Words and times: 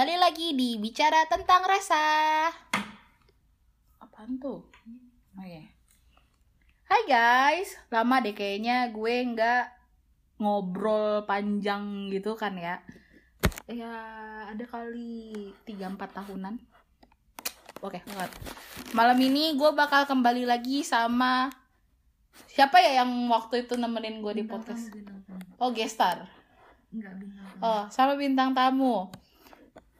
kembali 0.00 0.16
lagi 0.16 0.56
di 0.56 0.80
bicara 0.80 1.28
tentang 1.28 1.60
rasa. 1.60 2.00
Apaan 4.00 4.40
tuh? 4.40 4.64
Oh 5.36 5.44
iya. 5.44 5.60
Hai 6.88 7.04
guys, 7.04 7.76
lama 7.92 8.24
deh 8.24 8.32
kayaknya 8.32 8.88
gue 8.96 9.14
nggak 9.36 9.64
ngobrol 10.40 11.28
panjang 11.28 12.08
gitu 12.08 12.32
kan 12.32 12.56
ya. 12.56 12.80
Ya 13.68 13.92
ada 14.48 14.64
kali 14.64 15.52
3-4 15.68 16.00
tahunan. 16.16 16.56
Oke, 17.84 18.00
banget. 18.00 18.32
Malam 18.96 19.20
ini 19.20 19.52
gue 19.52 19.68
bakal 19.76 20.08
kembali 20.08 20.48
lagi 20.48 20.80
sama 20.80 21.52
siapa 22.48 22.80
ya 22.80 23.04
yang 23.04 23.28
waktu 23.28 23.68
itu 23.68 23.76
nemenin 23.76 24.24
gue 24.24 24.32
di 24.32 24.48
podcast? 24.48 24.96
Oh, 25.60 25.68
gestar. 25.76 26.24
Enggak 26.88 27.20
bintang. 27.20 27.52
Oh, 27.60 27.84
sama 27.92 28.16
bintang 28.16 28.56
tamu. 28.56 29.12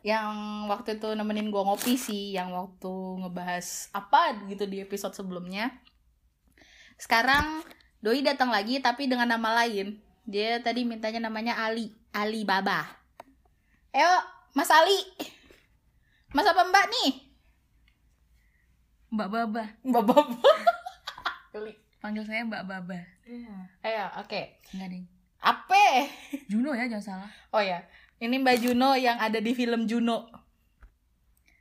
Yang 0.00 0.32
waktu 0.72 0.90
itu 0.96 1.08
nemenin 1.12 1.52
gue 1.52 1.62
ngopi 1.62 1.94
sih, 2.00 2.32
yang 2.32 2.56
waktu 2.56 2.92
ngebahas 3.20 3.92
apa 3.92 4.48
gitu 4.48 4.64
di 4.64 4.80
episode 4.80 5.12
sebelumnya. 5.12 5.68
Sekarang 6.96 7.64
Doi 8.00 8.24
datang 8.24 8.48
lagi 8.48 8.80
tapi 8.80 9.04
dengan 9.04 9.28
nama 9.28 9.64
lain. 9.64 10.00
Dia 10.24 10.56
tadi 10.64 10.88
mintanya 10.88 11.28
namanya 11.28 11.60
Ali, 11.60 11.92
Ali 12.16 12.48
Baba. 12.48 12.88
Ayo, 13.92 14.08
Mas 14.56 14.72
Ali. 14.72 14.96
Mas 16.32 16.48
apa 16.48 16.64
Mbak 16.64 16.86
nih? 16.88 17.10
Mbak 19.12 19.28
Baba. 19.28 19.62
Mbak 19.84 20.04
Baba. 20.08 20.50
Panggil 22.00 22.24
saya 22.24 22.40
Mbak 22.48 22.64
Baba. 22.64 23.00
Ayo, 23.84 24.04
oke. 24.16 24.40
Enggak 24.72 24.88
ding. 24.96 25.04
Ape? 25.40 26.08
Juno 26.48 26.72
ya 26.72 26.88
jangan 26.88 27.04
salah. 27.04 27.30
Oh 27.52 27.60
ya, 27.60 27.84
ini 28.20 28.36
Mbak 28.36 28.56
Juno 28.60 28.92
yang 28.94 29.16
ada 29.16 29.40
di 29.40 29.52
film 29.52 29.88
Juno. 29.88 30.28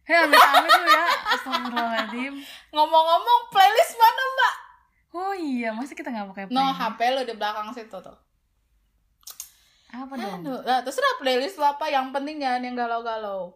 Hei, 0.04 0.18
amit 0.18 0.36
amit 0.36 0.72
lu 0.74 0.90
ya. 0.90 1.06
Astagfirullahaladzim. 1.38 2.34
Ngomong-ngomong, 2.74 3.40
playlist 3.48 3.94
mana 3.96 4.24
Mbak? 4.28 4.54
Oh 5.10 5.34
iya, 5.34 5.70
masa 5.72 5.94
kita 5.94 6.10
nggak 6.10 6.28
pakai 6.34 6.44
No, 6.50 6.60
playlist? 6.60 6.80
HP 6.82 7.00
lo 7.16 7.22
di 7.24 7.34
belakang 7.34 7.70
situ 7.72 7.98
tuh. 7.98 8.18
Apa 9.90 10.14
dong? 10.14 10.42
Aduh, 10.42 10.60
nah, 10.62 10.82
terserah 10.82 11.18
playlist 11.18 11.58
lo 11.58 11.66
apa, 11.66 11.88
yang 11.88 12.10
penting 12.10 12.42
jangan 12.42 12.62
yang 12.62 12.76
galau-galau. 12.76 13.56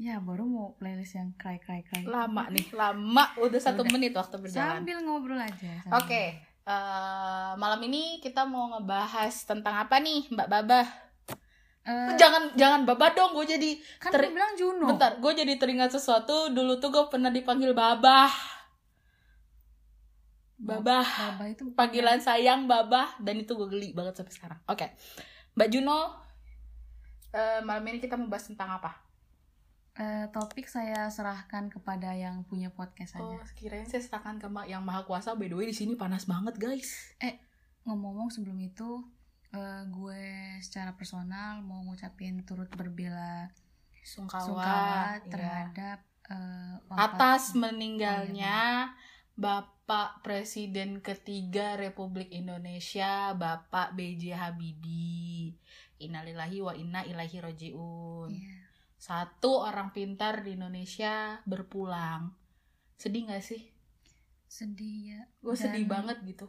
Ya 0.00 0.18
baru 0.18 0.42
mau 0.42 0.74
playlist 0.80 1.14
yang 1.14 1.30
cry 1.38 1.62
cry 1.62 1.84
cry. 1.86 2.02
Lama 2.02 2.50
nih, 2.50 2.72
lama. 2.74 3.24
Udah 3.38 3.60
satu 3.60 3.86
Udah. 3.86 3.92
menit 3.94 4.12
waktu 4.16 4.34
berjalan. 4.40 4.82
Sambil 4.82 4.98
ngobrol 5.04 5.38
aja. 5.38 5.72
Oke, 5.94 6.42
sambil. 6.42 6.66
eh, 6.66 7.52
malam 7.54 7.80
ini 7.86 8.18
kita 8.18 8.42
mau 8.42 8.72
ngebahas 8.74 9.30
tentang 9.46 9.76
apa 9.78 10.02
nih, 10.02 10.26
Mbak 10.32 10.48
Babah? 10.50 10.88
Eh, 11.82 12.14
Jangan 12.14 12.54
jangan 12.54 12.84
Babah 12.84 13.10
dong, 13.10 13.34
gue 13.34 13.46
jadi 13.48 13.70
kan 13.98 14.10
ter- 14.10 14.22
lu 14.22 14.32
bilang 14.32 14.54
Juno. 14.54 14.86
bentar, 14.86 15.18
gue 15.18 15.32
jadi 15.34 15.56
teringat 15.56 15.90
sesuatu. 15.90 16.48
Dulu 16.48 16.78
tuh 16.78 16.88
gue 16.88 17.04
pernah 17.08 17.28
dipanggil 17.28 17.72
Babah. 17.72 18.30
Babah. 20.56 21.02
Baba 21.02 21.44
itu 21.48 21.66
panggilan 21.72 22.22
sayang 22.22 22.70
babah 22.70 23.18
dan 23.18 23.34
itu 23.36 23.50
gue 23.52 23.66
geli 23.66 23.90
banget 23.90 24.14
sampai 24.14 24.30
sekarang 24.30 24.60
oke 24.64 24.86
mbak 25.52 25.68
Juno 25.68 26.14
eh, 27.32 27.58
malam 27.60 27.82
ini 27.84 27.98
kita 27.98 28.14
mau 28.14 28.26
bahas 28.26 28.46
tentang 28.46 28.70
apa 28.72 28.94
Eh, 29.92 30.24
topik 30.30 30.64
saya 30.64 31.04
serahkan 31.06 31.68
kepada 31.68 32.14
yang 32.14 32.46
punya 32.46 32.70
podcast 32.70 33.18
oh 33.18 33.36
aja. 33.36 33.44
kirain 33.52 33.84
saya 33.84 34.00
serahkan 34.00 34.38
ke 34.38 34.48
Mbak 34.48 34.64
yang 34.66 34.80
maha 34.80 35.02
kuasa 35.02 35.34
by 35.34 35.44
the 35.44 35.52
way 35.52 35.68
di 35.68 35.74
sini 35.74 35.92
panas 35.94 36.24
banget 36.24 36.56
guys 36.56 37.12
Ngomong-ngomong 37.82 38.30
sebelum 38.30 38.56
itu, 38.56 39.04
eh, 39.52 39.82
gue 39.86 40.24
secara 40.58 40.92
personal 40.92 41.60
mau 41.60 41.84
ngucapin 41.84 42.40
turut 42.42 42.72
berbela 42.72 43.52
sungkawa, 44.02 44.42
sungkawa 44.42 44.82
iya. 45.14 45.28
terhadap 45.28 45.98
eh, 46.26 46.74
wafat- 46.88 47.00
atas 47.14 47.42
meninggalnya 47.54 48.90
Bapak 49.32 50.20
Presiden 50.20 51.00
ketiga 51.00 51.76
Republik 51.76 52.28
Indonesia 52.28 53.32
Bapak 53.32 53.96
B.J. 53.96 54.36
Habibie 54.36 55.56
Innalillahi 55.98 56.58
wa 56.60 56.74
inna 56.74 57.00
ilaihi 57.02 57.38
rojiun 57.38 58.28
Iya. 58.28 58.56
satu 58.98 59.62
orang 59.62 59.90
pintar 59.90 60.42
di 60.42 60.54
Indonesia 60.54 61.40
berpulang 61.44 62.32
sedih 62.96 63.26
gak 63.28 63.42
sih 63.42 63.62
sedih 64.46 65.16
ya 65.16 65.20
gue 65.40 65.56
sedih 65.56 65.88
banget 65.88 66.20
gitu 66.22 66.46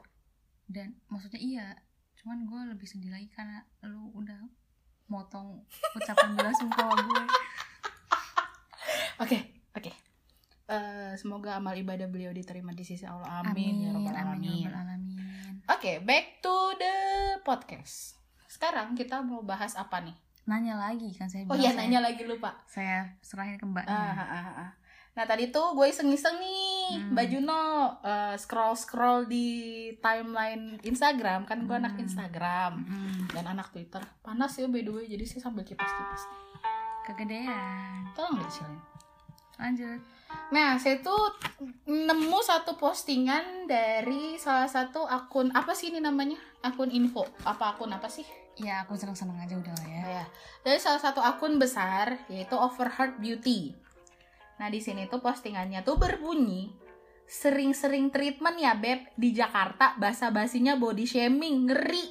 dan 0.68 0.94
maksudnya 1.08 1.40
iya 1.40 1.68
cuman 2.24 2.48
gue 2.48 2.62
lebih 2.72 2.88
sedih 2.88 3.12
lagi 3.12 3.28
karena 3.36 3.68
lu 3.84 4.08
udah 4.16 4.40
motong 5.12 5.60
ucapan 5.92 6.40
bela 6.40 6.56
sungkawa 6.56 6.96
gue 7.04 7.24
oke 9.20 9.40
oke. 9.76 9.92
Eh, 10.64 11.14
semoga 11.20 11.60
amal 11.60 11.76
ibadah 11.76 12.08
beliau 12.08 12.32
diterima 12.32 12.72
di 12.72 12.88
sisi 12.88 13.04
Allah. 13.04 13.44
Amin, 13.44 13.84
ya 13.84 13.92
alamin 13.92 14.64
ya 14.64 14.72
rabbal 14.72 14.80
alamin. 14.88 15.56
oke 15.68 15.92
back 16.08 16.40
to 16.40 16.56
the 16.80 16.96
podcast. 17.44 18.16
Sekarang 18.48 18.96
kita 18.96 19.20
mau 19.20 19.44
bahas 19.44 19.76
apa 19.76 20.00
nih? 20.00 20.16
Nanya 20.48 20.80
lagi 20.80 21.12
kan 21.20 21.28
saya 21.28 21.44
oh 21.52 21.56
iya 21.60 21.76
saya, 21.76 21.84
nanya 21.84 22.00
lagi 22.04 22.24
lupa. 22.24 22.56
saya 22.72 23.20
serahin 23.20 23.60
ke 23.60 23.68
mbaknya. 23.68 23.92
Ah, 23.92 24.16
ah, 24.16 24.24
ah, 24.24 24.60
ah. 24.68 24.72
Nah 25.14 25.24
tadi 25.24 25.48
tuh 25.48 25.74
gue 25.74 25.86
iseng-iseng 25.86 26.38
nih 26.38 26.72
Hmm. 26.94 27.16
Mbak 27.16 27.28
Juno 27.28 27.64
scroll 28.36 28.76
scroll 28.76 29.20
di 29.26 29.48
timeline 29.98 30.78
Instagram. 30.82 31.44
Kan 31.44 31.64
gue 31.64 31.74
anak 31.74 31.96
Hmm. 31.96 32.04
Instagram 32.04 32.72
Mm, 32.80 33.20
dan 33.30 33.46
anak 33.48 33.70
Twitter. 33.70 34.02
Panas 34.20 34.54
ya 34.54 34.66
by 34.66 34.82
the 34.82 34.92
way. 34.92 35.06
Jadi 35.06 35.24
saya 35.24 35.42
sambil 35.44 35.64
kipas 35.64 35.88
kipas 35.88 36.24
kegedean. 37.04 38.10
Tolong 38.14 38.38
deh 38.38 38.50
silin. 38.50 38.80
lanjut. 39.54 40.02
Nah 40.50 40.76
saya 40.76 40.98
tuh 41.00 41.30
nemu 41.86 42.40
satu 42.42 42.74
postingan 42.74 43.64
dari 43.64 44.34
salah 44.36 44.66
satu 44.66 45.06
akun 45.06 45.54
apa 45.54 45.72
sih 45.72 45.88
ini 45.88 46.02
namanya? 46.02 46.36
Akun 46.60 46.90
info. 46.90 47.22
Apa 47.44 47.72
akun 47.72 47.90
apa 47.90 48.10
sih? 48.10 48.26
ya 48.54 48.86
aku 48.86 48.94
seneng 48.94 49.18
seneng 49.18 49.34
aja 49.36 49.58
udah 49.58 49.74
lah 49.74 49.88
ya. 49.88 50.02
Oh 50.04 50.12
ya, 50.14 50.26
dari 50.62 50.78
salah 50.78 51.02
satu 51.02 51.18
akun 51.18 51.58
besar 51.58 52.22
yaitu 52.30 52.54
Overheart 52.54 53.18
Beauty. 53.18 53.74
Nah 54.58 54.68
di 54.68 54.80
sini 54.80 55.06
tuh 55.06 55.20
postingannya 55.20 55.82
tuh 55.82 55.98
berbunyi 55.98 56.70
sering-sering 57.24 58.10
treatment 58.10 58.58
ya 58.58 58.74
beb. 58.74 59.10
Di 59.16 59.32
Jakarta 59.32 59.96
basa 59.96 60.30
basinya 60.30 60.76
body 60.76 61.04
shaming. 61.04 61.68
Ngeri. 61.68 62.06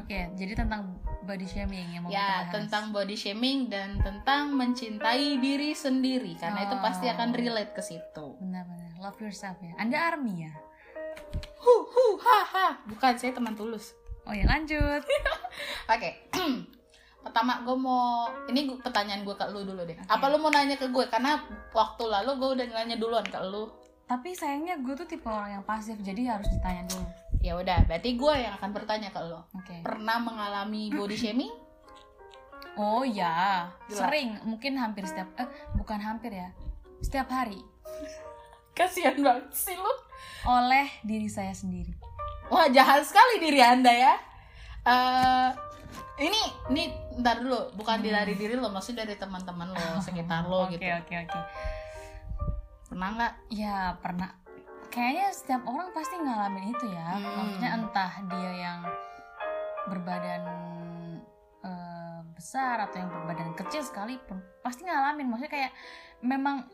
Oke 0.00 0.32
jadi 0.32 0.56
tentang 0.56 0.96
body 1.22 1.44
shaming 1.44 1.92
yang 1.92 2.02
mau 2.04 2.08
kita 2.08 2.16
ya 2.16 2.28
bahas. 2.40 2.52
tentang 2.52 2.84
body 2.88 3.12
shaming 3.14 3.68
dan 3.68 4.00
tentang 4.00 4.56
mencintai 4.56 5.36
diri 5.38 5.76
sendiri. 5.76 6.40
Karena 6.40 6.64
itu 6.64 6.76
pasti 6.80 7.06
akan 7.06 7.28
Oh. 7.30 7.36
relate 7.36 7.72
ke 7.76 7.82
situ. 7.82 8.26
benar-benar. 8.40 8.96
Love 8.96 9.20
yourself 9.20 9.60
ya. 9.60 9.76
Anda 9.76 10.08
army 10.08 10.48
ya? 10.48 10.52
Hu 11.60 11.74
hu 11.84 12.16
ha 12.16 12.40
ha. 12.46 12.68
Bukan 12.84 13.16
saya 13.16 13.32
teman 13.32 13.52
tulus. 13.54 13.92
oh 14.24 14.32
ya 14.32 14.48
lanjut. 14.48 15.04
Oke. 15.92 16.32
Pertama 17.24 17.58
gue 17.60 17.72
mau 17.74 18.04
ini 18.46 18.68
gua- 18.68 18.78
pertanyaan 18.78 19.22
gue 19.22 19.32
ke 19.32 19.46
lu 19.48 19.64
dulu 19.64 19.82
deh. 19.82 19.96
Apa 20.04 20.28
lu 20.28 20.36
mau 20.36 20.48
nanya 20.48 20.76
ke 20.76 20.86
gue 20.86 21.04
karena 21.06 21.40
waktu 21.70 22.04
lalu 22.04 22.30
gue 22.36 22.50
udah 22.54 22.66
nanya 22.70 22.94
duluan 22.94 23.24
ke 23.24 23.40
lu. 23.42 23.72
tapi 24.04 24.30
sayangnya 24.30 24.76
gue 24.76 24.92
tuh 24.94 25.08
tipe 25.08 25.24
orang 25.24 25.48
yang 25.50 25.64
pasif 25.64 25.96
jadi 25.98 26.36
harus 26.36 26.44
ditanya 26.50 26.84
dulu 26.86 27.08
Ya 27.40 27.56
udah, 27.56 27.82
berarti 27.82 28.12
gue 28.14 28.34
yang 28.36 28.52
akan 28.54 28.70
bertanya 28.70 29.08
ke 29.08 29.16
lo. 29.18 29.48
oke 29.50 29.80
Pernah 29.80 30.20
mengalami 30.20 30.92
body 30.92 31.16
shaming? 31.16 31.48
oh 32.76 33.00
ya 33.00 33.64
Gila. 33.86 33.96
sering 33.98 34.36
mungkin 34.42 34.76
hampir 34.76 35.02
setiap 35.04 35.32
eh 35.38 35.48
bukan 35.72 35.96
hampir 35.96 36.34
ya 36.34 36.52
setiap 37.00 37.32
hari 37.32 37.64
Kasihan 38.76 39.16
banget 39.16 39.48
sih 39.52 39.72
lu. 39.72 39.92
oleh 40.44 40.84
diri 41.00 41.26
saya 41.26 41.52
sendiri 41.52 41.96
Wah, 42.46 42.68
jahat 42.68 43.00
sekali 43.02 43.40
diri 43.40 43.56
anda 43.58 43.88
ya. 43.88 44.14
Eh 44.84 45.48
ini 46.16 46.40
ini 46.68 46.82
ntar 47.16 47.40
dulu, 47.40 47.74
bukan 47.74 47.98
Hmm. 47.98 48.06
dari 48.06 48.34
diri 48.34 48.54
lo, 48.54 48.68
maksudnya 48.68 49.02
dari 49.02 49.16
teman-teman 49.16 49.70
lo, 49.70 49.98
sekitar 49.98 50.46
lo 50.46 50.66
oke 50.66 50.74
gitu. 50.74 50.86
oke 50.86 51.14
oke 51.20 51.40
Pernah 52.86 53.08
nggak? 53.12 53.34
ya 53.50 53.76
pernah 53.98 54.30
kayaknya 54.86 55.26
setiap 55.30 55.66
orang 55.66 55.90
pasti 55.90 56.14
ngalamin 56.14 56.70
itu 56.70 56.86
ya 56.86 57.08
Hmm. 57.12 57.34
maksudnya 57.34 57.70
entah 57.74 58.12
dia 58.24 58.50
yang 58.54 58.80
berbadan 59.84 60.42
eh, 61.60 62.20
besar 62.32 62.78
atau 62.78 62.96
yang 62.96 63.10
berbadan 63.10 63.50
kecil 63.54 63.82
sekalipun 63.82 64.38
pasti 64.60 64.86
ngalamin 64.86 65.26
maksudnya 65.26 65.50
kayak 65.50 65.72
memang 66.20 66.68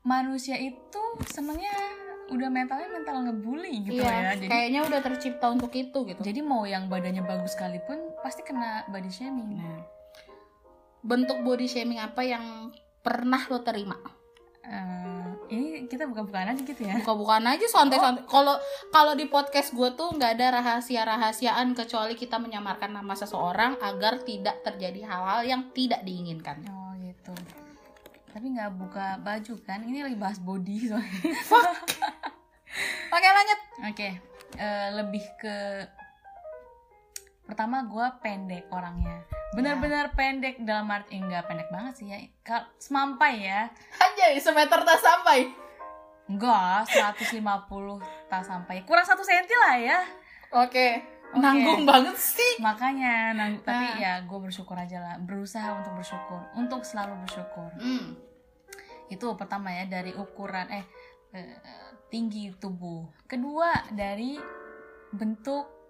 manusia 0.00 0.56
itu 0.56 1.02
senengnya 1.28 1.70
udah 2.30 2.48
mentalnya 2.48 2.88
mental 2.88 3.16
ngebully 3.26 3.82
gitu 3.90 4.00
iya, 4.00 4.32
ya 4.32 4.32
jadi 4.38 4.46
kayaknya 4.48 4.80
udah 4.86 5.00
tercipta 5.02 5.46
untuk 5.50 5.72
itu 5.74 5.98
gitu. 6.06 6.20
jadi 6.22 6.40
mau 6.46 6.62
yang 6.62 6.86
badannya 6.86 7.26
bagus 7.26 7.58
sekalipun 7.58 8.10
pasti 8.22 8.46
kena 8.46 8.86
body 8.88 9.10
shaming. 9.10 9.58
Nah, 9.58 9.82
bentuk 11.02 11.42
body 11.42 11.66
shaming 11.66 11.98
apa 11.98 12.22
yang 12.22 12.70
pernah 13.00 13.40
lo 13.48 13.64
terima? 13.64 13.96
eh, 14.70 15.26
ini 15.50 15.90
kita 15.90 16.06
buka-bukaan 16.06 16.54
aja 16.54 16.62
gitu 16.62 16.82
ya. 16.86 17.02
Buka-bukaan 17.02 17.42
aja 17.42 17.66
santai-santai. 17.66 18.22
Kalau 18.28 18.54
kalau 18.94 19.12
di 19.18 19.26
podcast 19.26 19.74
gue 19.74 19.90
tuh 19.98 20.14
nggak 20.14 20.38
ada 20.38 20.62
rahasia-rahasiaan 20.62 21.74
kecuali 21.74 22.14
kita 22.14 22.38
menyamarkan 22.38 22.94
nama 22.94 23.14
seseorang 23.18 23.80
agar 23.82 24.22
tidak 24.22 24.62
terjadi 24.62 25.10
hal-hal 25.10 25.40
yang 25.42 25.62
tidak 25.74 26.06
diinginkan. 26.06 26.62
Oh 26.70 26.94
gitu. 27.02 27.34
Tapi 28.30 28.46
nggak 28.54 28.70
buka 28.78 29.18
baju 29.18 29.54
kan? 29.66 29.82
Ini 29.82 30.06
lagi 30.06 30.16
bahas 30.20 30.38
body 30.38 30.76
soalnya 30.86 31.18
oke 33.08 33.28
lanjut. 33.28 33.60
Oke 33.86 34.08
eh, 34.56 34.88
lebih 34.92 35.24
ke 35.36 35.56
pertama 37.44 37.82
gue 37.82 38.06
pendek 38.20 38.70
orangnya. 38.70 39.26
Benar-benar 39.50 40.14
pendek 40.14 40.62
dalam 40.62 40.86
arti 40.86 41.18
eh, 41.18 41.20
enggak 41.20 41.50
pendek 41.50 41.66
banget 41.68 41.94
sih 41.98 42.06
ya. 42.06 42.18
Semampai 42.78 43.42
ya. 43.42 43.66
Aja 43.98 44.24
semeter 44.38 44.80
tak 44.80 45.02
sampai? 45.02 45.50
Enggak 46.30 46.86
150 46.86 47.42
tak 48.30 48.42
sampai. 48.46 48.86
Kurang 48.86 49.02
satu 49.02 49.26
senti 49.26 49.50
lah 49.58 49.74
ya. 49.76 49.98
Oke. 50.56 51.02
Oke. 51.30 51.38
nanggung 51.38 51.86
banget 51.86 52.14
sih. 52.14 52.58
Makanya 52.58 53.30
nang- 53.32 53.62
Ah. 53.62 53.66
tapi 53.66 53.86
ya 53.98 54.18
gue 54.20 54.38
bersyukur 54.40 54.74
aja 54.74 54.98
lah. 54.98 55.14
Berusaha 55.18 55.74
untuk 55.74 55.94
bersyukur. 55.94 56.42
Untuk 56.54 56.82
selalu 56.82 57.18
bersyukur. 57.20 57.70
Hmm. 57.76 58.14
itu 59.10 59.26
pertama 59.34 59.74
ya 59.74 59.90
dari 59.90 60.14
ukuran 60.14 60.70
eh, 60.70 60.86
eh, 61.34 61.58
tinggi 62.10 62.50
tubuh. 62.58 63.06
Kedua 63.24 63.86
dari 63.94 64.36
bentuk 65.14 65.80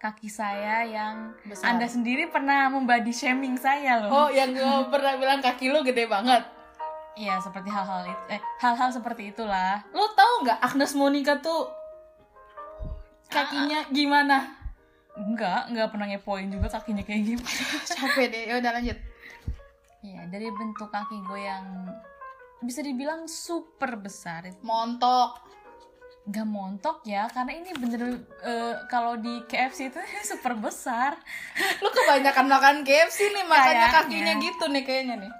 kaki 0.00 0.32
saya 0.32 0.80
yang 0.88 1.36
Besar. 1.44 1.76
anda 1.76 1.84
sendiri 1.84 2.32
pernah 2.32 2.72
membody 2.72 3.12
shaming 3.12 3.60
saya 3.60 4.00
loh. 4.00 4.08
Oh 4.08 4.28
yang 4.32 4.56
gue 4.56 4.76
pernah 4.92 5.20
bilang 5.20 5.44
kaki 5.44 5.68
lu 5.68 5.84
gede 5.84 6.08
banget? 6.08 6.40
Iya 7.20 7.36
seperti 7.36 7.68
hal-hal 7.68 8.08
itu 8.08 8.24
eh 8.32 8.40
hal-hal 8.64 8.88
seperti 8.88 9.36
itulah. 9.36 9.84
Lo 9.92 10.08
tau 10.16 10.40
nggak 10.40 10.58
Agnes 10.64 10.96
Monica 10.96 11.36
tuh 11.44 11.68
kakinya 13.28 13.84
gimana? 13.92 14.56
Enggak 15.20 15.68
enggak 15.68 15.92
pernah 15.92 16.08
ngepoin 16.08 16.48
juga 16.48 16.72
kakinya 16.72 17.04
kayak 17.04 17.36
gitu 17.36 17.44
capek 17.92 18.32
deh 18.32 18.42
ya 18.48 18.54
udah 18.56 18.72
lanjut. 18.72 18.98
Iya 20.00 20.20
dari 20.32 20.48
bentuk 20.48 20.88
kaki 20.88 21.20
gue 21.28 21.40
yang 21.44 21.92
bisa 22.60 22.80
dibilang 22.80 23.24
super 23.24 23.96
besar. 23.96 24.48
Montok. 24.60 25.48
Gak 26.30 26.46
montok 26.46 27.00
ya 27.02 27.26
karena 27.32 27.56
ini 27.56 27.72
bener 27.74 28.22
eh, 28.44 28.76
kalau 28.86 29.16
di 29.16 29.40
KFC 29.48 29.88
itu 29.90 29.98
super 30.30 30.54
besar. 30.54 31.16
Lu 31.80 31.88
kebanyakan 31.88 32.46
makan 32.46 32.76
KFC 32.84 33.32
nih 33.32 33.44
makanya 33.48 33.88
Kayaknya. 33.88 34.04
kakinya 34.04 34.34
gitu 34.38 34.64
nih 34.68 34.82
kayaknya 34.84 35.14
nih. 35.26 35.32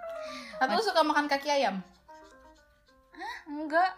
Atau 0.58 0.80
lu 0.80 0.82
suka 0.82 1.04
makan 1.04 1.28
kaki 1.28 1.48
ayam? 1.52 1.84
Enggak. 3.46 3.92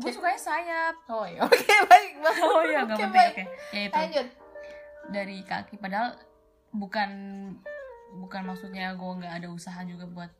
Gue 0.00 0.08
sukanya 0.08 0.40
sayap. 0.40 0.96
Oh 1.12 1.28
iya 1.28 1.44
oke 1.46 1.56
baik. 1.86 2.12
Baik 2.18 2.40
oh 2.48 2.62
iya 2.64 2.80
nggak 2.88 2.96
Oke, 2.96 3.04
penting 3.12 3.28
oke. 3.28 3.44
Ya 3.76 3.80
itu. 3.84 3.94
Lanjut. 3.96 4.26
Dari 5.12 5.38
kaki 5.44 5.74
padahal 5.76 6.08
bukan 6.72 7.10
bukan 8.16 8.42
maksudnya 8.44 8.96
gue 8.96 9.12
nggak 9.20 9.34
ada 9.44 9.48
usaha 9.52 9.80
juga 9.84 10.08
buat 10.08 10.32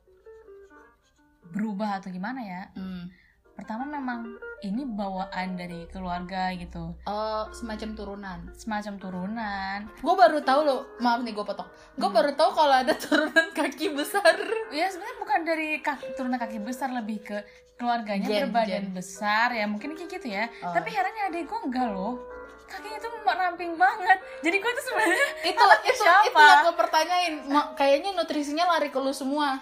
berubah 1.52 2.00
atau 2.00 2.08
gimana 2.08 2.40
ya? 2.40 2.62
Hmm. 2.74 3.12
pertama 3.52 3.84
memang 3.84 4.24
ini 4.60 4.80
bawaan 4.82 5.54
dari 5.54 5.84
keluarga 5.86 6.56
gitu. 6.56 6.96
Oh 7.04 7.44
semacam 7.52 7.92
turunan. 7.92 8.38
Semacam 8.54 8.96
turunan. 8.96 9.78
Gue 10.00 10.14
baru 10.16 10.40
tahu 10.40 10.60
lo 10.62 10.76
maaf 10.98 11.20
nih 11.20 11.30
gue 11.30 11.44
potong. 11.44 11.68
Gue 11.94 12.08
Hmm. 12.08 12.16
baru 12.16 12.32
tahu 12.32 12.50
kalau 12.50 12.74
ada 12.74 12.96
turunan 13.04 13.52
kaki 13.52 13.92
besar. 13.92 14.24
Ya 14.72 14.88
sebenarnya 14.88 15.16
bukan 15.20 15.40
dari 15.44 15.68
kaki, 15.78 16.16
turunan 16.16 16.40
kaki 16.40 16.58
besar 16.58 16.90
lebih 16.90 17.20
ke 17.20 17.44
keluarganya 17.76 18.24
Gen, 18.24 18.42
berbadan 18.48 18.84
gen. 18.88 18.96
besar 18.96 19.52
ya 19.52 19.68
mungkin 19.68 19.92
kayak 19.92 20.10
gitu 20.10 20.32
ya. 20.32 20.48
Oh. 20.64 20.72
tapi 20.72 20.88
herannya 20.88 21.22
adek 21.28 21.44
gue 21.44 21.60
enggak 21.62 21.88
loh. 21.92 22.16
Kakinya 22.64 22.98
tuh 22.98 23.10
ramping 23.22 23.76
banget. 23.76 24.16
Jadi 24.40 24.56
gue 24.58 24.72
tuh 24.72 24.84
sebenarnya 24.88 25.26
itu 25.44 25.64
itu 25.92 26.00
siapa? 26.00 26.24
itu 26.24 26.40
yang 26.40 26.64
gue 26.64 26.76
pertanyain. 26.80 27.34
Kayaknya 27.76 28.10
nutrisinya 28.16 28.64
lari 28.66 28.88
ke 28.88 28.96
lu 28.96 29.12
semua 29.12 29.60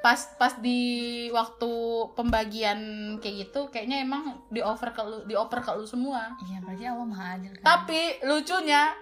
pas 0.00 0.16
pas 0.40 0.56
di 0.56 0.80
waktu 1.28 1.70
pembagian 2.16 2.80
kayak 3.20 3.48
gitu 3.48 3.68
kayaknya 3.68 4.00
emang 4.00 4.40
dioper 4.48 4.96
ke 4.96 5.02
lu 5.04 5.28
dioper 5.28 5.60
ke 5.60 5.70
lu 5.76 5.84
semua. 5.84 6.32
Iya 6.48 6.64
berarti 6.64 6.84
Allah 6.88 7.06
maha 7.06 7.26
adil 7.36 7.52
kan? 7.60 7.64
Tapi 7.64 8.24
lucunya 8.24 8.96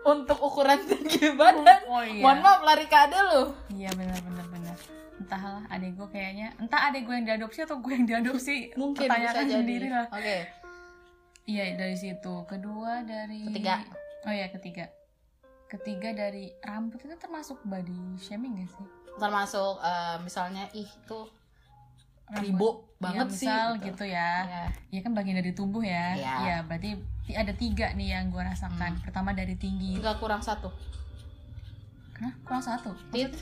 untuk 0.00 0.40
ukuran 0.40 0.80
tinggi 0.88 1.36
badan 1.36 1.84
oh 1.84 2.00
iya. 2.00 2.24
mohon 2.24 2.40
maaf 2.40 2.64
lari 2.64 2.88
ke 2.88 2.96
ade 2.96 3.20
lu. 3.20 3.52
Iya 3.76 3.92
benar 3.92 4.16
benar 4.24 4.46
benar. 4.48 4.76
Entahlah 5.20 5.64
adek 5.68 5.92
gue 6.00 6.08
kayaknya. 6.08 6.48
Entah 6.56 6.88
adek 6.88 7.04
gue 7.04 7.14
yang 7.20 7.26
diadopsi 7.28 7.58
atau 7.68 7.76
gue 7.84 7.92
yang 7.92 8.06
diadopsi. 8.08 8.72
Mungkin 8.80 9.06
bisa 9.06 9.12
pertanyakan 9.12 9.44
jadi. 9.44 9.56
sendiri 9.60 9.88
lah. 9.92 10.06
Oke. 10.08 10.38
Iya 11.44 11.64
dari 11.76 11.96
situ. 12.00 12.34
Kedua 12.48 13.04
dari 13.04 13.44
Ketiga. 13.44 13.84
oh 14.24 14.32
iya 14.32 14.48
ketiga. 14.48 14.88
Ketiga 15.68 16.16
dari 16.16 16.48
rambut 16.64 17.04
itu 17.04 17.14
termasuk 17.20 17.60
body 17.68 18.16
shaming 18.16 18.56
gak 18.56 18.72
sih 18.72 18.99
termasuk 19.16 19.80
eh, 19.80 20.16
misalnya 20.20 20.68
ih 20.70 20.86
tuh 21.04 21.26
ribu 22.32 22.86
Ya, 23.00 23.16
banget 23.24 23.26
sih 23.32 23.48
misal 23.48 23.80
gitu, 23.80 24.04
ya. 24.04 24.44
Ya. 24.44 24.64
ya 24.92 25.00
kan 25.00 25.16
bagian 25.16 25.34
dari 25.34 25.50
tubuh 25.50 25.80
ya. 25.80 26.12
Iya. 26.12 26.34
Iya, 26.36 26.56
berarti 26.62 26.94
ti- 27.24 27.32
ada 27.32 27.48
tiga 27.50 27.96
nih 27.96 28.12
yang 28.12 28.28
gue 28.28 28.38
rasakan. 28.38 28.92
Hmm. 28.92 29.00
pertama 29.00 29.32
dari 29.32 29.56
tinggi. 29.56 29.96
Tiga 29.96 30.14
kurang 30.14 30.38
satu. 30.38 30.68
Hah? 32.20 32.32
kurang 32.44 32.60
satu? 32.60 32.92
Tit. 33.08 33.32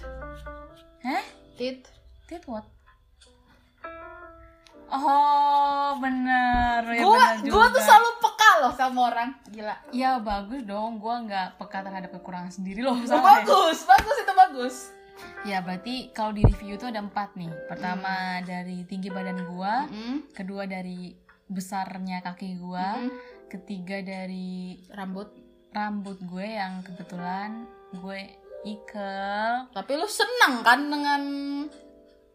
Hah? 1.03 1.25
tit. 1.59 1.83
Tit 2.25 2.47
what? 2.47 2.63
Oh 4.89 5.99
bener 6.01 6.81
ya 6.89 7.05
gua 7.05 7.35
juga. 7.45 7.67
tuh 7.69 7.83
selalu 7.83 8.11
peka 8.23 8.51
loh 8.59 8.73
sama 8.73 9.01
orang. 9.13 9.29
Gila. 9.51 9.75
Ya 9.91 10.17
bagus 10.17 10.65
dong. 10.65 10.97
Gue 10.97 11.13
nggak 11.27 11.59
peka 11.59 11.83
terhadap 11.83 12.09
kekurangan 12.11 12.49
sendiri 12.49 12.81
loh 12.81 12.95
Oh, 12.95 13.05
sama 13.05 13.43
bagus 13.43 13.85
bagus 13.85 14.17
itu 14.17 14.33
bagus 14.33 14.77
ya 15.43 15.61
berarti 15.61 16.11
kalau 16.11 16.31
di 16.31 16.43
review 16.43 16.75
itu 16.75 16.85
ada 16.85 16.99
empat 16.99 17.35
nih 17.35 17.51
pertama 17.67 18.39
dari 18.43 18.83
tinggi 18.85 19.09
badan 19.09 19.47
gua 19.47 19.87
Mm-mm. 19.87 20.31
kedua 20.33 20.65
dari 20.65 21.15
besarnya 21.45 22.21
kaki 22.21 22.57
gua 22.57 22.97
Mm-mm. 22.97 23.13
ketiga 23.49 24.01
dari 24.01 24.77
rambut 24.91 25.33
rambut 25.69 26.17
gue 26.23 26.49
yang 26.49 26.81
kebetulan 26.81 27.65
gue 27.95 28.21
ikel 28.65 29.69
tapi 29.71 29.93
lu 29.95 30.05
senang 30.05 30.61
kan 30.61 30.81
dengan 30.83 31.23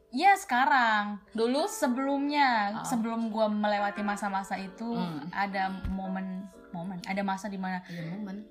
ya 0.09 0.33
sekarang 0.33 1.17
dulu 1.31 1.65
sebelumnya 1.65 2.73
Oh. 2.73 2.85
sebelum 2.85 3.29
gue 3.29 3.47
melewati 3.49 4.01
masa-masa 4.01 4.55
itu 4.55 4.85
Hmm. 4.85 5.25
ada 5.29 5.73
momen 5.89 6.45
momen 6.69 7.01
ada 7.03 7.21
masa 7.21 7.45
di 7.45 7.57
mana 7.57 7.81
ya 7.87 8.05
momen 8.11 8.45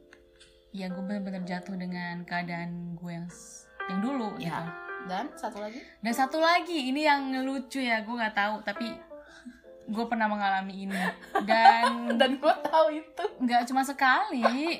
ya 0.70 0.86
gue 0.88 0.98
bener-bener 1.00 1.42
jatuh 1.42 1.74
dengan 1.74 2.22
keadaan 2.22 2.94
gue 2.94 3.12
yang 3.12 3.30
yang 3.86 4.00
dulu 4.00 4.28
Ya. 4.36 4.60
gitu. 4.60 4.62
Dan 5.02 5.24
satu 5.32 5.58
lagi? 5.58 5.78
Dan 5.98 6.12
satu 6.12 6.38
lagi 6.38 6.78
ini 6.86 7.02
yang 7.02 7.20
lucu 7.42 7.78
ya 7.78 8.00
gue 8.00 8.12
nggak 8.12 8.32
tahu 8.32 8.62
tapi 8.62 8.86
gue 9.84 10.04
pernah 10.06 10.26
mengalami 10.26 10.86
ini. 10.86 11.02
Dan 11.42 11.84
dan 12.20 12.38
gua 12.38 12.54
tahu 12.56 12.94
itu. 12.94 13.24
nggak 13.40 13.66
cuma 13.66 13.82
sekali 13.82 14.78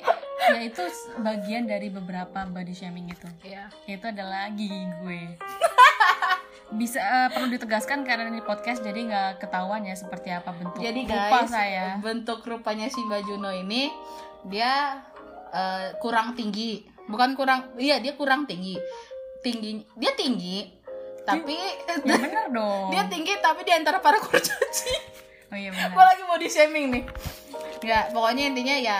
yaitu 0.48 0.82
bagian 1.18 1.64
dari 1.64 1.88
beberapa 1.88 2.44
body 2.44 2.70
shaming 2.70 3.08
itu. 3.08 3.26
Ya 3.42 3.66
itu 3.84 4.04
adalah 4.04 4.46
gigi 4.48 4.70
gue. 5.00 5.22
Bisa 6.72 6.98
eh, 6.98 7.28
perlu 7.28 7.50
ditegaskan 7.50 8.00
karena 8.00 8.26
ini 8.26 8.40
podcast 8.40 8.80
jadi 8.80 8.96
nggak 9.02 9.30
ketahuan 9.38 9.84
ya 9.84 9.92
seperti 9.92 10.32
apa 10.32 10.54
bentuk 10.54 10.80
jadi 10.80 11.04
rupa 11.04 11.38
guys 11.38 11.50
saya. 11.50 11.86
bentuk 11.98 12.40
rupanya 12.40 12.88
si 12.88 13.02
Mbak 13.02 13.22
Juno 13.22 13.52
ini 13.52 13.92
dia 14.46 14.96
eh, 15.50 15.92
kurang 15.98 16.32
tinggi 16.32 16.88
bukan 17.12 17.36
kurang 17.36 17.76
iya 17.76 18.00
dia 18.00 18.12
kurang 18.12 18.48
tinggi. 18.48 18.80
Tinggi 19.40 19.84
dia 19.94 20.12
tinggi 20.12 20.64
tapi 21.22 21.52
ya 21.52 21.94
bener 22.00 22.48
dong. 22.48 22.88
dia 22.92 23.04
tinggi 23.06 23.36
tapi 23.38 23.62
di 23.62 23.70
antara 23.70 23.98
para 23.98 24.16
kurcaci. 24.16 24.94
Oh 25.46 25.56
iya 25.56 25.68
benar. 25.68 25.92
Gue 25.92 26.04
lagi 26.04 26.22
body 26.24 26.48
shaming 26.48 26.86
nih. 26.90 27.04
Ya 27.82 28.08
pokoknya 28.08 28.48
intinya 28.48 28.72
ya 28.74 28.98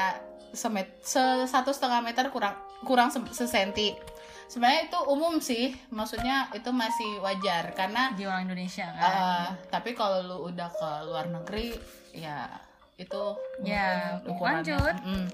semet 0.52 1.00
se- 1.00 1.46
satu 1.46 1.72
setengah 1.72 1.98
meter 2.00 2.28
kurang 2.28 2.52
kurang 2.82 3.08
se- 3.08 3.32
sesenti. 3.32 3.96
Sebenarnya 4.44 4.84
itu 4.84 4.98
umum 5.08 5.40
sih 5.40 5.72
maksudnya 5.88 6.52
itu 6.52 6.68
masih 6.70 7.18
wajar 7.18 7.72
karena 7.72 8.12
di 8.12 8.22
orang 8.22 8.44
Indonesia 8.44 8.84
kan? 8.84 9.00
eh, 9.00 9.46
tapi 9.66 9.96
kalau 9.96 10.20
lu 10.20 10.36
udah 10.46 10.68
ke 10.68 10.90
luar 11.08 11.24
negeri 11.26 11.72
ya 12.12 12.52
itu 12.94 13.32
Ya, 13.64 14.20
ukurannya. 14.22 14.76
lanjut. 14.76 14.94
Mm-mm. 15.00 15.24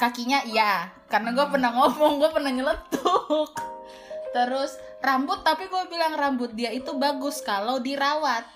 Kakinya 0.00 0.40
iya 0.48 0.88
karena 1.12 1.36
gue 1.36 1.46
pernah 1.52 1.70
ngomong 1.76 2.16
gue 2.16 2.30
pernah 2.32 2.48
nyeletuk. 2.48 3.52
Terus 4.32 4.80
rambut 5.04 5.44
tapi 5.44 5.68
gue 5.68 5.82
bilang 5.92 6.16
rambut 6.16 6.56
dia 6.56 6.72
itu 6.72 6.96
bagus 6.96 7.44
kalau 7.44 7.76
dirawat. 7.84 8.48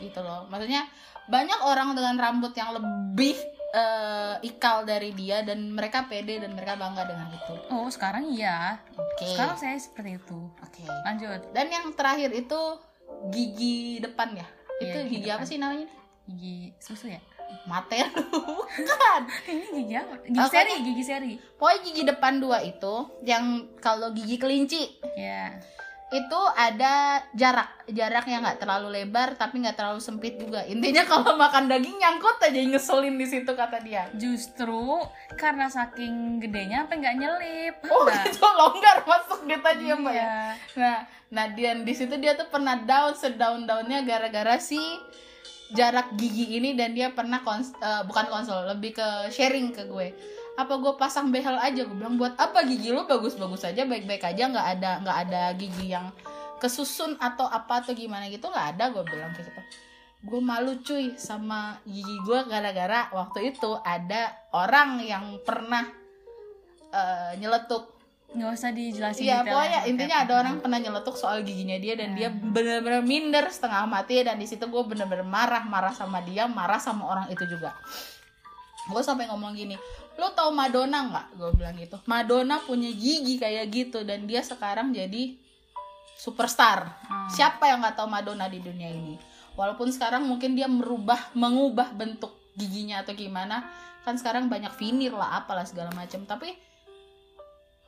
Gitu 0.00 0.16
loh 0.24 0.48
maksudnya 0.48 0.88
banyak 1.28 1.60
orang 1.68 1.92
dengan 1.92 2.16
rambut 2.16 2.56
yang 2.56 2.72
lebih 2.72 3.36
eh, 3.76 4.34
ikal 4.48 4.88
dari 4.88 5.12
dia 5.12 5.44
dan 5.44 5.76
mereka 5.76 6.08
pede 6.08 6.40
dan 6.40 6.56
mereka 6.56 6.80
bangga 6.80 7.04
dengan 7.04 7.28
itu. 7.36 7.54
Oh 7.68 7.92
sekarang 7.92 8.32
iya. 8.32 8.80
Oke. 8.96 9.28
Sekarang 9.28 9.60
saya 9.60 9.76
seperti 9.76 10.16
itu. 10.16 10.40
Oke. 10.64 10.88
Lanjut. 10.88 11.52
Dan 11.52 11.68
yang 11.68 11.92
terakhir 11.92 12.32
itu 12.32 12.60
gigi 13.28 14.00
depan 14.00 14.32
ya? 14.34 14.46
Itu 14.80 14.98
Iya, 14.98 15.06
gigi 15.06 15.18
gigi, 15.20 15.30
apa 15.30 15.44
sih 15.44 15.58
namanya? 15.60 15.86
Gigi 16.26 16.74
susu 16.80 17.12
ya 17.12 17.20
mate 17.64 18.00
bukan. 18.88 19.20
Ini 19.46 19.66
gigi 19.70 19.94
apa 19.94 20.14
gigi 20.24 20.38
Oh, 20.38 20.48
seri 20.48 20.74
gigi 20.82 21.04
seri. 21.04 21.32
Pokoknya 21.56 21.80
gigi 21.84 22.02
depan 22.02 22.40
dua 22.40 22.58
itu 22.60 22.94
yang 23.22 23.68
kalau 23.78 24.10
gigi 24.10 24.36
kelinci. 24.36 24.82
Ya. 25.14 25.60
Itu 26.12 26.36
ada 26.52 27.24
jarak. 27.32 27.88
Jarak 27.88 28.28
yang 28.28 28.44
nggak 28.44 28.60
terlalu 28.60 29.00
lebar 29.00 29.32
tapi 29.32 29.64
nggak 29.64 29.80
terlalu 29.80 29.96
sempit 29.96 30.36
juga. 30.36 30.60
Intinya 30.68 31.08
kalau 31.08 31.36
makan 31.40 31.72
daging 31.72 31.96
nyangkut 31.96 32.36
aja 32.36 32.60
ngeselin 32.60 33.16
di 33.16 33.24
situ 33.24 33.48
kata 33.48 33.80
dia. 33.80 34.12
Justru 34.12 35.00
karena 35.40 35.72
saking 35.72 36.36
gedenya 36.36 36.84
sampai 36.84 36.96
nggak 37.00 37.16
nyelip. 37.16 37.74
Oh 37.92 38.04
Nah, 38.04 38.28
itu 38.28 38.44
longgar 38.44 38.96
masuk 39.08 39.40
gitu 39.48 39.64
aja 39.64 39.84
ya 39.84 39.94
mbak 39.96 40.12
ya? 40.12 40.20
Iya. 40.20 40.36
nah 40.76 40.98
nah 41.32 41.48
dia 41.48 41.72
di 41.72 41.94
situ 41.96 42.12
dia 42.20 42.36
tuh 42.36 42.44
pernah 42.52 42.76
down 42.76 43.16
sedown 43.16 43.64
downnya 43.64 44.04
gara-gara 44.04 44.60
si 44.60 44.76
jarak 45.72 46.14
gigi 46.20 46.56
ini 46.60 46.76
dan 46.76 46.92
dia 46.92 47.12
pernah 47.12 47.40
kons 47.40 47.72
eh, 47.80 48.02
bukan 48.04 48.26
konsol 48.28 48.68
lebih 48.68 48.96
ke 48.96 49.08
sharing 49.32 49.72
ke 49.72 49.88
gue. 49.88 50.12
Apa 50.56 50.76
gue 50.76 50.92
pasang 51.00 51.32
behel 51.32 51.56
aja? 51.56 51.82
Gue 51.88 51.96
bilang 51.96 52.20
buat 52.20 52.36
apa 52.36 52.64
gigi 52.68 52.92
lu? 52.92 53.08
Bagus-bagus 53.08 53.64
aja 53.64 53.88
baik-baik 53.88 54.22
aja 54.22 54.52
nggak 54.52 54.66
ada 54.78 54.90
nggak 55.00 55.18
ada 55.28 55.42
gigi 55.56 55.92
yang 55.92 56.12
kesusun 56.60 57.18
atau 57.18 57.48
apa 57.48 57.82
atau 57.82 57.96
gimana 57.96 58.28
gitu 58.30 58.46
nggak 58.46 58.76
ada 58.76 58.84
gue 58.92 59.04
bilang 59.08 59.32
kayak 59.32 59.48
gitu. 59.48 59.62
Gue 60.22 60.40
malu 60.44 60.78
cuy 60.84 61.18
sama 61.18 61.80
gigi 61.88 62.16
gue 62.22 62.38
gara-gara 62.46 63.10
waktu 63.10 63.56
itu 63.56 63.74
ada 63.82 64.30
orang 64.52 65.02
yang 65.02 65.40
pernah 65.42 65.88
eh, 66.92 67.32
nyeletuk 67.40 68.01
nggak 68.32 68.50
usah 68.56 68.70
dijelasin 68.72 69.28
Iya, 69.28 69.44
pokoknya 69.44 69.80
intinya 69.84 70.16
ada 70.24 70.32
orang 70.40 70.54
pernah 70.58 70.80
nyeletuk 70.80 71.14
soal 71.14 71.44
giginya 71.44 71.76
dia 71.76 71.94
dan 71.94 72.16
dia 72.16 72.32
Hmm. 72.32 72.50
bener-bener 72.50 73.04
minder 73.04 73.44
setengah 73.52 73.84
mati 73.84 74.24
dan 74.24 74.40
di 74.40 74.48
situ 74.48 74.64
gue 74.64 74.82
bener-bener 74.88 75.24
marah 75.24 75.62
marah 75.68 75.92
sama 75.92 76.24
dia 76.24 76.48
marah 76.48 76.80
sama 76.80 77.04
orang 77.06 77.26
itu 77.28 77.44
juga. 77.44 77.76
Gue 78.88 79.04
sampai 79.04 79.28
ngomong 79.28 79.52
gini 79.52 79.76
lo 80.16 80.28
tau 80.32 80.52
Madonna 80.52 81.08
nggak? 81.08 81.26
Gue 81.36 81.50
bilang 81.56 81.76
gitu. 81.76 81.96
Madonna 82.04 82.60
punya 82.64 82.88
gigi 82.92 83.36
kayak 83.36 83.68
gitu 83.68 84.04
dan 84.04 84.24
dia 84.24 84.40
sekarang 84.40 84.92
jadi 84.92 85.36
superstar. 86.16 86.88
Hmm. 87.08 87.28
siapa 87.28 87.68
yang 87.68 87.80
nggak 87.82 87.96
tahu 87.96 88.08
Madonna 88.08 88.48
di 88.48 88.60
dunia 88.60 88.88
ini? 88.88 89.16
Walaupun 89.52 89.92
sekarang 89.92 90.24
mungkin 90.24 90.56
dia 90.56 90.68
merubah 90.68 91.32
mengubah 91.36 91.92
bentuk 91.92 92.32
giginya 92.56 93.00
atau 93.00 93.12
gimana 93.12 93.64
kan 94.02 94.16
sekarang 94.18 94.48
banyak 94.50 94.72
vinir 94.76 95.12
lah 95.14 95.40
apalah 95.40 95.64
segala 95.64 95.88
macam 95.94 96.26
tapi 96.26 96.52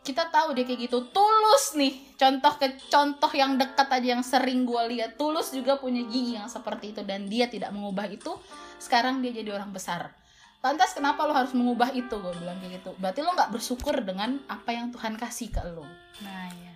kita 0.05 0.29
tahu 0.29 0.53
dia 0.53 0.69
kayak 0.69 0.87
gitu. 0.87 1.09
Tulus 1.09 1.75
nih. 1.75 2.15
Contoh 2.15 2.53
ke 2.61 2.77
contoh 2.93 3.33
yang 3.33 3.57
dekat 3.57 3.89
aja 3.89 4.09
yang 4.15 4.23
sering 4.23 4.69
gue 4.69 4.83
lihat. 4.93 5.17
Tulus 5.17 5.51
juga 5.51 5.81
punya 5.81 6.05
gigi 6.05 6.37
yang 6.37 6.47
seperti 6.47 6.93
itu 6.93 7.01
dan 7.03 7.25
dia 7.25 7.49
tidak 7.49 7.73
mengubah 7.73 8.05
itu. 8.07 8.37
Sekarang 8.77 9.25
dia 9.25 9.33
jadi 9.33 9.57
orang 9.57 9.73
besar. 9.73 10.13
Lantas 10.61 10.93
kenapa 10.93 11.25
lo 11.25 11.33
harus 11.33 11.57
mengubah 11.57 11.93
itu? 11.97 12.13
Gue 12.21 12.37
bilang 12.37 12.61
kayak 12.61 12.85
gitu. 12.85 12.93
Berarti 13.01 13.25
lo 13.25 13.33
nggak 13.33 13.51
bersyukur 13.51 13.97
dengan 14.05 14.39
apa 14.47 14.71
yang 14.77 14.93
Tuhan 14.93 15.17
kasih 15.17 15.49
ke 15.49 15.65
lo. 15.73 15.89
Nah 16.21 16.49
ya 16.53 16.75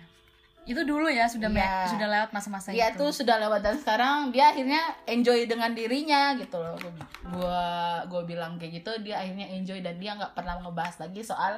itu 0.69 0.85
dulu 0.85 1.09
ya 1.09 1.25
sudah 1.25 1.49
me- 1.49 1.57
Iya. 1.57 1.89
sudah 1.89 2.05
lewat 2.05 2.29
masa-masa 2.29 2.69
dia 2.69 2.93
itu. 2.93 3.01
tuh 3.01 3.09
sudah 3.09 3.41
lewat. 3.41 3.65
Dan 3.65 3.81
sekarang 3.81 4.29
dia 4.29 4.53
akhirnya 4.53 4.77
enjoy 5.09 5.49
dengan 5.49 5.73
dirinya 5.73 6.37
gitu 6.37 6.61
loh. 6.61 6.77
Gua 7.33 7.61
gua 8.05 8.21
bilang 8.21 8.61
kayak 8.61 8.85
gitu 8.85 8.91
dia 9.01 9.17
akhirnya 9.17 9.49
enjoy 9.49 9.81
dan 9.81 9.97
dia 9.97 10.13
nggak 10.13 10.37
pernah 10.37 10.61
ngebahas 10.61 11.01
lagi 11.01 11.25
soal 11.25 11.57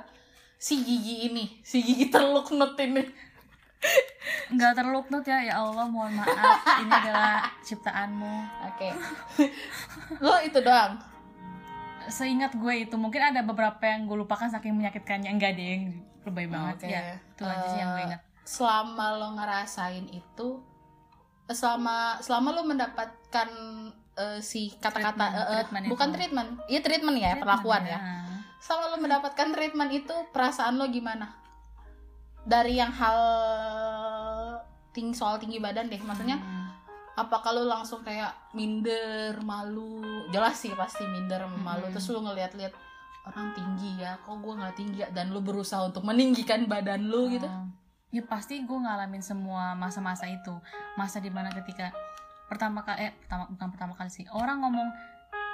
si 0.61 0.85
gigi 0.85 1.25
ini 1.25 1.45
si 1.65 1.81
gigi 1.81 2.13
terluk 2.13 2.53
nut 2.53 2.77
ini. 2.77 3.01
Nggak 4.53 4.77
terluknut 4.77 5.25
ya 5.25 5.41
ya 5.41 5.53
Allah 5.57 5.89
mohon 5.89 6.13
maaf. 6.13 6.61
Ini 6.85 6.91
adalah 6.93 7.49
ciptaanmu. 7.65 8.33
Oke. 8.69 8.93
Lo 10.21 10.37
itu 10.45 10.61
doang? 10.61 11.01
Seingat 12.05 12.53
gue 12.53 12.85
itu 12.85 12.93
mungkin 12.93 13.25
ada 13.25 13.41
beberapa 13.41 13.81
yang 13.81 14.05
gue 14.05 14.21
lupakan 14.21 14.53
saking 14.53 14.77
menyakitkannya. 14.77 15.33
Enggak 15.33 15.57
deh 15.57 15.65
yang 15.65 15.83
lebay 16.21 16.45
banget. 16.45 16.75
Oke. 16.77 16.87
ya 16.87 17.01
itu 17.17 17.41
aja 17.41 17.65
sih 17.65 17.79
yang 17.81 17.89
gue 17.91 17.97
Eh, 17.97 18.07
ingat 18.13 18.21
selama 18.41 19.05
lo 19.17 19.27
ngerasain 19.33 20.05
itu 20.13 20.47
eh, 21.49 21.57
selama 21.57 22.21
selama 22.21 22.53
lo 22.53 22.61
mendapatkan 22.61 23.49
eh, 24.13 24.39
si 24.41 24.69
kata-kata 24.77 25.09
Treatment, 25.17 25.33
eh, 25.33 25.41
eh, 25.41 25.49
treatment 25.57 25.83
bukan 25.89 26.07
itu. 26.07 26.15
treatment. 26.21 26.49
Iya 26.69 26.79
treatment 26.85 27.17
ya 27.17 27.31
perlakuan 27.41 27.81
ya 27.89 27.97
selama 28.61 28.93
lo 28.93 28.97
mendapatkan 29.01 29.49
treatment 29.49 29.91
itu 29.91 30.13
perasaan 30.29 30.77
lo 30.77 30.85
gimana? 30.87 31.33
Dari 32.41 32.77
yang 32.77 32.93
hal 32.93 33.19
tinggi 34.91 35.17
soal 35.17 35.41
tinggi 35.41 35.57
badan 35.57 35.87
deh 35.87 36.01
maksudnya 36.01 36.37
Hmm. 36.37 36.67
apakah 37.15 37.53
lo 37.53 37.65
langsung 37.65 38.01
kayak 38.01 38.33
minder 38.53 39.37
malu? 39.41 40.01
Jelas 40.29 40.57
sih 40.57 40.73
pasti 40.73 41.05
minder 41.05 41.45
malu. 41.61 41.89
Hmm. 41.89 41.93
terus 41.93 42.09
lo 42.09 42.21
ngeliat-liat 42.21 42.73
orang 43.21 43.53
tinggi 43.53 44.01
ya 44.01 44.17
kok 44.17 44.33
gue 44.37 44.53
nggak 44.57 44.75
tinggi 44.77 44.97
ya? 45.01 45.09
Dan 45.13 45.29
lo 45.29 45.41
berusaha 45.41 45.85
untuk 45.85 46.05
meninggikan 46.05 46.65
badan 46.65 47.09
lo 47.09 47.27
gitu. 47.27 47.45
Oh. 47.45 47.67
ya 48.11 48.19
pasti 48.27 48.59
gue 48.59 48.75
ngalamin 48.75 49.23
semua 49.23 49.71
masa-masa 49.71 50.27
itu. 50.27 50.51
Masa 50.99 51.23
di 51.23 51.31
mana 51.31 51.47
ketika 51.49 51.95
pertama 52.45 52.83
kali 52.83 53.07
eh 53.07 53.11
pertama 53.15 53.47
bukan 53.47 53.67
pertama 53.71 53.93
kali 53.95 54.11
sih. 54.11 54.25
Orang 54.35 54.59
ngomong 54.59 54.89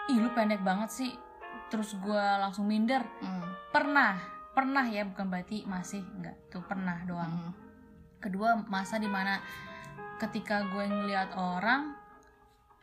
ih 0.09 0.17
lu 0.17 0.31
pendek 0.33 0.65
banget 0.65 0.89
sih 0.89 1.11
terus 1.67 1.95
gue 1.95 2.24
langsung 2.38 2.65
minder 2.65 3.03
Hmm, 3.19 3.43
pernah 3.69 4.15
pernah 4.51 4.83
ya 4.83 5.03
bukan 5.03 5.27
berarti 5.27 5.63
masih 5.63 6.01
enggak 6.13 6.33
tuh 6.47 6.62
pernah 6.62 6.97
doang 7.03 7.29
hmm. 7.29 7.53
kedua 8.17 8.57
masa 8.65 8.97
di 8.97 9.05
mana 9.05 9.38
ketika 10.17 10.65
gue 10.65 10.83
ngeliat 10.83 11.29
orang 11.33 11.93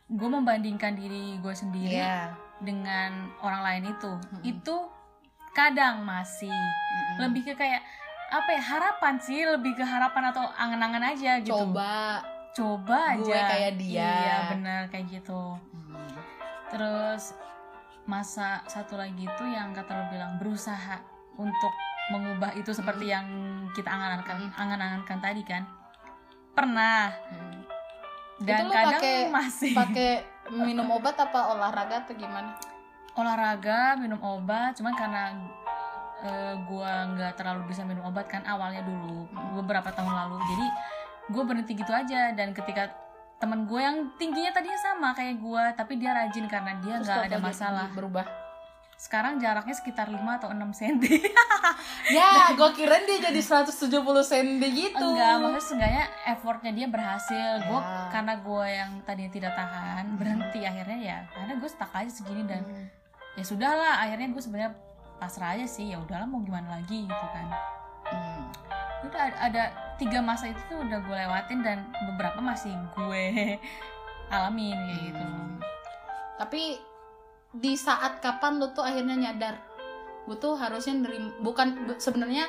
gue 0.06 0.28
membandingkan 0.28 0.94
diri 0.94 1.34
gue 1.36 1.50
sendiri 1.50 1.98
Iya. 1.98 2.30
dengan 2.60 3.32
orang 3.40 3.62
lain 3.62 3.84
itu 3.90 4.12
Mm-mm. 4.12 4.42
itu 4.44 4.76
kadang 5.50 6.02
masih 6.02 6.52
Mm-mm. 6.52 7.16
lebih 7.26 7.42
ke 7.44 7.54
kayak 7.54 7.82
apa 8.30 8.50
ya 8.50 8.62
harapan 8.62 9.14
sih 9.18 9.42
lebih 9.42 9.74
ke 9.74 9.82
harapan 9.82 10.30
atau 10.30 10.44
angan-angan 10.54 11.04
aja 11.08 11.38
gitu 11.38 11.54
coba 11.54 12.22
coba 12.50 13.14
aja 13.14 13.22
gue 13.24 13.40
kayak 13.50 13.72
dia. 13.78 13.98
iya 13.98 14.36
benar 14.50 14.80
kayak 14.86 15.10
gitu 15.10 15.58
Hmm. 15.74 16.10
terus 16.70 17.34
masa 18.04 18.60
satu 18.64 18.94
lagi 18.94 19.24
tuh 19.34 19.46
yang 19.46 19.70
kata 19.70 19.90
lo 19.90 20.04
bilang 20.08 20.36
berusaha 20.36 21.00
untuk 21.34 21.72
mengubah 22.06 22.52
itu 22.52 22.70
seperti 22.70 23.08
yang 23.08 23.24
kita 23.72 23.88
angan-angankan 23.88 24.36
Mm. 24.44 24.52
angan-angankan 24.54 25.18
tadi 25.20 25.42
kan 25.42 25.62
pernah 26.52 27.08
Hmm. 27.26 27.64
dan 28.40 28.58
Itu 28.58 28.64
lo 28.64 28.72
kadang 28.72 28.92
pakai- 28.94 29.28
masih 29.28 29.72
pakai 29.80 30.10
minum 30.52 30.86
obat 30.90 31.16
apa 31.16 31.40
olahraga 31.50 32.04
atau 32.04 32.14
gimana 32.14 32.54
olahraga 33.14 33.96
minum 33.96 34.20
obat 34.20 34.74
cuman 34.74 34.92
karena 34.92 35.22
eh, 36.20 36.54
gua 36.64 37.08
nggak 37.10 37.32
terlalu 37.34 37.68
bisa 37.68 37.82
minum 37.82 38.04
obat 38.04 38.24
kan 38.26 38.44
awalnya 38.44 38.80
dulu 38.80 39.24
Hmm. 39.26 39.58
beberapa 39.58 39.88
tahun 39.88 40.08
lalu 40.10 40.36
jadi 40.42 40.66
gue 41.26 41.42
berhenti 41.42 41.72
gitu 41.72 41.88
aja 41.88 42.30
dan 42.30 42.52
ketika 42.52 42.92
teman 43.36 43.64
gue 43.64 43.76
yang 43.76 43.96
tingginya 44.14 44.50
tadinya 44.50 44.78
sama 44.78 45.12
kayak 45.12 45.36
gua 45.36 45.74
tapi 45.74 45.96
dia 45.96 46.10
rajin 46.10 46.46
karena 46.46 46.78
dia 46.78 46.94
nggak 46.96 47.28
ada 47.28 47.38
masalah. 47.38 47.86
berubah? 47.90 48.24
Sekarang 48.94 49.36
jaraknya 49.36 49.74
sekitar 49.74 50.06
5 50.06 50.16
atau 50.16 50.48
6 50.48 50.56
cm 50.70 51.02
ya 52.16 52.54
gue 52.54 52.70
kira 52.72 53.02
dia 53.02 53.18
jadi 53.20 53.40
170 53.42 53.90
cm 54.22 54.62
gitu. 54.64 55.04
Enggak 55.04 55.34
maksudnya 55.36 55.60
seenggaknya 55.60 56.04
effortnya 56.26 56.72
dia 56.72 56.86
berhasil. 56.86 57.48
Gue 57.60 57.74
Ya. 57.74 58.08
karena 58.08 58.34
gue 58.38 58.64
yang 58.64 58.90
tadinya 59.02 59.30
tidak 59.30 59.52
tahan 59.52 60.14
berhenti 60.14 60.60
akhirnya 60.62 60.98
ya 61.00 61.18
karena 61.28 61.52
gue 61.54 61.68
stuck 61.68 61.90
aja 61.90 62.08
segini 62.08 62.46
dan 62.46 62.62
Hmm. 62.64 62.86
ya 63.34 63.42
sudahlah 63.42 63.98
akhirnya 64.00 64.30
gue 64.30 64.40
sebenarnya 64.40 64.72
pasrah 65.18 65.58
aja 65.58 65.66
sih. 65.66 65.90
Ya 65.90 65.98
udahlah 65.98 66.24
mau 66.24 66.40
gimana 66.40 66.78
lagi 66.78 67.04
gitu 67.04 67.26
kan. 67.28 67.46
Hmm. 68.04 68.46
udah 69.04 69.20
ada, 69.20 69.36
ada 69.42 69.62
tiga 69.96 70.18
masa 70.18 70.48
itu 70.48 70.60
tuh 70.66 70.80
udah 70.80 70.98
gue 71.00 71.16
lewatin 71.16 71.60
dan 71.60 71.78
beberapa 72.04 72.38
masih 72.38 72.74
gue 72.92 73.24
alamin 74.34 74.76
kayak 74.80 75.00
gitu 75.04 75.24
Hmm. 75.24 75.58
tapi 76.36 76.78
di 77.52 77.74
saat 77.74 78.18
kapan 78.18 78.58
lu 78.58 78.70
tuh 78.70 78.82
akhirnya 78.82 79.14
nyadar 79.14 79.54
gue 80.24 80.36
tuh 80.36 80.54
harusnya 80.54 80.98
nerima 80.98 81.30
bukan 81.38 81.86
bu- 81.86 81.96
sebenarnya 81.96 82.48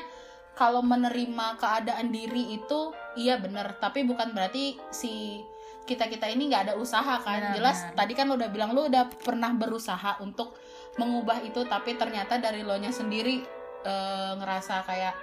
kalau 0.55 0.79
menerima 0.79 1.59
keadaan 1.59 2.09
diri 2.09 2.55
itu 2.55 2.79
iya 3.13 3.35
bener 3.35 3.75
tapi 3.77 4.01
bukan 4.01 4.31
berarti 4.31 4.79
si 4.89 5.43
kita 5.85 6.07
kita 6.07 6.25
ini 6.25 6.49
nggak 6.49 6.63
ada 6.65 6.75
usaha 6.75 7.19
kan 7.19 7.37
Benar, 7.43 7.53
jelas 7.53 7.77
benar. 7.83 7.93
tadi 7.95 8.13
kan 8.15 8.25
lu 8.25 8.33
udah 8.33 8.49
bilang 8.49 8.71
lu 8.71 8.87
udah 8.87 9.05
pernah 9.13 9.53
berusaha 9.53 10.17
untuk 10.17 10.57
mengubah 10.95 11.43
itu 11.43 11.61
tapi 11.63 11.93
ternyata 11.93 12.39
dari 12.39 12.63
lo 12.63 12.73
nya 12.75 12.89
sendiri 12.89 13.43
eh, 13.83 14.31
ngerasa 14.33 14.81
kayak 14.81 15.13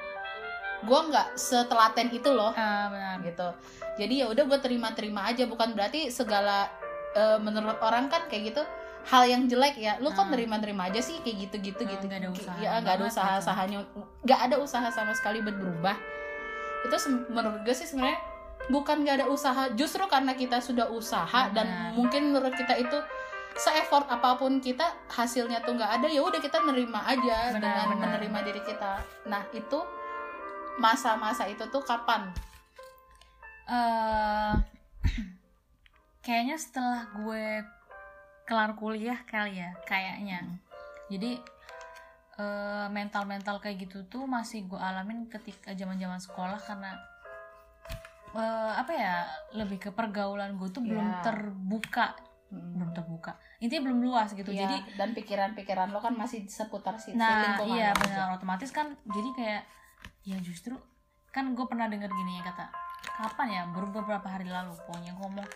gue 0.82 1.00
nggak 1.08 1.28
setelaten 1.34 2.08
itu 2.10 2.28
loh. 2.28 2.52
Ah 2.52 2.88
benar. 2.88 3.16
Gitu. 3.20 3.48
Jadi 3.94 4.14
ya 4.20 4.26
udah 4.26 4.44
gue 4.44 4.58
terima-terima 4.58 5.26
aja. 5.26 5.44
Bukan 5.44 5.72
berarti 5.72 6.08
segala 6.08 6.66
eh, 7.12 7.36
menurut 7.36 7.76
orang 7.78 8.08
kan 8.08 8.24
kayak 8.24 8.50
gitu 8.50 8.62
hal 9.04 9.22
yang 9.24 9.44
jelek 9.44 9.76
ya. 9.76 9.98
Lu 9.98 10.10
kok 10.10 10.24
Hmm. 10.24 10.32
nerima-nerima 10.32 10.88
aja 10.88 10.98
sih? 10.98 11.20
Kayak 11.20 11.36
gitu 11.44 11.56
gitu 11.62 11.82
Hmm, 11.82 11.90
gitu. 11.90 12.04
nggak 12.06 12.20
ada 12.20 12.30
usaha 12.30 12.56
ya 12.56 12.70
nggak 12.78 12.94
ada 12.94 13.04
usaha 13.04 13.28
gitu. 13.28 13.42
usahanya 13.42 13.78
nggak 14.22 14.40
ada 14.42 14.56
usaha 14.58 14.88
sama 14.88 15.12
sekali 15.12 15.38
buat 15.40 15.54
berubah. 15.54 15.96
Itu 16.82 16.96
menurut 17.28 17.60
gue 17.62 17.74
sih 17.74 17.84
sebenarnya 17.84 18.18
bukan 18.68 18.96
nggak 19.02 19.16
ada 19.18 19.26
usaha. 19.28 19.62
Justru 19.72 20.06
karena 20.06 20.32
kita 20.32 20.58
sudah 20.58 20.88
usaha 20.88 21.50
dan 21.50 21.66
Benar. 21.66 21.90
mungkin 21.92 22.22
menurut 22.30 22.54
kita 22.54 22.74
itu 22.74 22.96
se-effort 23.52 24.08
apa 24.08 24.34
pun 24.34 24.56
kita 24.58 24.80
hasilnya 25.06 25.60
tuh 25.60 25.76
nggak 25.76 26.00
ada 26.00 26.08
ya 26.08 26.24
udah 26.24 26.40
kita 26.40 26.56
nerima 26.58 27.04
aja 27.04 27.52
Benar, 27.52 27.60
dengan 27.60 27.86
benar. 27.92 27.98
menerima 28.16 28.38
diri 28.42 28.62
kita. 28.64 28.92
Nah 29.26 29.44
itu 29.52 29.78
masa-masa 30.76 31.44
itu 31.44 31.64
tuh 31.66 31.80
kapan? 31.80 32.28
Eh 33.66 34.52
kayaknya 36.24 36.54
setelah 36.54 37.10
gue 37.12 37.64
kelar 38.42 38.72
kuliah 38.74 39.18
kali 39.24 39.58
ya 39.58 39.70
kayaknya. 39.82 40.40
Jadi 41.08 41.38
eh, 42.34 42.86
mental-mental 42.88 43.58
kayak 43.58 43.76
gitu 43.82 44.06
tuh 44.06 44.24
masih 44.24 44.64
gue 44.64 44.78
alamin 44.78 45.26
ketika 45.26 45.72
zaman-zaman 45.72 46.18
sekolah 46.18 46.58
karena 46.58 46.96
eh, 48.32 48.72
apa 48.74 48.92
ya 48.92 49.14
lebih 49.54 49.78
ke 49.78 49.90
pergaulan 49.90 50.56
gue 50.56 50.68
tuh 50.68 50.80
belum 50.80 51.08
Ya. 51.10 51.22
terbuka. 51.22 52.06
Hmm. 52.52 52.76
belum 52.76 52.92
terbuka. 52.92 53.32
Intinya 53.64 53.88
belum 53.88 54.04
luas 54.04 54.36
gitu. 54.36 54.52
Iya, 54.52 54.68
jadi 54.68 54.76
dan 55.00 55.16
pikiran-pikiran 55.16 55.88
lo 55.88 56.04
kan 56.04 56.12
masih 56.12 56.44
seputar 56.44 57.00
si, 57.00 57.08
si 57.08 57.16
nah 57.16 57.56
lingkungan 57.56 57.80
iya 57.80 57.88
aja. 57.90 57.96
benar. 57.96 58.36
Otomatis 58.36 58.68
kan 58.68 58.92
jadi 59.08 59.28
kayak 59.32 59.62
ya 60.22 60.38
justru 60.38 60.78
kan 61.30 61.50
gue 61.52 61.66
pernah 61.66 61.88
denger 61.88 62.08
gini 62.08 62.38
ya 62.38 62.46
kata 62.46 62.66
kapan 63.12 63.48
ya? 63.50 63.62
Baru 63.70 63.90
beberapa 63.90 64.24
hari 64.24 64.46
lalu 64.46 64.72
pokoknya 64.86 65.12
gua 65.18 65.26
ngomong 65.28 65.48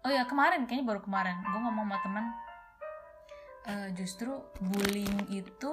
oh 0.00 0.10
ya 0.10 0.24
kemarin 0.24 0.64
kayaknya 0.64 0.86
baru 0.88 1.00
kemarin. 1.04 1.36
Gue 1.44 1.60
ngomong 1.60 1.84
sama 1.86 1.98
teman 2.00 2.24
eh, 3.68 3.88
justru 3.92 4.32
bullying 4.58 5.28
itu 5.28 5.70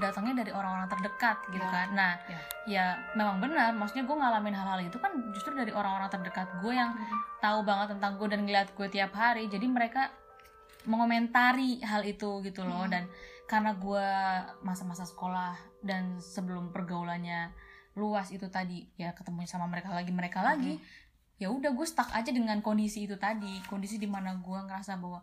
datangnya 0.00 0.44
dari 0.44 0.52
orang-orang 0.54 0.88
terdekat 0.88 1.36
gitu 1.52 1.60
Ya, 1.60 1.72
kan. 1.72 1.88
Nah 1.92 2.12
ya. 2.28 2.38
ya 2.68 2.84
memang 3.16 3.40
benar. 3.40 3.72
Maksudnya 3.72 4.04
gue 4.04 4.16
ngalamin 4.16 4.54
hal-hal 4.54 4.80
itu 4.84 4.96
kan 5.00 5.12
justru 5.32 5.52
dari 5.56 5.72
orang-orang 5.72 6.08
terdekat 6.08 6.48
gue 6.60 6.72
yang 6.72 6.92
tahu 7.40 7.64
banget 7.64 7.96
tentang 7.96 8.16
gue 8.20 8.28
dan 8.28 8.40
ngeliat 8.44 8.68
gue 8.72 8.88
tiap 8.88 9.12
hari. 9.12 9.48
Jadi 9.48 9.66
mereka 9.68 10.12
mengomentari 10.88 11.80
hal 11.84 12.00
itu 12.04 12.40
gitu 12.40 12.64
loh 12.64 12.88
Hmm. 12.88 12.92
dan 12.92 13.04
karena 13.50 13.74
gue 13.74 14.08
masa-masa 14.62 15.02
sekolah 15.02 15.58
dan 15.82 16.22
sebelum 16.22 16.70
pergaulannya 16.70 17.50
luas 17.98 18.30
itu 18.30 18.46
tadi 18.46 18.86
ya 18.94 19.10
ketemu 19.10 19.42
sama 19.50 19.66
mereka 19.66 19.90
lagi 19.90 20.14
mereka 20.14 20.38
lagi 20.38 20.78
ya 21.42 21.50
udah 21.50 21.74
gue 21.74 21.86
stuck 21.88 22.14
aja 22.14 22.30
dengan 22.30 22.62
kondisi 22.62 23.10
itu 23.10 23.18
tadi 23.18 23.58
kondisi 23.66 23.98
di 23.98 24.06
mana 24.06 24.38
gue 24.38 24.54
ngerasa 24.54 25.02
bahwa 25.02 25.18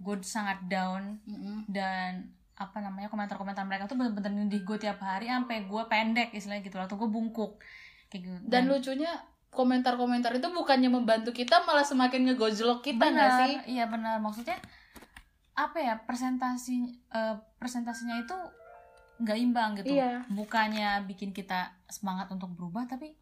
gue 0.00 0.16
sangat 0.24 0.64
down 0.64 1.20
Mm-mm. 1.28 1.68
dan 1.68 2.32
apa 2.56 2.80
namanya 2.80 3.12
komentar-komentar 3.12 3.68
mereka 3.68 3.84
tuh 3.84 4.00
bener-bener 4.00 4.32
nindih 4.32 4.64
gue 4.64 4.78
tiap 4.80 4.98
hari 5.04 5.28
sampai 5.28 5.68
gue 5.68 5.82
pendek 5.90 6.32
istilahnya 6.32 6.64
gitu 6.64 6.78
atau 6.80 6.96
gue 6.96 7.10
bungkuk 7.10 7.60
kayak 8.08 8.22
gitu. 8.24 8.36
Dan 8.48 8.66
lucunya 8.66 9.12
komentar-komentar 9.52 10.34
itu 10.34 10.48
bukannya 10.50 10.90
membantu 10.90 11.30
kita 11.34 11.62
malah 11.66 11.86
semakin 11.86 12.32
ngegojlok 12.32 12.82
kita 12.82 13.10
benar 13.10 13.46
sih? 13.46 13.78
iya 13.78 13.86
benar 13.90 14.18
maksudnya 14.22 14.58
apa 15.58 15.74
ya 15.76 15.94
presentasi 15.98 16.76
eh, 17.10 17.34
presentasinya 17.58 18.14
itu 18.16 18.36
nggak 19.18 19.38
imbang 19.42 19.70
gitu. 19.74 19.98
Iya. 19.98 20.22
bukannya 20.30 21.02
bikin 21.04 21.34
kita 21.34 21.74
semangat 21.90 22.30
untuk 22.30 22.54
berubah 22.54 22.86
tapi 22.86 23.18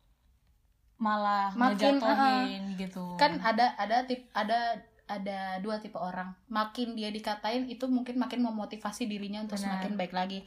malah 0.97 1.53
Makin, 1.53 1.97
ngejatuhin 1.97 2.63
gitu. 2.77 3.17
kan 3.17 3.37
ada 3.41 3.73
ada 3.77 4.05
tip 4.05 4.29
ada 4.33 4.77
ada 5.07 5.57
dua 5.63 5.79
tipe 5.79 5.97
orang. 5.97 6.37
Makin 6.49 6.97
dia 6.97 7.09
dikatain 7.09 7.65
itu 7.65 7.87
mungkin 7.87 8.19
makin 8.19 8.43
memotivasi 8.43 9.07
dirinya 9.07 9.41
untuk 9.41 9.57
Benar. 9.57 9.81
semakin 9.81 9.93
baik 9.95 10.13
lagi. 10.13 10.39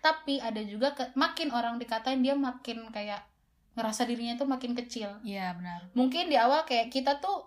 Tapi 0.00 0.38
ada 0.40 0.62
juga 0.62 0.94
ke- 0.94 1.12
makin 1.14 1.52
orang 1.52 1.76
dikatain 1.76 2.22
dia 2.22 2.32
makin 2.32 2.88
kayak 2.90 3.22
ngerasa 3.76 4.08
dirinya 4.08 4.34
itu 4.34 4.46
makin 4.48 4.72
kecil. 4.74 5.20
Iya 5.20 5.52
benar. 5.54 5.90
Mungkin 5.92 6.32
di 6.32 6.36
awal 6.38 6.64
kayak 6.64 6.88
kita 6.88 7.20
tuh 7.20 7.44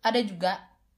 ada 0.00 0.16
juga 0.18 0.56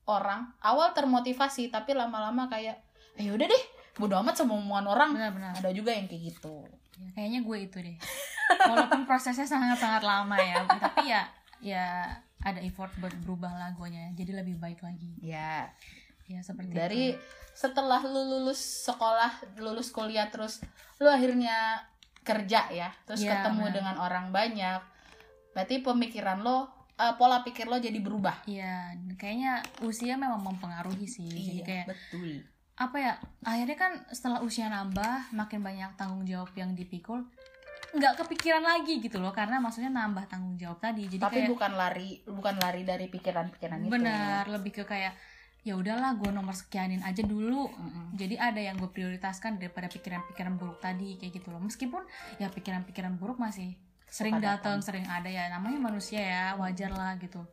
orang. 0.09 0.49
Awal 0.65 0.97
termotivasi 0.97 1.69
tapi 1.69 1.93
lama-lama 1.93 2.49
kayak 2.49 2.81
ya 3.15 3.31
udah 3.31 3.47
deh 3.47 3.65
bodo 3.95 4.17
amat 4.25 4.41
sama 4.41 4.57
omongan 4.57 4.87
orang. 4.89 5.11
Benar-benar 5.13 5.53
ada 5.55 5.71
juga 5.71 5.93
yang 5.93 6.09
kayak 6.09 6.35
gitu. 6.35 6.65
Ya, 6.99 7.09
kayaknya 7.15 7.41
gue 7.45 7.59
itu 7.61 7.77
deh. 7.79 7.97
Walaupun 8.65 9.05
prosesnya 9.05 9.45
sangat-sangat 9.45 10.03
lama 10.03 10.35
ya 10.41 10.65
tapi 10.65 11.13
ya 11.13 11.23
ya 11.61 11.87
ada 12.41 12.63
effort 12.63 12.95
buat 13.03 13.11
berubah 13.23 13.51
lah 13.51 13.71
guanya 13.77 14.09
jadi 14.17 14.41
lebih 14.41 14.57
baik 14.57 14.81
lagi. 14.81 15.13
Ya. 15.21 15.69
Ya 16.29 16.45
seperti 16.45 16.77
dari 16.77 17.17
itu. 17.17 17.21
setelah 17.57 18.05
lu 18.05 18.21
lulus 18.21 18.61
sekolah 18.85 19.57
lulus 19.57 19.89
kuliah 19.89 20.29
terus 20.29 20.61
lu 21.01 21.09
akhirnya 21.09 21.81
kerja 22.21 22.69
ya 22.69 22.93
terus 23.09 23.25
Iya, 23.25 23.41
ketemu 23.41 23.65
benar. 23.65 23.75
dengan 23.75 23.97
orang 23.97 24.27
banyak 24.29 24.81
berarti 25.57 25.81
pemikiran 25.81 26.45
lo 26.45 26.69
eh, 26.99 27.15
pola 27.15 27.47
pikir 27.47 27.71
lo 27.71 27.79
jadi 27.79 27.97
berubah 28.03 28.43
Iya, 28.45 28.99
kayaknya 29.15 29.63
usia 29.87 30.19
memang 30.19 30.43
mempengaruhi 30.43 31.07
sih. 31.07 31.31
Jadi 31.31 31.63
kayak 31.63 31.87
betul 31.95 32.43
apa 32.79 32.97
ya? 33.03 33.13
Akhirnya 33.43 33.77
kan 33.77 33.93
setelah 34.15 34.39
usia 34.41 34.71
nambah, 34.71 35.35
makin 35.35 35.61
banyak 35.61 35.99
tanggung 35.99 36.23
jawab 36.23 36.55
yang 36.55 36.79
dipikul, 36.79 37.27
nggak 37.91 38.15
kepikiran 38.23 38.63
lagi 38.63 39.03
gitu 39.03 39.19
loh. 39.19 39.35
Karena 39.35 39.59
maksudnya 39.59 39.91
nambah 39.91 40.31
tanggung 40.31 40.55
jawab 40.55 40.79
tadi. 40.79 41.11
Jadi 41.11 41.19
tapi 41.19 41.43
kayak 41.43 41.51
bukan 41.51 41.73
lari 41.75 42.23
bukan 42.23 42.55
lari 42.63 42.83
dari 42.87 43.11
pikiran-pikiran 43.11 43.79
itu 43.83 43.91
benar 43.91 44.47
lebih 44.47 44.83
ke 44.83 44.85
kayak 44.87 45.19
ya 45.67 45.75
udahlah 45.75 46.17
gue 46.17 46.31
nomor 46.31 46.55
sekianin 46.55 47.03
aja 47.03 47.27
dulu. 47.27 47.67
Mm-mm. 47.67 48.15
Jadi 48.15 48.39
ada 48.39 48.63
yang 48.63 48.79
gue 48.79 48.89
prioritaskan 48.95 49.59
daripada 49.59 49.91
pikiran-pikiran 49.91 50.55
buruk 50.55 50.79
tadi 50.79 51.19
kayak 51.19 51.43
gitu 51.43 51.51
loh. 51.51 51.59
Meskipun 51.59 52.07
ya 52.39 52.47
pikiran-pikiran 52.47 53.19
buruk 53.19 53.43
masih 53.43 53.75
sering 54.09 54.41
datang, 54.41 54.81
sering 54.81 55.07
ada 55.07 55.29
ya. 55.29 55.49
Namanya 55.53 55.79
manusia 55.79 56.21
ya, 56.21 56.45
wajar 56.57 56.93
lah 56.93 57.15
gitu. 57.21 57.45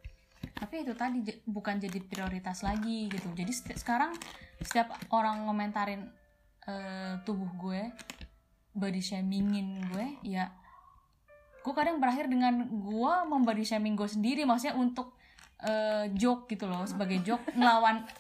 Tapi 0.56 0.88
itu 0.88 0.96
tadi 0.96 1.20
j- 1.22 1.44
bukan 1.44 1.78
jadi 1.78 2.00
prioritas 2.00 2.64
lagi 2.64 3.12
gitu. 3.12 3.28
Jadi 3.36 3.52
seti- 3.52 3.76
sekarang 3.76 4.16
setiap 4.64 4.96
orang 5.12 5.44
ngomentarin 5.46 6.08
eh, 6.66 7.20
tubuh 7.28 7.52
gue, 7.60 7.92
body 8.74 9.02
shamingin 9.04 9.84
gue, 9.92 10.08
ya 10.24 10.50
gue 11.62 11.74
kadang 11.74 11.98
berakhir 11.98 12.30
dengan 12.30 12.62
gue 12.70 13.14
membody 13.28 13.66
shaming 13.66 13.98
gue 13.98 14.08
sendiri. 14.08 14.48
Maksudnya 14.48 14.80
untuk 14.80 15.14
eh, 15.62 16.08
joke 16.16 16.48
gitu 16.48 16.66
loh, 16.72 16.88
sebagai 16.88 17.20
joke 17.22 17.52
ngelawan 17.54 18.08
eh, 18.08 18.14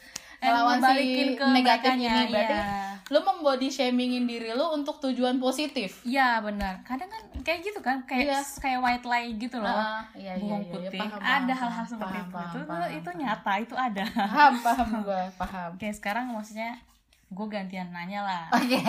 Ngelawan 0.45 0.79
si 0.79 1.05
ke 1.33 1.45
negatif 1.45 1.89
merekanya, 1.91 2.11
ini, 2.15 2.31
berarti 2.31 2.55
iya. 2.55 2.65
lo 3.05 3.19
membody 3.21 3.67
shamingin 3.67 4.25
diri 4.25 4.49
lo 4.49 4.71
untuk 4.71 4.97
tujuan 4.99 5.37
positif 5.37 6.01
Iya 6.01 6.39
benar. 6.39 6.81
Kadang 6.81 7.05
kan 7.05 7.21
kayak 7.41 7.59
gitu 7.61 7.79
kan, 7.79 8.01
kayak 8.03 8.25
Iya. 8.25 8.39
kayak 8.57 8.79
white 8.79 9.05
lie 9.05 9.29
gitu 9.35 9.57
loh. 9.57 9.69
Ah, 9.69 10.01
iya, 10.13 10.33
iya, 10.33 10.41
Bawang 10.41 10.63
iya, 10.63 10.71
putih. 10.73 10.99
paham, 10.99 11.19
ada 11.21 11.53
hal-hal 11.53 11.85
seperti 11.85 12.01
paham, 12.17 12.25
itu. 12.25 12.33
paham, 12.33 12.49
itu 12.49 12.59
paham, 12.65 12.89
itu 12.89 13.05
paham. 13.05 13.19
nyata, 13.21 13.53
itu 13.59 13.75
ada. 13.77 14.03
paham 14.09 14.53
paham 14.59 14.89
gue 15.01 15.21
paham 15.35 15.69
Oke, 15.77 15.87
sekarang 15.91 16.25
maksudnya 16.29 16.81
gue 17.27 17.47
gantian 17.47 17.89
nanya 17.89 18.21
lah. 18.21 18.43
oke 18.53 18.81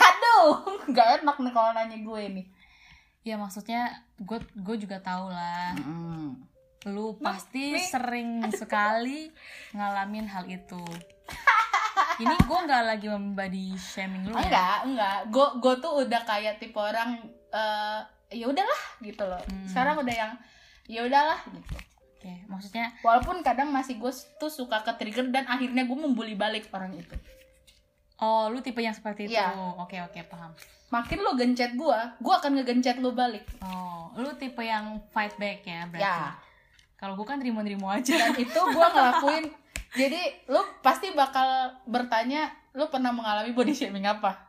aduh 0.00 0.48
nggak 0.86 1.20
enak 1.20 1.36
nih 1.38 1.52
kalau 1.52 1.70
nanya 1.72 1.98
gue 1.98 2.22
nih 2.32 2.46
Ya 3.22 3.38
maksudnya 3.38 3.86
gue 4.18 4.34
gue 4.52 4.76
juga 4.76 4.98
tahu 4.98 5.30
lah. 5.30 5.78
Mm. 5.78 6.42
Lu 6.84 7.14
pasti 7.16 7.72
nih. 7.72 7.84
sering 7.84 8.30
sekali 8.50 9.30
ngalamin 9.72 10.26
hal 10.26 10.44
itu. 10.44 10.82
Ini 12.18 12.34
gue 12.38 12.58
nggak 12.60 12.84
lagi 12.86 13.06
membody 13.06 13.72
shaming 13.74 14.24
lu 14.24 14.34
ya. 14.34 14.42
enggak 14.42 14.76
enggak 14.84 15.18
gue 15.28 15.46
gue 15.58 15.74
tuh 15.78 15.92
udah 15.98 16.22
kayak 16.22 16.56
tipe 16.56 16.76
orang 16.76 17.18
eh 17.48 18.00
ya 18.32 18.46
udahlah 18.46 18.80
gitu 18.98 19.22
loh 19.22 19.40
Hmm. 19.42 19.64
sekarang 19.64 19.96
udah 19.98 20.14
yang 20.14 20.32
ya 20.86 21.02
udahlah 21.02 21.40
gitu 21.46 21.76
Oke, 22.14 22.32
maksudnya 22.46 22.94
walaupun 23.00 23.42
kadang 23.42 23.68
masih 23.68 23.98
gue 23.98 24.08
tuh 24.36 24.48
suka 24.48 24.80
ke 24.80 24.92
trigger 24.94 25.26
dan 25.28 25.42
akhirnya 25.44 25.82
gue 25.82 25.98
membuli 25.98 26.32
balik 26.32 26.70
orang 26.70 26.94
itu 26.94 27.16
oh 28.18 28.46
lu 28.46 28.60
tipe 28.60 28.78
yang 28.78 28.94
seperti 28.94 29.26
itu. 29.26 29.34
Iya. 29.34 29.52
Oke 29.76 29.98
oke 29.98 30.20
paham. 30.24 30.52
makin 30.88 31.18
lo 31.18 31.32
gencet 31.32 31.72
gue 31.72 31.98
gue 32.16 32.34
akan 32.34 32.52
ngegencet 32.54 32.96
lo 32.98 33.10
balik 33.10 33.42
Oh, 33.60 34.12
lu 34.14 34.32
tipe 34.34 34.60
yang 34.60 35.00
fight 35.08 35.34
back 35.34 35.60
ya 35.62 35.84
berarti. 35.84 36.04
ya 36.04 36.36
Kalau 37.02 37.18
gue 37.18 37.26
kan 37.26 37.42
terima-terima 37.42 37.98
aja. 37.98 38.14
dan 38.14 38.38
itu 38.38 38.54
gue 38.54 38.86
ngelakuin 38.86 39.50
jadi 39.92 40.20
lu 40.46 40.62
pasti 40.80 41.10
bakal 41.12 41.44
bertanya 41.84 42.46
lu 42.72 42.86
pernah 42.88 43.10
mengalami 43.10 43.50
body 43.50 43.74
shaming 43.74 44.06
apa 44.06 44.46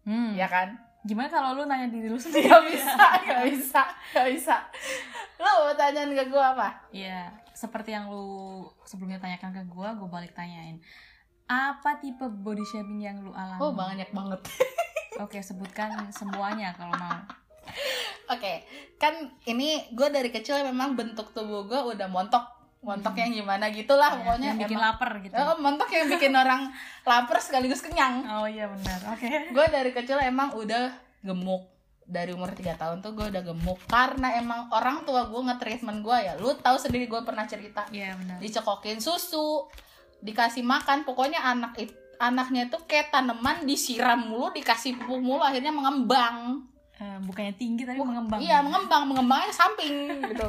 Hmm. 0.00 0.32
ya 0.32 0.48
kan 0.48 0.74
Gimana 1.00 1.28
kalau 1.28 1.56
lu 1.56 1.64
nanya 1.64 1.88
diri 1.88 2.12
lu 2.12 2.20
sendiri? 2.20 2.44
Gak 2.44 2.60
bisa, 2.72 3.04
gak 3.24 3.44
bisa, 3.48 3.82
gak 4.12 4.28
bisa. 4.28 4.56
Lu 5.40 5.48
mau 5.48 5.72
tanyain 5.72 6.12
ke 6.12 6.28
gue 6.28 6.36
apa? 6.36 6.76
Iya, 6.92 7.32
seperti 7.56 7.96
yang 7.96 8.12
lu 8.12 8.60
sebelumnya 8.84 9.16
tanyakan 9.16 9.48
ke 9.48 9.62
gua, 9.64 9.96
gua 9.96 10.20
balik 10.20 10.36
tanyain. 10.36 10.76
Apa 11.48 11.96
tipe 11.98 12.28
body 12.28 12.60
shaming 12.68 13.00
yang 13.00 13.16
lu 13.24 13.32
alami? 13.32 13.60
Oh 13.60 13.72
banyak 13.72 14.12
banget. 14.12 14.40
Oke, 15.24 15.40
sebutkan 15.40 15.88
semuanya 16.12 16.76
kalau 16.76 16.92
mau. 16.92 17.16
Oke, 18.28 18.62
kan 18.96 19.12
ini 19.44 19.68
gue 19.90 20.08
dari 20.08 20.28
kecil 20.28 20.62
memang 20.62 20.94
bentuk 20.94 21.30
tubuh 21.30 21.64
gue 21.64 21.80
udah 21.90 22.06
montok, 22.06 22.46
montok 22.80 23.12
yang 23.14 23.30
gimana 23.32 23.68
gitulah 23.68 24.06
Ya, 24.08 24.16
pokoknya. 24.16 24.46
yang 24.48 24.58
bikin 24.60 24.74
emang- 24.74 24.86
lapar 24.88 25.10
gitu. 25.18 25.34
Oh, 25.34 25.56
montok 25.56 25.88
yang 25.88 26.06
bikin 26.08 26.32
orang 26.32 26.70
lapar 27.10 27.36
sekaligus 27.38 27.80
kenyang. 27.80 28.22
Oh 28.24 28.46
iya 28.46 28.66
benar. 28.66 28.98
Oke. 29.10 29.26
Gue 29.50 29.66
dari 29.66 29.90
kecil 29.90 30.16
emang 30.16 30.52
udah 30.52 30.94
gemuk, 31.20 31.66
dari 32.02 32.30
umur 32.30 32.50
3 32.50 32.74
tahun 32.76 32.98
tuh 33.00 33.12
gue 33.12 33.26
udah 33.28 33.42
gemuk 33.44 33.78
karena 33.86 34.34
emang 34.34 34.66
orang 34.68 35.02
tua 35.02 35.24
gue 35.24 35.40
nge-treatment 35.44 36.00
gue 36.00 36.16
ya 36.20 36.34
lu 36.34 36.50
tahu 36.54 36.74
sendiri 36.74 37.06
gue 37.06 37.20
pernah 37.20 37.44
cerita 37.44 37.86
Iya 37.88 38.14
benar. 38.14 38.38
dicekokin 38.38 38.98
susu 38.98 39.70
dikasih 40.18 40.60
makan 40.60 41.02
pokoknya 41.02 41.38
anak 41.40 41.78
it, 41.78 41.90
anaknya 42.16 42.66
tuh 42.66 42.82
kayak 42.84 43.08
tanaman 43.08 43.62
disiram 43.62 44.20
mulu 44.22 44.50
dikasih 44.50 44.98
pupuk 44.98 45.16
mulu 45.18 45.40
akhirnya 45.40 45.70
mengembang 45.70 46.66
Eh, 47.00 47.16
bukannya 47.18 47.54
tinggi 47.54 47.82
tapi 47.82 47.96
mengembang. 47.96 48.36
iya 48.38 48.60
mengembang 48.60 49.02
mengembangnya 49.04 49.48
samping 49.50 50.20
gitu 50.22 50.44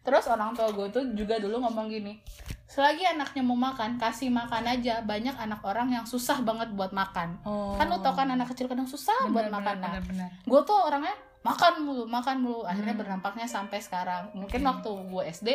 terus 0.00 0.24
orang 0.26 0.56
tua 0.56 0.72
gue 0.72 0.88
tuh 0.88 1.04
juga 1.12 1.36
dulu 1.36 1.60
ngomong 1.60 1.86
gini 1.86 2.16
selagi 2.64 3.04
anaknya 3.04 3.42
mau 3.42 3.52
makan 3.54 4.00
kasih 4.00 4.32
makan 4.32 4.64
aja 4.64 5.04
banyak 5.04 5.36
anak 5.36 5.60
orang 5.60 5.92
yang 5.92 6.04
susah 6.04 6.40
banget 6.40 6.72
buat 6.72 6.88
makan 6.90 7.36
Oh. 7.44 7.76
kan 7.76 7.84
lu 7.84 8.00
tau 8.00 8.14
kan 8.14 8.24
anak 8.26 8.48
kecil 8.48 8.64
kadang 8.64 8.86
susah 8.86 9.28
buat 9.28 9.46
makan 9.46 9.76
nah 9.76 10.00
gue 10.40 10.60
tuh 10.62 10.78
orangnya 10.80 11.12
makan 11.40 11.72
mulu 11.82 12.04
makan 12.06 12.36
mulu 12.38 12.64
akhirnya 12.64 12.92
Hmm. 12.92 13.00
berdampaknya 13.00 13.44
sampai 13.44 13.76
sekarang 13.78 14.32
mungkin 14.32 14.60
Oke. 14.62 14.68
waktu 14.72 14.90
gue 15.04 15.22
SD 15.30 15.48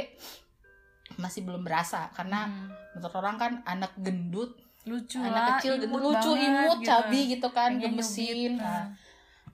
masih 1.16 1.42
belum 1.42 1.62
berasa 1.62 2.10
karena 2.12 2.46
Hmm. 2.46 2.70
menurut 2.94 3.16
orang 3.16 3.36
kan 3.36 3.52
anak 3.66 3.94
gendut 3.96 4.58
lucu 4.84 5.18
anak 5.18 5.34
lah, 5.34 5.48
kecil 5.58 5.74
gendut 5.80 5.90
imut 5.92 6.02
lucu 6.04 6.32
banget 6.32 6.46
imut 6.48 6.78
gitu. 6.78 6.88
cabi 6.88 7.20
gitu 7.28 7.48
kan 7.50 7.72
gemesin 7.76 8.54
nyubit. 8.54 8.62
nah, 8.62 8.86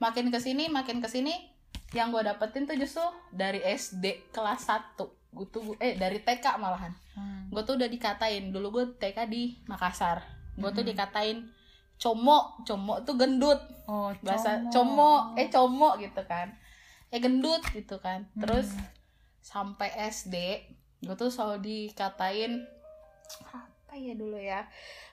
makin 0.01 0.27
ke 0.27 0.37
sini 0.37 0.65
makin 0.67 0.97
ke 0.97 1.07
sini 1.07 1.31
yang 1.91 2.09
gue 2.09 2.19
dapetin 2.19 2.65
tuh 2.65 2.73
justru 2.73 3.03
dari 3.29 3.61
SD 3.61 4.31
kelas 4.31 4.65
1 4.65 4.97
gue 5.31 5.47
tuh 5.47 5.77
eh 5.77 5.93
dari 5.93 6.19
TK 6.19 6.57
malahan 6.57 6.91
Hmm. 7.11 7.47
gue 7.47 7.61
tuh 7.61 7.75
udah 7.75 7.85
dikatain 7.85 8.49
dulu 8.49 8.67
gue 8.73 8.85
TK 8.97 9.27
di 9.27 9.59
Makassar 9.65 10.23
gue 10.53 10.69
tuh 10.69 10.81
Hmm. 10.81 10.89
dikatain 10.89 11.37
como 11.95 12.37
como 12.61 12.99
tuh 13.01 13.13
gendut 13.13 13.59
Oh, 13.85 14.15
bahasa 14.21 14.63
como. 14.65 14.71
como 14.71 15.09
eh 15.35 15.47
como 15.47 15.89
gitu 15.97 16.23
kan 16.25 16.55
eh 17.09 17.19
gendut 17.19 17.59
gitu 17.69 17.99
kan 17.99 18.25
terus 18.33 18.71
Hmm. 18.71 18.87
sampai 19.39 19.91
SD 20.07 20.35
gue 21.01 21.15
tuh 21.15 21.27
selalu 21.27 21.59
dikatain 21.61 22.63
apa 23.43 23.93
ya 23.93 24.13
dulu 24.15 24.37
ya 24.37 24.63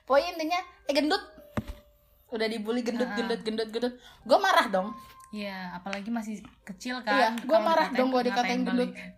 pokoknya 0.03 0.29
intinya 0.33 0.59
eh 0.85 0.93
gendut 0.93 1.19
udah 2.29 2.45
dibully 2.45 2.81
gendut 2.81 3.09
gendut 3.11 3.41
gendut 3.41 3.69
gendut 3.69 3.93
gue 4.21 4.37
marah 4.37 4.67
dong 4.67 4.89
Iya, 5.29 5.75
apalagi 5.75 6.09
masih 6.09 6.35
kecil 6.63 6.97
Iya, 6.99 7.29
kan. 7.29 7.33
gua 7.39 7.53
kalau 7.53 7.67
marah 7.67 7.87
dong 7.91 8.09
gua 8.09 8.21
dikatain 8.23 8.65
gendut. 8.65 8.89
balik. 8.89 9.13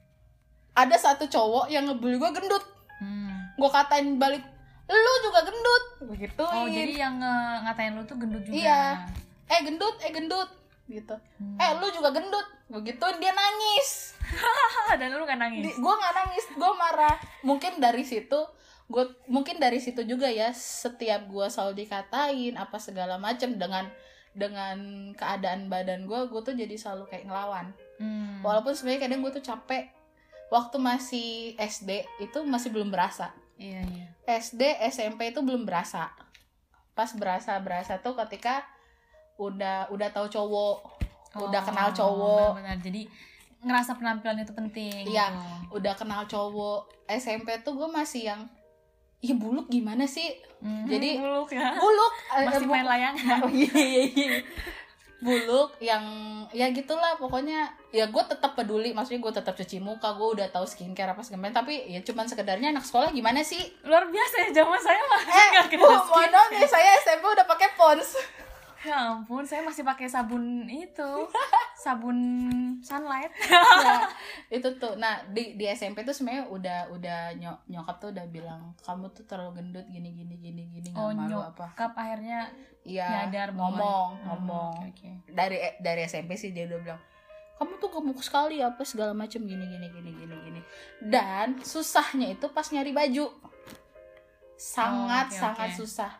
ada 0.73 0.95
satu 0.97 1.23
cowok 1.25 1.67
yang 1.67 1.83
ngebully 1.85 2.15
gue 2.15 2.31
gendut 2.33 2.63
Hmm. 2.97 3.31
gue 3.53 3.69
katain 3.69 4.15
balik 4.15 4.43
lu 4.85 5.13
juga 5.21 5.39
gendut 5.41 5.83
begitu 6.05 6.43
Oh, 6.43 6.67
jadi 6.67 6.93
yang 6.99 7.15
nge- 7.15 7.59
ngatain 7.63 7.93
lu 7.93 8.03
tuh 8.03 8.13
gendut 8.15 8.43
juga. 8.43 8.53
Iya. 8.53 8.81
eh 9.47 9.59
gendut 9.61 9.95
eh 9.97 10.11
gendut 10.11 10.49
gitu 10.85 11.15
Hmm. 11.33 11.55
eh 11.57 11.71
lu 11.73 11.87
juga 11.89 12.11
gendut 12.11 12.43
begituin 12.67 13.17
dia 13.17 13.31
nangis 13.31 14.11
dan 14.99 15.11
lu 15.11 15.23
kan 15.23 15.39
nangis. 15.39 15.63
gue 15.73 15.93
nggak 15.93 16.13
nangis 16.13 16.45
gue 16.49 16.71
marah 16.73 17.15
mungkin 17.41 17.79
dari 17.79 18.03
situ 18.03 18.39
gue 18.91 19.03
mungkin 19.25 19.55
dari 19.55 19.79
situ 19.79 20.03
juga 20.03 20.27
ya 20.27 20.51
setiap 20.51 21.25
gue 21.25 21.47
selalu 21.47 21.81
dikatain 21.81 22.53
apa 22.53 22.75
segala 22.75 23.15
macam 23.15 23.55
dengan 23.55 23.87
dengan 24.31 24.77
keadaan 25.13 25.67
badan 25.67 26.03
gue 26.03 26.19
gue 26.25 26.41
tuh 26.41 26.53
jadi 26.53 26.75
selalu 26.75 27.07
kayak 27.07 27.25
ngelawan 27.25 27.71
Hmm. 27.95 28.41
walaupun 28.41 28.73
sebenarnya 28.73 29.05
kadang 29.05 29.21
gue 29.21 29.29
tuh 29.31 29.45
capek 29.45 29.85
waktu 30.49 30.75
masih 30.75 31.29
SD 31.53 31.89
itu 32.19 32.41
masih 32.43 32.69
belum 32.69 32.89
berasa 32.89 33.29
Iya, 33.55 33.77
iya. 33.85 34.07
SD 34.25 34.57
SMP 34.89 35.29
itu 35.29 35.39
belum 35.39 35.63
berasa 35.63 36.09
pas 36.91 37.13
berasa 37.13 37.53
berasa 37.57 38.01
tuh 38.01 38.17
ketika 38.17 38.65
udah 39.37 39.85
udah 39.87 40.09
tahu 40.09 40.25
cowok 40.27 40.77
udah 41.39 41.61
Oh, 41.61 41.63
kenal 41.63 41.89
cowok 41.91 42.51
Benar, 42.57 42.77
jadi 42.81 43.01
ngerasa 43.61 43.93
penampilan 43.93 44.41
itu 44.41 44.51
penting. 44.51 45.05
Iya. 45.05 45.29
gitu. 45.29 45.77
udah 45.77 45.93
kenal 45.93 46.25
cowok 46.25 46.89
SMP 47.07 47.53
tuh 47.61 47.77
gue 47.77 47.85
masih 47.87 48.25
yang 48.25 48.41
Iya 49.21 49.37
buluk 49.37 49.65
gimana 49.67 50.03
sih? 50.03 50.33
Hmm, 50.59 50.85
Jadi- 50.85 51.17
buluk 51.17 51.49
ya. 51.49 51.73
Buluk 51.73 52.13
eh, 52.31 52.43
Masih 52.43 52.65
bu- 52.65 52.73
main 52.73 52.83
layangan. 52.83 53.37
Oh, 53.43 53.49
iya, 53.49 53.69
iya, 53.71 54.01
iya. 54.07 54.39
Buluk 55.19 55.77
yang 55.77 56.01
ya 56.49 56.67
gitulah 56.67 57.13
pokoknya 57.15 57.69
ya 57.89 58.09
gue 58.09 58.23
tetap 58.25 58.57
peduli 58.57 58.89
maksudnya 58.89 59.21
gue 59.21 59.29
tetap 59.31 59.53
cuci 59.53 59.77
muka 59.77 60.11
gue 60.11 60.27
udah 60.33 60.49
tahu 60.49 60.65
skincare 60.65 61.13
apa 61.13 61.21
segala 61.21 61.53
tapi 61.53 61.77
ya 61.85 62.01
cuman 62.01 62.25
sekedarnya 62.25 62.73
anak 62.73 62.81
sekolah 62.81 63.07
gimana 63.09 63.39
sih 63.41 63.61
Luar 63.83 64.03
biasa 64.05 64.35
ya 64.41 64.49
zaman 64.51 64.81
saya 64.81 64.97
mah. 65.05 65.21
eh 65.21 65.45
nggak 65.53 65.67
bu 65.69 65.85
mohon 65.85 66.01
maaf 66.27 66.49
nih 66.49 66.65
saya 66.65 66.97
SMP 66.99 67.23
udah 67.23 67.45
pakai 67.45 67.69
pons 67.71 68.17
Ya 68.81 69.13
ampun, 69.13 69.43
saya 69.43 69.61
masih 69.61 69.81
pakai 69.81 70.05
sabun 70.05 70.65
itu. 70.65 71.11
sabun 71.77 72.17
sunlight. 72.79 73.29
nah, 73.49 74.05
itu 74.47 74.69
tuh 74.75 74.93
nah 74.95 75.21
di 75.27 75.53
di 75.53 75.65
SMP 75.67 76.01
tuh 76.01 76.11
sebenarnya 76.11 76.45
udah 76.47 76.79
udah 76.89 77.19
nyok 77.35 77.57
nyokap 77.67 77.95
tuh 77.97 78.09
udah 78.11 78.25
bilang 78.27 78.61
kamu 78.79 79.09
tuh 79.11 79.25
terlalu 79.25 79.51
gendut 79.55 79.85
gini 79.87 80.09
gini 80.11 80.35
gini 80.35 80.61
gini 80.67 80.87
nggak 80.87 80.97
Oh, 80.99 81.09
malu 81.09 81.41
apa 81.41 81.65
nyokap 81.67 81.93
akhirnya 81.95 82.53
iya 82.83 83.25
nyadar 83.25 83.49
bahwa- 83.51 83.65
ngomong 83.71 84.07
Hmm, 84.11 84.25
ngomong 84.27 84.73
oke, 84.83 84.93
oke. 84.93 85.09
dari 85.31 85.57
dari 85.79 86.01
SMP 86.03 86.33
sih 86.35 86.49
dia 86.49 86.65
udah 86.65 86.79
bilang 86.79 87.01
kamu 87.57 87.73
tuh 87.77 87.89
gemuk 87.91 88.19
sekali 88.19 88.57
apa 88.59 88.81
segala 88.81 89.13
macam 89.13 89.41
gini 89.41 89.65
gini 89.67 89.87
gini 89.87 90.11
gini 90.11 90.35
gini 90.39 90.61
dan 91.03 91.57
susahnya 91.59 92.29
itu 92.31 92.45
pas 92.47 92.65
nyari 92.67 92.89
baju 92.91 93.25
sangat 94.55 95.27
Oh, 95.27 95.31
oke, 95.31 95.39
sangat 95.39 95.69
oke. 95.71 95.77
susah 95.79 96.11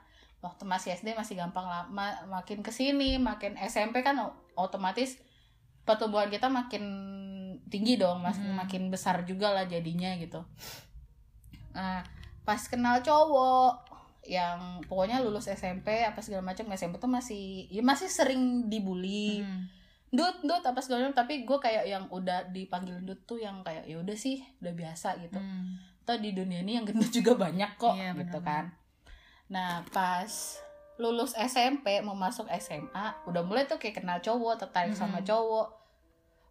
waktu 0.41 0.63
masih 0.63 0.89
SD 0.91 1.13
masih 1.13 1.33
gampang 1.35 1.63
lah 1.63 1.85
Ma- 1.87 2.25
makin 2.27 2.59
ke 2.59 2.69
sini 2.69 3.15
makin 3.15 3.53
SMP 3.55 4.01
kan 4.01 4.17
otomatis 4.53 5.21
pertumbuhan 5.81 6.27
kita 6.27 6.45
makin 6.45 6.83
tinggi 7.67 7.95
dong 7.95 8.19
mas 8.19 8.35
Hmm. 8.35 8.53
makin 8.55 8.89
besar 8.89 9.21
juga 9.23 9.49
lah 9.49 9.65
jadinya 9.65 10.13
gitu 10.15 10.41
nah 11.71 12.03
pas 12.41 12.59
kenal 12.63 12.99
cowok 12.99 13.87
yang 14.23 14.59
pokoknya 14.85 15.17
lulus 15.19 15.47
SMP 15.47 16.03
apa 16.03 16.19
segala 16.19 16.43
macam 16.43 16.69
SMP 16.69 16.97
tuh 16.97 17.09
masih 17.09 17.43
ya 17.67 17.81
masih 17.81 18.05
sering 18.07 18.67
dibully 18.67 19.41
Hmm. 19.41 19.65
dut 20.09 20.41
dut 20.41 20.61
apa 20.61 20.77
segala 20.77 21.05
macam 21.05 21.17
tapi 21.17 21.41
gue 21.41 21.57
kayak 21.57 21.85
yang 21.85 22.05
udah 22.09 22.51
dipanggil 22.51 22.99
dut 22.99 23.23
tuh 23.23 23.37
yang 23.37 23.61
kayak 23.61 23.85
ya 23.85 23.95
udah 23.95 24.13
sih 24.13 24.43
udah 24.59 24.73
biasa 24.73 25.15
gitu 25.19 25.37
Hmm. 25.37 25.79
atau 26.01 26.17
di 26.17 26.33
dunia 26.33 26.59
ini 26.59 26.75
yang 26.75 26.83
gendut 26.83 27.09
juga 27.09 27.33
banyak 27.35 27.71
kok 27.75 27.93
Iya, 27.93 28.11
gitu 28.15 28.41
kan 28.41 28.73
nah 29.51 29.83
pas 29.91 30.31
lulus 30.95 31.35
SMP 31.35 31.99
mau 31.99 32.15
masuk 32.15 32.47
SMA 32.53 32.95
udah 33.25 33.41
mulai 33.41 33.65
tuh 33.65 33.75
kayak 33.75 33.99
kenal 33.99 34.17
cowok 34.17 34.55
tertarik 34.57 34.93
sama 34.93 35.19
Mm-mm. 35.19 35.27
cowok 35.27 35.67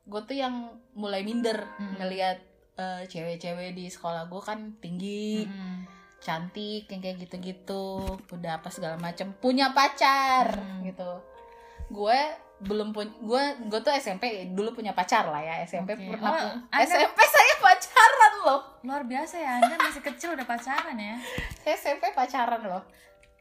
gue 0.04 0.20
tuh 0.22 0.36
yang 0.36 0.54
mulai 0.92 1.22
minder 1.22 1.64
Mm. 1.76 1.96
ngelihat 1.96 2.38
eh, 2.76 3.02
cewek-cewek 3.06 3.72
di 3.72 3.86
sekolah 3.86 4.26
gue 4.26 4.40
kan 4.40 4.76
tinggi 4.78 5.44
Hmm. 5.44 5.84
cantik 6.18 6.84
yang 6.86 7.00
kayak 7.00 7.16
gitu-gitu 7.18 8.00
udah 8.26 8.52
apa 8.54 8.68
segala 8.68 8.96
macam 8.96 9.32
punya 9.34 9.70
pacar 9.70 10.52
Hmm. 10.52 10.84
gitu 10.84 11.12
gue 11.90 12.20
belum 12.60 12.92
punya 12.92 13.08
gue 13.18 13.42
gue 13.66 13.80
tuh 13.80 13.92
SMP 13.94 14.24
dulu 14.46 14.72
punya 14.74 14.92
pacar 14.92 15.24
lah 15.24 15.40
ya 15.40 15.60
SMP 15.62 15.96
Oke. 15.96 16.12
pernah 16.12 16.60
Oh, 16.60 16.76
SMP 16.78 17.18
saya 17.18 17.54
pacaran 17.58 18.19
loh 18.44 18.70
Luar 18.80 19.04
biasa 19.04 19.36
ya, 19.36 19.60
Anda 19.60 19.76
masih 19.76 20.00
kecil 20.00 20.32
udah 20.32 20.48
pacaran 20.48 20.96
ya. 20.96 21.20
saya 21.60 21.76
SMP 21.76 22.16
pacaran 22.16 22.64
loh. 22.64 22.84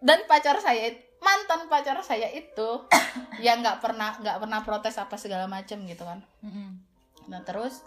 Dan 0.04 0.28
pacar 0.28 0.60
saya 0.60 0.92
mantan 1.20 1.68
pacar 1.68 2.00
saya 2.04 2.28
itu 2.32 2.70
yang 3.46 3.64
nggak 3.64 3.80
pernah 3.84 4.16
nggak 4.20 4.40
pernah 4.40 4.60
protes 4.64 5.00
apa 5.00 5.16
segala 5.16 5.48
macam 5.48 5.80
gitu 5.88 6.04
kan. 6.04 6.20
Nah 7.32 7.40
terus 7.48 7.84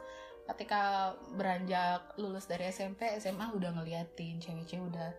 ketika 0.48 1.12
beranjak 1.37 2.16
lulus 2.20 2.48
dari 2.48 2.68
SMP 2.68 3.09
SMA 3.20 3.53
udah 3.53 3.72
ngeliatin 3.77 4.40
cewek-cewek 4.40 4.85
udah 4.92 5.11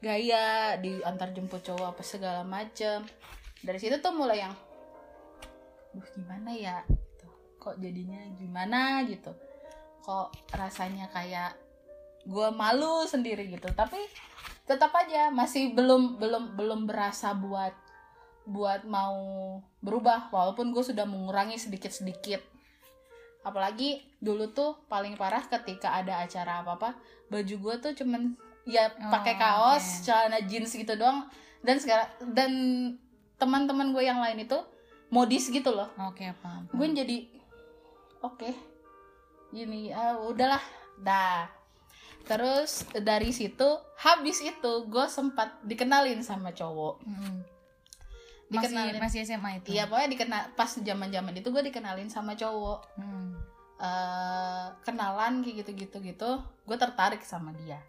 gaya 0.00 0.76
di 0.80 1.00
antar 1.04 1.32
jemput 1.32 1.64
cowok 1.64 1.96
apa 1.96 2.02
segala 2.04 2.40
macem. 2.44 3.04
Dari 3.60 3.76
situ 3.76 4.00
tuh 4.00 4.12
mulai 4.16 4.44
yang 4.44 4.52
duh 5.96 6.08
gimana 6.16 6.52
ya? 6.52 6.80
Gitu. 6.88 7.28
kok 7.60 7.76
jadinya 7.76 8.20
gimana? 8.36 9.04
Gitu 9.04 9.49
kok 10.00 10.32
rasanya 10.50 11.06
kayak 11.10 11.56
gue 12.24 12.48
malu 12.52 13.04
sendiri 13.04 13.48
gitu. 13.48 13.68
Tapi 13.72 13.98
tetap 14.64 14.92
aja 14.94 15.28
masih 15.30 15.72
belum 15.72 16.16
belum 16.16 16.54
belum 16.54 16.80
berasa 16.84 17.32
buat 17.32 17.72
buat 18.44 18.84
mau 18.84 19.16
berubah. 19.80 20.28
Walaupun 20.28 20.72
gue 20.72 20.82
sudah 20.82 21.04
mengurangi 21.04 21.56
sedikit 21.56 21.90
sedikit 21.90 22.40
apalagi 23.40 24.04
dulu 24.20 24.52
tuh 24.52 24.76
paling 24.84 25.16
parah 25.16 25.40
ketika 25.40 25.96
ada 25.96 26.20
acara 26.20 26.60
apa 26.60 26.76
apa 26.76 26.90
baju 27.32 27.54
gue 27.56 27.74
tuh 27.80 27.92
cuman 27.96 28.36
ya 28.68 28.92
Oh, 29.00 29.08
pakai 29.08 29.40
kaos 29.40 29.80
oke. 29.80 30.04
celana 30.04 30.44
jeans 30.44 30.76
gitu 30.76 30.92
doang. 30.92 31.24
Dan 31.64 31.80
sekarang 31.80 32.08
dan 32.36 32.52
teman-teman 33.40 33.96
gue 33.96 34.04
yang 34.04 34.20
lain 34.20 34.44
itu 34.44 34.60
modis 35.08 35.48
gitu 35.48 35.72
loh. 35.72 35.88
Oke, 36.04 36.28
paham. 36.44 36.68
gue 36.68 36.86
jadi 36.92 37.16
oke 38.20 38.52
gini 39.50 39.90
ah 39.90 40.18
udahlah 40.18 40.62
dah. 41.02 41.50
Terus 42.26 42.86
dari 42.94 43.34
situ 43.34 43.66
habis 43.98 44.38
itu 44.44 44.72
gue 44.86 45.06
sempat 45.10 45.58
dikenalin 45.66 46.22
sama 46.22 46.54
cowok. 46.54 47.02
Mm-mm. 47.06 47.36
masih 48.50 48.74
Dikenalin. 48.74 48.98
masih 48.98 49.18
SMA 49.22 49.50
itu. 49.62 49.68
Iya 49.74 49.86
pokoknya 49.86 50.10
dikenal 50.10 50.42
pas 50.58 50.70
zaman 50.74 51.08
zaman 51.10 51.34
itu 51.38 51.48
gue 51.50 51.62
dikenalin 51.70 52.10
sama 52.10 52.34
cowok. 52.34 52.80
Hmm. 52.98 53.34
eh 53.80 54.66
kenalan 54.84 55.40
kayak 55.40 55.64
gitu 55.64 55.70
gitu 55.72 55.96
gitu 56.04 56.30
gue 56.68 56.76
tertarik 56.76 57.24
sama 57.24 57.56
dia. 57.64 57.80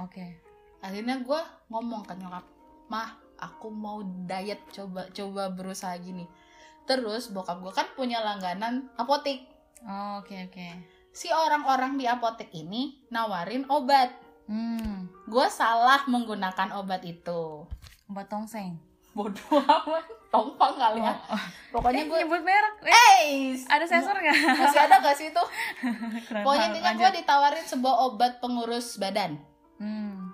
Oke. 0.00 0.40
Akhirnya 0.80 1.20
gue 1.20 1.40
ngomong 1.68 2.08
ke 2.08 2.16
nyokap 2.16 2.48
mah 2.88 3.20
aku 3.36 3.68
mau 3.68 4.00
diet 4.24 4.64
coba 4.72 5.04
coba 5.12 5.52
berusaha 5.52 5.92
gini. 6.00 6.24
Terus 6.88 7.28
bokap 7.28 7.60
gue 7.60 7.72
kan 7.76 7.92
punya 7.92 8.24
langganan 8.24 8.88
apotek 8.96 9.54
Oh, 9.84 10.24
oke 10.24 10.32
oke 10.48 10.68
si 11.14 11.30
orang-orang 11.30 11.94
di 11.94 12.10
apotek 12.10 12.50
ini 12.50 13.06
nawarin 13.14 13.64
obat. 13.70 14.10
Hmm 14.50 15.04
gue 15.24 15.46
salah 15.48 16.04
menggunakan 16.06 16.76
obat 16.76 17.02
itu. 17.04 17.64
Obat 18.08 18.28
tongseng. 18.28 18.76
Bodoh 19.14 19.62
amat. 19.62 20.04
Tompang 20.28 20.74
kali 20.74 20.98
ya. 20.98 21.14
Oh, 21.30 21.44
pokoknya 21.78 22.02
eh, 22.02 22.08
gue 22.10 22.18
nyebut 22.26 22.42
merek. 22.42 22.74
Eh, 22.82 22.90
eh 22.90 23.54
ada 23.70 23.86
sensor 23.86 24.18
nggak? 24.18 24.34
Masih 24.66 24.80
ada 24.82 24.98
gak 24.98 25.14
sih 25.14 25.30
itu? 25.30 25.44
Pokoknya 26.44 26.74
intinya 26.74 26.92
gue 26.98 27.10
ditawarin 27.22 27.62
sebuah 27.62 28.10
obat 28.10 28.42
pengurus 28.42 28.98
badan. 28.98 29.38
Hmm. 29.78 30.30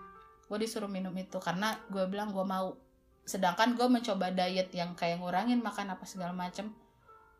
gue 0.51 0.59
disuruh 0.67 0.91
minum 0.91 1.15
itu 1.15 1.39
karena 1.39 1.79
gue 1.93 2.03
bilang 2.11 2.35
gue 2.35 2.43
mau. 2.43 2.75
Sedangkan 3.23 3.79
gue 3.79 3.87
mencoba 3.87 4.35
diet 4.35 4.73
yang 4.75 4.99
kayak 4.99 5.23
ngurangin 5.23 5.63
makan 5.63 5.95
apa 5.95 6.03
segala 6.03 6.35
macem 6.35 6.75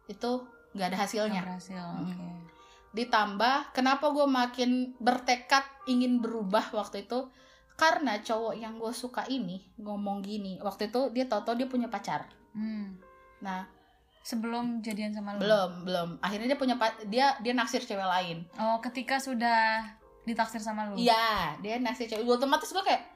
itu 0.07 0.47
nggak 0.77 0.95
ada 0.95 0.99
hasilnya. 1.09 1.43
Berhasil 1.43 1.81
Mm. 1.81 2.07
oke 2.07 2.60
ditambah 2.91 3.71
kenapa 3.71 4.11
gue 4.11 4.27
makin 4.27 4.99
bertekad 4.99 5.63
ingin 5.87 6.19
berubah 6.19 6.75
waktu 6.75 7.07
itu? 7.07 7.31
Karena 7.79 8.21
cowok 8.21 8.55
yang 8.59 8.77
gue 8.77 8.93
suka 8.93 9.25
ini 9.31 9.63
ngomong 9.81 10.21
gini 10.21 10.61
waktu 10.61 10.93
itu 10.93 11.09
dia 11.15 11.25
tau-tau 11.31 11.57
dia 11.57 11.71
punya 11.71 11.89
pacar. 11.89 12.29
Hmm. 12.51 12.99
nah 13.41 13.65
sebelum 14.21 14.85
jadian 14.85 15.17
sama 15.17 15.39
lu? 15.39 15.41
belum 15.41 15.71
belum. 15.87 16.09
Akhirnya 16.21 16.53
dia 16.53 16.59
punya 16.61 16.77
dia 17.09 17.39
dia 17.41 17.53
naksir 17.57 17.81
cewek 17.81 18.05
lain. 18.05 18.45
Oh 18.61 18.83
ketika 18.85 19.17
sudah 19.17 19.87
ditaksir 20.29 20.61
sama 20.61 20.93
lu? 20.93 21.01
Iya 21.01 21.57
dia 21.65 21.81
naksir 21.81 22.11
cewek. 22.11 22.27
Otomatis 22.29 22.69
gue 22.69 22.85
kayak 22.85 23.07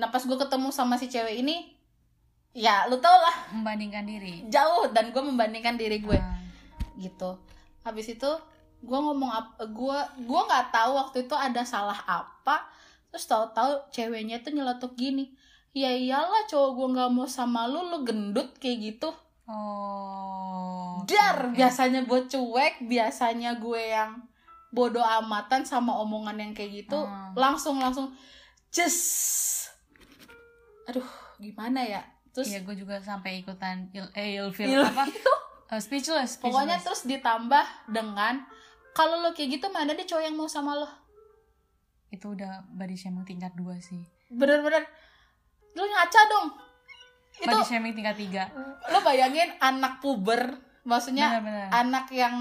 nah 0.00 0.08
pas 0.08 0.24
gue 0.24 0.38
ketemu 0.38 0.68
sama 0.72 0.96
si 0.96 1.12
cewek 1.12 1.44
ini 1.44 1.76
ya 2.56 2.88
lu 2.90 2.98
tau 2.98 3.14
lah. 3.14 3.54
Membandingkan 3.54 4.08
diri? 4.08 4.42
Jauh 4.50 4.90
dan 4.90 5.14
gue 5.14 5.22
membandingkan 5.22 5.78
diri 5.78 6.02
gue. 6.02 6.18
Ah. 6.18 6.40
gitu. 6.98 7.38
Habis 7.86 8.12
itu 8.12 8.30
gue 8.80 8.98
ngomong 8.98 9.28
apa 9.28 9.62
gue 9.62 9.98
gue 10.20 10.40
nggak 10.42 10.66
tahu 10.70 10.90
waktu 10.94 11.16
itu 11.22 11.34
ada 11.34 11.62
salah 11.62 12.00
apa 12.00 12.64
terus 13.08 13.24
tahu-tahu 13.24 13.90
ceweknya 13.90 14.40
tuh 14.40 14.50
nyeletuk 14.50 14.94
gini 14.94 15.36
ya 15.70 15.88
iyalah 15.88 16.44
cowok 16.44 16.70
gue 16.72 16.86
nggak 16.90 17.10
mau 17.10 17.26
sama 17.26 17.64
lu 17.64 17.84
lu 17.84 18.02
gendut 18.02 18.56
kayak 18.56 18.78
gitu 18.90 19.10
oh 19.46 21.04
dar 21.04 21.46
oke. 21.46 21.54
biasanya 21.54 22.02
gue 22.02 22.20
cuek 22.26 22.74
biasanya 22.82 23.56
gue 23.56 23.82
yang 23.90 24.22
bodoh 24.70 25.02
amatan 25.02 25.62
sama 25.62 25.92
omongan 25.96 26.38
yang 26.38 26.52
kayak 26.52 26.84
gitu 26.84 26.96
Hmm. 26.96 27.34
langsung 27.34 27.76
langsung 27.76 28.14
just 28.70 29.68
aduh 30.86 31.06
gimana 31.36 31.82
ya 31.82 32.02
terus 32.30 32.46
Iya, 32.48 32.62
gue 32.62 32.74
juga 32.76 32.96
sampai 32.98 33.42
ikutan 33.42 33.90
il 33.90 34.06
eh, 34.12 34.38
ilfil 34.38 34.70
Il- 34.70 34.86
apa? 34.86 35.06
Eh, 35.68 35.78
speechless, 35.78 36.38
pokoknya 36.38 36.78
speechless. 36.78 36.82
terus 36.84 37.02
ditambah 37.08 37.62
dengan 37.88 38.42
kalau 38.92 39.18
lo 39.18 39.30
kayak 39.30 39.56
gitu 39.56 39.66
mana 39.68 39.90
ada 39.90 40.02
cowok 40.02 40.22
yang 40.22 40.34
mau 40.34 40.46
sama 40.46 40.74
lo 40.74 40.88
itu 42.10 42.26
udah 42.26 42.66
body 42.68 42.94
shaming 42.94 43.22
tingkat 43.22 43.54
2 43.54 43.70
sih. 43.78 44.02
bener-bener 44.28 44.82
lu 45.70 45.82
ngaca 45.84 46.20
dong 46.26 46.46
itu 47.36 47.46
Body 47.48 47.62
shaming 47.64 47.94
tingkat 47.94 48.16
3. 48.18 48.90
lo 48.90 48.98
bayangin 49.00 49.50
anak 49.58 49.98
puber 49.98 50.58
maksudnya 50.82 51.38
Benar-benar. 51.38 51.66
anak 51.72 52.06
yang 52.10 52.36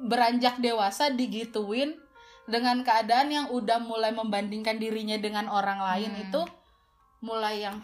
beranjak 0.00 0.58
dewasa 0.58 1.10
digituin 1.10 1.94
dengan 2.42 2.82
keadaan 2.82 3.30
yang 3.30 3.46
udah 3.48 3.78
mulai 3.78 4.10
membandingkan 4.10 4.74
dirinya 4.76 5.14
dengan 5.16 5.46
orang 5.46 5.78
lain 5.78 6.10
Hmm. 6.10 6.24
itu 6.24 6.40
mulai 7.20 7.62
yang 7.62 7.78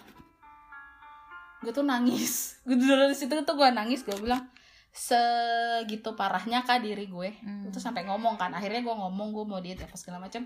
gue 1.60 1.70
tuh 1.70 1.82
nangis 1.82 2.54
gue 2.66 2.74
dari 2.74 3.14
situ 3.14 3.30
tuh 3.38 3.54
gue 3.54 3.68
nangis 3.70 4.02
gue 4.02 4.14
bilang 4.16 4.42
segitu 4.98 6.10
parahnya 6.12 6.60
kah 6.60 6.76
diri 6.76 7.06
gue 7.06 7.30
Hmm. 7.38 7.64
itu 7.64 7.78
sampai 7.78 8.02
ngomong 8.02 8.34
kan 8.34 8.50
akhirnya 8.50 8.82
gue 8.82 8.90
ngomong 8.92 9.30
gue 9.30 9.44
mau 9.44 9.58
diet 9.58 9.78
apa 9.78 9.94
segala 9.94 10.18
macam 10.20 10.42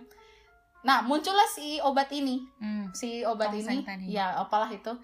nah 0.83 1.01
muncullah 1.01 1.49
si 1.49 1.81
obat 1.81 2.11
ini 2.11 2.45
Hmm. 2.59 2.93
si 2.93 3.23
obat 3.23 3.49
Tongseng 3.51 3.81
ini 3.81 3.83
tadi. 3.83 4.05
ya 4.11 4.37
apalah 4.37 4.69
itu 4.69 4.93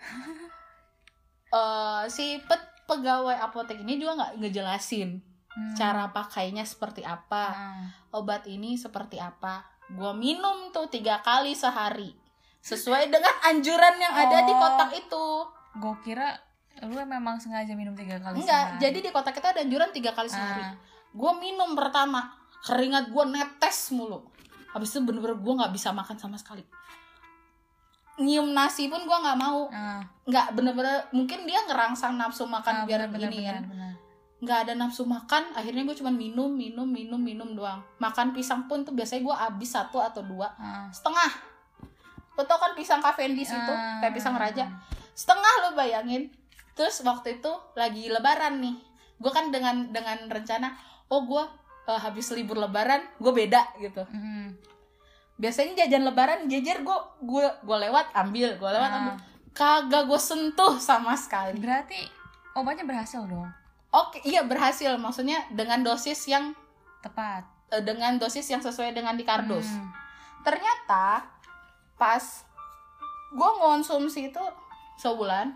Eh 1.49 2.05
si 2.07 2.37
pe- 2.41 2.61
pegawai 2.85 3.33
apotek 3.39 3.81
ini 3.81 3.97
juga 3.97 4.13
nggak 4.17 4.33
ngejelasin 4.39 5.25
Hmm. 5.49 5.73
cara 5.73 6.07
pakainya 6.09 6.63
seperti 6.63 7.01
apa 7.03 7.45
Ah. 7.49 7.89
obat 8.13 8.45
ini 8.47 8.77
seperti 8.77 9.17
apa 9.17 9.65
gue 9.89 10.13
minum 10.15 10.69
tuh 10.69 10.87
tiga 10.87 11.19
kali 11.19 11.51
sehari 11.53 12.13
sesuai 12.61 13.09
dengan 13.09 13.33
anjuran 13.43 13.97
yang 13.97 14.13
ada 14.13 14.39
di 14.41 14.53
Oh. 14.53 14.59
kotak 14.59 14.93
itu 14.95 15.27
Gue 15.75 15.95
kira 16.03 16.37
lu 16.81 16.95
memang 16.97 17.37
sengaja 17.37 17.73
minum 17.73 17.93
tiga 17.93 18.17
kali 18.17 18.39
enggak 18.39 18.65
sehari. 18.69 18.81
jadi 18.81 18.99
di 19.01 19.11
kotak 19.11 19.35
itu 19.35 19.47
ada 19.47 19.61
anjuran 19.61 19.91
tiga 19.91 20.11
kali 20.11 20.27
sehari 20.27 20.63
Ah. 20.63 20.75
gue 21.09 21.33
minum 21.37 21.73
pertama 21.73 22.31
keringat 22.61 23.09
gue 23.09 23.25
netes 23.29 23.91
mulu 23.91 24.29
habis 24.69 24.89
itu 24.89 25.01
bener-bener 25.01 25.35
gue 25.37 25.55
nggak 25.55 25.73
bisa 25.73 25.91
makan 25.91 26.15
sama 26.15 26.37
sekali 26.37 26.63
nyium 28.19 28.51
nasi 28.51 28.87
pun 28.87 28.99
gue 29.01 29.17
nggak 29.17 29.37
mau 29.37 29.71
Ah. 29.71 30.03
nggak 30.25 30.47
bener-bener 30.53 31.07
mungkin 31.11 31.43
dia 31.45 31.63
ngerangsang 31.65 32.15
nafsu 32.15 32.45
makan 32.45 32.75
Ah, 32.75 32.85
biar 32.85 33.07
benar, 33.07 33.31
begini 33.31 33.39
kan 33.45 33.63
benar. 33.65 33.95
nggak 34.39 34.59
ada 34.61 34.73
nafsu 34.75 35.03
makan 35.05 35.51
akhirnya 35.53 35.83
gue 35.83 35.97
cuma 35.97 36.11
minum 36.11 36.47
minum 36.49 36.85
minum 36.85 37.19
minum 37.19 37.49
doang 37.53 37.79
makan 37.97 38.31
pisang 38.31 38.67
pun 38.67 38.83
tuh 38.83 38.91
biasanya 38.93 39.23
gue 39.23 39.35
habis 39.37 39.71
satu 39.71 39.99
atau 39.99 40.21
dua 40.21 40.51
Ah. 40.55 40.87
setengah 40.89 41.31
lo 42.35 42.43
tau 42.45 42.55
kan 42.57 42.71
pisang 42.73 42.99
Cavendish 42.99 43.51
itu 43.51 43.73
Ah. 43.73 43.99
kayak 43.99 44.15
pisang 44.15 44.35
raja 44.35 44.67
setengah 45.13 45.53
lo 45.61 45.75
bayangin 45.75 46.31
terus 46.79 47.03
waktu 47.03 47.37
itu 47.37 47.51
lagi 47.75 48.07
lebaran 48.07 48.63
nih 48.63 48.79
gue 49.19 49.29
kan 49.29 49.51
dengan 49.51 49.91
dengan 49.91 50.15
rencana 50.25 50.79
oh 51.09 51.27
gue 51.27 51.43
eh, 51.85 51.99
habis 51.99 52.31
libur 52.31 52.55
lebaran 52.57 53.03
gue 53.17 53.33
beda 53.35 53.67
gitu 53.77 54.07
Mm. 54.07 54.55
biasanya 55.37 55.75
jajan 55.77 56.03
lebaran 56.05 56.47
jajar 56.47 56.81
gue 56.81 56.99
gue 57.21 57.43
gue 57.61 57.77
lewat 57.81 58.15
ambil 58.17 58.55
gue 58.55 58.71
lewat 58.71 58.89
Ah. 58.89 58.99
ambil 59.01 59.15
kagak 59.51 60.07
gue 60.07 60.21
sentuh 60.21 60.79
sama 60.79 61.15
sekali 61.15 61.55
Berarti 61.57 61.99
obatnya 62.53 62.83
berhasil 62.85 63.23
dong. 63.23 63.51
oke 63.89 64.23
iya 64.23 64.43
berhasil 64.43 64.95
maksudnya 64.97 65.43
dengan 65.51 65.83
dosis 65.83 66.27
yang 66.27 66.55
Tepat. 66.99 67.43
eh, 67.69 67.79
dengan 67.81 68.15
dosis 68.17 68.47
yang 68.47 68.59
sesuai 68.59 68.91
dengan 68.93 69.15
di 69.15 69.23
kardus 69.23 69.67
Hmm. 69.69 69.91
ternyata 70.41 71.27
pas 71.95 72.25
gue 73.29 73.51
ngonsumsi 73.57 74.29
itu 74.29 74.45
sebulan 74.97 75.53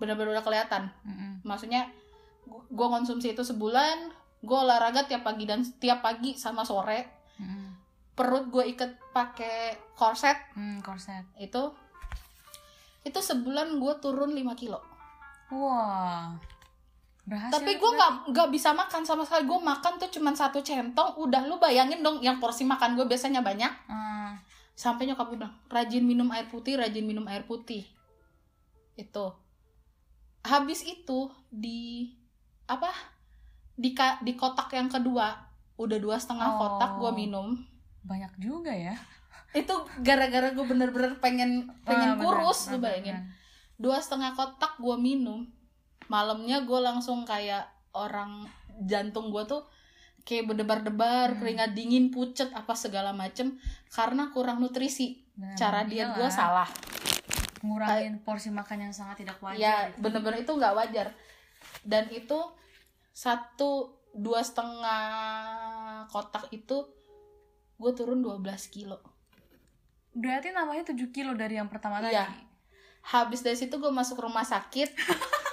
benar-benar 0.00 0.34
udah 0.34 0.42
kelihatan 0.42 0.88
Mm-mm. 1.02 1.44
maksudnya 1.44 1.86
gue 2.48 2.86
konsumsi 2.88 3.30
itu 3.30 3.42
sebulan 3.42 4.10
gue 4.40 4.56
olahraga 4.58 5.04
tiap 5.04 5.22
pagi 5.22 5.44
dan 5.44 5.60
tiap 5.76 6.00
pagi 6.00 6.34
sama 6.34 6.64
sore 6.64 7.04
Mm-mm. 7.36 7.76
perut 8.12 8.48
gue 8.48 8.64
ikat 8.66 8.96
pakai 9.10 9.76
korset 9.92 10.36
Hmm, 10.52 10.80
korset. 10.80 11.22
itu 11.36 11.70
itu 13.00 13.16
sebulan 13.18 13.76
gue 13.76 13.94
turun 13.98 14.30
5 14.30 14.40
kilo 14.54 14.80
Wah. 15.50 16.36
Berhasil. 17.22 17.52
tapi 17.52 17.74
gue 17.74 17.90
nggak 17.90 18.12
nggak 18.28 18.48
bisa 18.50 18.72
makan 18.72 19.02
sama 19.02 19.22
sekali 19.22 19.44
gue 19.44 19.56
makan 19.56 19.92
tuh 19.96 20.10
cuman 20.10 20.32
satu 20.32 20.58
centong 20.60 21.14
udah 21.16 21.44
lu 21.44 21.56
bayangin 21.56 22.00
dong 22.00 22.18
yang 22.18 22.38
porsi 22.38 22.64
makan 22.64 22.92
gue 22.92 23.04
biasanya 23.04 23.40
banyak 23.40 23.70
Ah. 23.86 24.34
sampai 24.72 25.04
nyokap 25.04 25.28
gue 25.28 25.36
bilang 25.36 25.54
rajin 25.66 26.02
minum 26.02 26.26
air 26.28 26.46
putih 26.46 26.74
rajin 26.74 27.02
minum 27.02 27.22
air 27.24 27.44
putih 27.44 27.84
itu 28.94 29.26
habis 30.42 30.82
itu 30.82 31.18
di 31.48 32.10
apa 32.64 32.88
di 33.72 33.90
ka- 33.90 34.20
di 34.20 34.32
kotak 34.32 34.70
yang 34.70 34.86
kedua 34.86 35.36
udah 35.74 35.96
dua 35.96 36.16
setengah 36.16 36.46
Oh. 36.46 36.58
kotak 36.58 36.96
gue 36.96 37.10
minum 37.16 37.56
banyak 38.02 38.32
juga 38.38 38.70
ya. 38.70 38.96
itu 39.50 39.72
gara-gara 39.98 40.50
gue 40.50 40.62
bener-bener 40.62 41.18
pengen 41.18 41.66
pengen 41.82 42.14
Ah, 42.14 42.16
kurus 42.16 42.70
lu 42.70 42.78
bayangin 42.78 43.18
dua 43.74 43.98
setengah 43.98 44.32
kotak 44.32 44.78
gue 44.78 44.96
minum 44.96 45.42
malamnya 46.06 46.62
gue 46.62 46.78
langsung 46.78 47.24
kayak 47.24 47.66
orang 47.90 48.46
jantung 48.80 49.28
gue 49.28 49.42
tuh 49.44 49.66
kayak 50.22 50.46
berdebar-debar 50.46 51.32
Hmm. 51.32 51.38
keringat 51.40 51.70
dingin 51.72 52.08
pucet 52.08 52.52
apa 52.52 52.72
segala 52.74 53.10
macem 53.10 53.58
karena 53.88 54.30
kurang 54.30 54.60
nutrisi 54.60 55.26
Benar, 55.32 55.56
cara 55.56 55.80
benar. 55.80 55.90
diet 55.90 56.10
gue 56.14 56.28
salah 56.30 56.68
ngurangin 57.62 58.20
porsi 58.20 58.48
makan 58.48 58.88
yang 58.88 58.92
sangat 58.92 59.20
tidak 59.20 59.36
wajar. 59.38 59.58
ya 59.58 59.76
gitu. 59.88 60.00
bener-bener 60.00 60.40
itu 60.40 60.52
nggak 60.52 60.74
wajar 60.74 61.12
dan 61.82 62.08
itu 62.08 62.38
satu 63.12 63.70
dua 64.10 64.40
setengah 64.40 65.04
kotak 66.06 66.48
itu 66.50 66.88
gue 67.76 67.92
turun 67.92 68.20
12 68.20 68.40
kilo 68.68 68.98
Berarti 70.10 70.50
namanya 70.50 70.82
7 70.84 70.98
kilo 71.10 71.32
dari 71.32 71.54
yang 71.54 71.68
pertama 71.68 72.02
Iya. 72.02 72.26
tadi. 72.26 72.42
habis 73.02 73.40
dari 73.40 73.54
situ 73.54 73.72
gue 73.72 73.88
masuk 73.88 74.18
rumah 74.18 74.42
sakit 74.42 74.90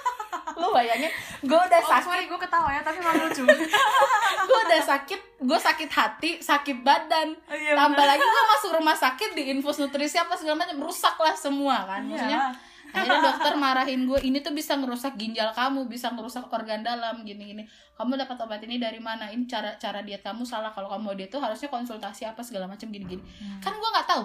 lu 0.58 0.68
bayangin 0.68 1.06
gue 1.40 1.54
udah 1.60 1.78
Oh, 1.78 1.88
sakit. 1.88 2.04
sorry 2.04 2.24
gue 2.24 2.36
ketawa 2.36 2.68
ya 2.68 2.82
tapi 2.82 2.98
emang 2.98 3.14
lucu. 3.16 3.42
Gue 4.48 4.60
udah 4.64 4.80
sakit 4.82 5.20
gue 5.40 5.58
sakit 5.60 5.86
hati 5.88 6.30
sakit 6.38 6.80
badan. 6.80 7.36
Oh, 7.44 7.52
iya, 7.52 7.72
tambah 7.74 7.94
bener. 7.96 8.10
lagi 8.10 8.24
gue 8.24 8.44
masuk 8.50 8.70
rumah 8.74 8.94
sakit 8.94 9.30
di 9.32 9.42
infus 9.48 9.76
nutrisi 9.76 10.16
apa 10.16 10.34
segala 10.34 10.58
macam 10.58 10.78
rusak 10.80 11.14
lah 11.16 11.32
semua 11.32 11.84
kan 11.84 12.02
maksudnya. 12.02 12.40
Iya. 12.40 12.66
akhirnya 12.88 13.20
dokter 13.22 13.52
marahin 13.54 14.00
gue 14.02 14.16
ini 14.22 14.40
tuh 14.40 14.50
bisa 14.50 14.72
ngerusak 14.72 15.12
ginjal 15.14 15.52
kamu 15.52 15.84
bisa 15.86 16.08
ngerusak 16.08 16.48
organ 16.48 16.80
dalam 16.80 17.20
gini 17.20 17.44
gini 17.46 17.62
kamu 17.94 18.16
dapat 18.18 18.40
obat 18.40 18.60
ini 18.62 18.76
dari 18.76 18.96
mana? 18.98 19.28
Ini 19.28 19.44
cara 19.44 19.76
cara 19.76 20.00
diet 20.00 20.22
kamu 20.22 20.42
salah. 20.42 20.72
Kalau 20.72 20.88
kamu 20.88 21.02
mau 21.02 21.12
diet 21.12 21.28
tuh 21.28 21.38
harusnya 21.38 21.68
konsultasi 21.68 22.24
apa 22.24 22.40
segala 22.40 22.64
macam 22.64 22.88
gini 22.88 23.04
gini 23.06 23.20
Hmm. 23.20 23.60
kan 23.60 23.72
gue 23.72 23.88
nggak 23.90 24.08
tahu. 24.08 24.24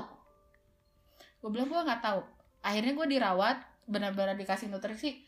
Gue 1.37 1.49
bilang 1.51 1.67
gue 1.67 1.81
nggak 1.81 2.01
tahu. 2.01 2.23
Akhirnya 2.61 2.93
gue 2.93 3.07
dirawat 3.09 3.57
benar-benar 3.83 4.33
dikasih 4.33 4.71
nutrisi 4.71 5.19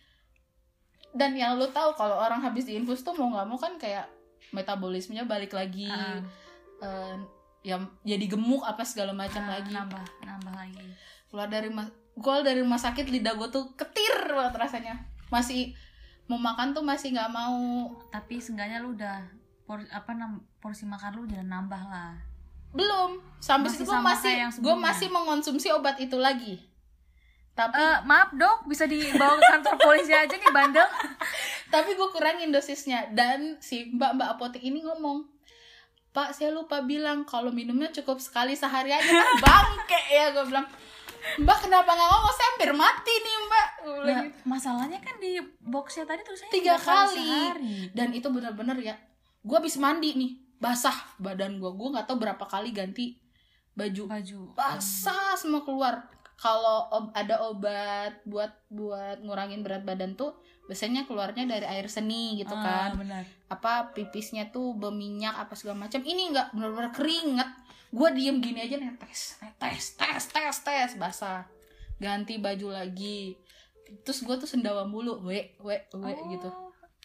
dan 1.15 1.31
yang 1.31 1.55
lu 1.55 1.65
tahu 1.71 1.95
kalau 1.95 2.19
orang 2.19 2.43
habis 2.43 2.67
diinfus 2.67 3.01
tuh 3.01 3.15
mau 3.15 3.31
nggak 3.31 3.47
mau 3.47 3.55
kan 3.55 3.79
kayak 3.79 4.05
metabolismenya 4.51 5.23
balik 5.23 5.55
lagi 5.55 5.87
Ah, 5.87 6.19
eh, 6.83 7.15
ya 7.65 7.81
jadi 8.03 8.25
gemuk 8.29 8.61
apa 8.61 8.83
segala 8.83 9.15
macam 9.15 9.41
ah, 9.47 9.57
lagi. 9.57 9.71
nambah 9.71 10.05
nambah 10.21 10.53
lagi. 10.53 10.85
Keluar 11.31 11.47
dari 11.49 11.71
mas 11.71 11.89
keluar 12.19 12.43
dari 12.43 12.59
rumah 12.61 12.77
sakit 12.77 13.07
lidah 13.09 13.33
gue 13.39 13.49
tuh 13.49 13.73
ketir 13.79 14.29
banget 14.29 14.53
rasanya. 14.59 14.95
Masih 15.31 15.73
mau 16.27 16.37
makan 16.37 16.75
tuh 16.75 16.83
masih 16.83 17.15
nggak 17.15 17.31
mau. 17.31 17.89
Tapi 18.11 18.37
seenggaknya 18.37 18.83
lu 18.83 18.93
udah 18.93 19.23
por, 19.65 19.81
apa 19.89 20.11
nam, 20.13 20.45
porsi 20.61 20.85
makan 20.85 21.15
lu 21.15 21.21
udah 21.25 21.41
nambah 21.41 21.81
lah. 21.89 22.13
Belum. 22.75 23.23
Sampai 23.39 23.71
situ 23.71 23.87
gue 23.87 23.99
masih 24.03 24.35
gue 24.61 24.75
masih 24.75 25.07
mengonsumsi 25.09 25.71
obat 25.71 25.97
itu 25.97 26.19
lagi 26.19 26.74
tapi 27.55 27.71
Eh, 27.73 27.97
maaf 28.03 28.35
dok 28.35 28.67
bisa 28.67 28.83
dibawa 28.83 29.39
ke 29.39 29.47
kantor 29.47 29.75
polisi 29.79 30.11
aja 30.11 30.35
nih 30.35 30.51
bandel. 30.51 30.83
Tapi 31.73 31.95
gue 31.95 32.07
kurangin 32.11 32.51
dosisnya. 32.51 33.07
Dan 33.09 33.55
si 33.57 33.89
mbak 33.89 34.11
mbak 34.13 34.35
apotek 34.35 34.59
ini 34.59 34.83
ngomong 34.83 35.23
pak 36.11 36.31
saya 36.31 36.51
lupa 36.51 36.79
bilang 36.79 37.23
kalau 37.23 37.51
minumnya 37.51 37.91
cukup 37.91 38.19
sekali 38.19 38.55
sehari 38.55 38.87
aja 38.87 39.03
kan 39.03 39.27
bangke 39.47 40.01
ya 40.11 40.35
gue 40.35 40.45
bilang. 40.45 40.67
Mbak 41.35 41.57
kenapa 41.63 41.89
nggak 41.89 42.09
ngomong? 42.11 42.33
Saya 42.33 42.47
hampir 42.53 42.71
mati 42.71 43.13
nih 43.15 43.35
mbak. 43.41 43.67
Nah, 44.05 44.21
gitu. 44.21 44.37
masalahnya 44.43 44.99
kan 44.99 45.15
di 45.17 45.39
boxnya 45.59 46.03
tadi 46.03 46.21
tulisannya 46.21 46.53
Tiga 46.53 46.75
kali. 46.75 47.17
sehari. 47.17 47.77
dan 47.91 48.11
itu 48.11 48.27
bener-bener 48.29 48.77
ya 48.83 48.95
gue 49.41 49.55
habis 49.55 49.77
mandi 49.77 50.11
nih 50.11 50.31
basah 50.57 50.95
badan 51.17 51.61
gue 51.61 51.69
gue 51.69 51.87
nggak 51.93 52.05
tahu 52.05 52.17
berapa 52.19 52.45
kali 52.45 52.69
ganti 52.71 53.15
baju. 53.73 54.07
Baju. 54.07 54.39
Basah 54.55 55.35
semua 55.35 55.61
keluar 55.61 56.07
kalau 56.35 56.87
ob- 56.89 57.13
ada 57.13 57.39
obat 57.41 58.19
buat 58.23 58.51
buat 58.67 59.19
ngurangin 59.19 59.61
berat 59.61 59.81
badan 59.81 60.13
tuh 60.13 60.35
biasanya 60.65 61.05
keluarnya 61.05 61.45
dari 61.45 61.63
air 61.63 61.85
seni 61.85 62.35
gitu 62.35 62.51
Ah, 62.51 62.91
kan. 62.91 62.99
benar. 62.99 63.23
Apa 63.47 63.91
pipisnya 63.91 64.49
tuh 64.49 64.73
berminyak 64.73 65.31
apa 65.37 65.53
segala 65.53 65.79
macam. 65.81 66.01
Ini 66.01 66.21
nggak 66.29 66.47
benar-benar 66.51 66.91
keringet. 66.91 67.49
Gue 67.87 68.09
diem 68.11 68.37
gini 68.37 68.59
aja 68.59 68.75
netes 68.75 69.39
netes 69.39 69.95
tes 69.95 70.23
tes 70.25 70.55
tes. 70.57 70.89
Basah. 70.95 71.47
Ganti 71.95 72.35
baju 72.35 72.73
lagi. 72.73 73.37
Terus 74.01 74.19
gue 74.21 74.35
tuh 74.35 74.49
sendawa 74.49 74.83
mulu. 74.83 75.21
We 75.21 75.55
we 75.59 75.77
we 75.93 76.11
Oh, 76.11 76.27
gitu. 76.27 76.49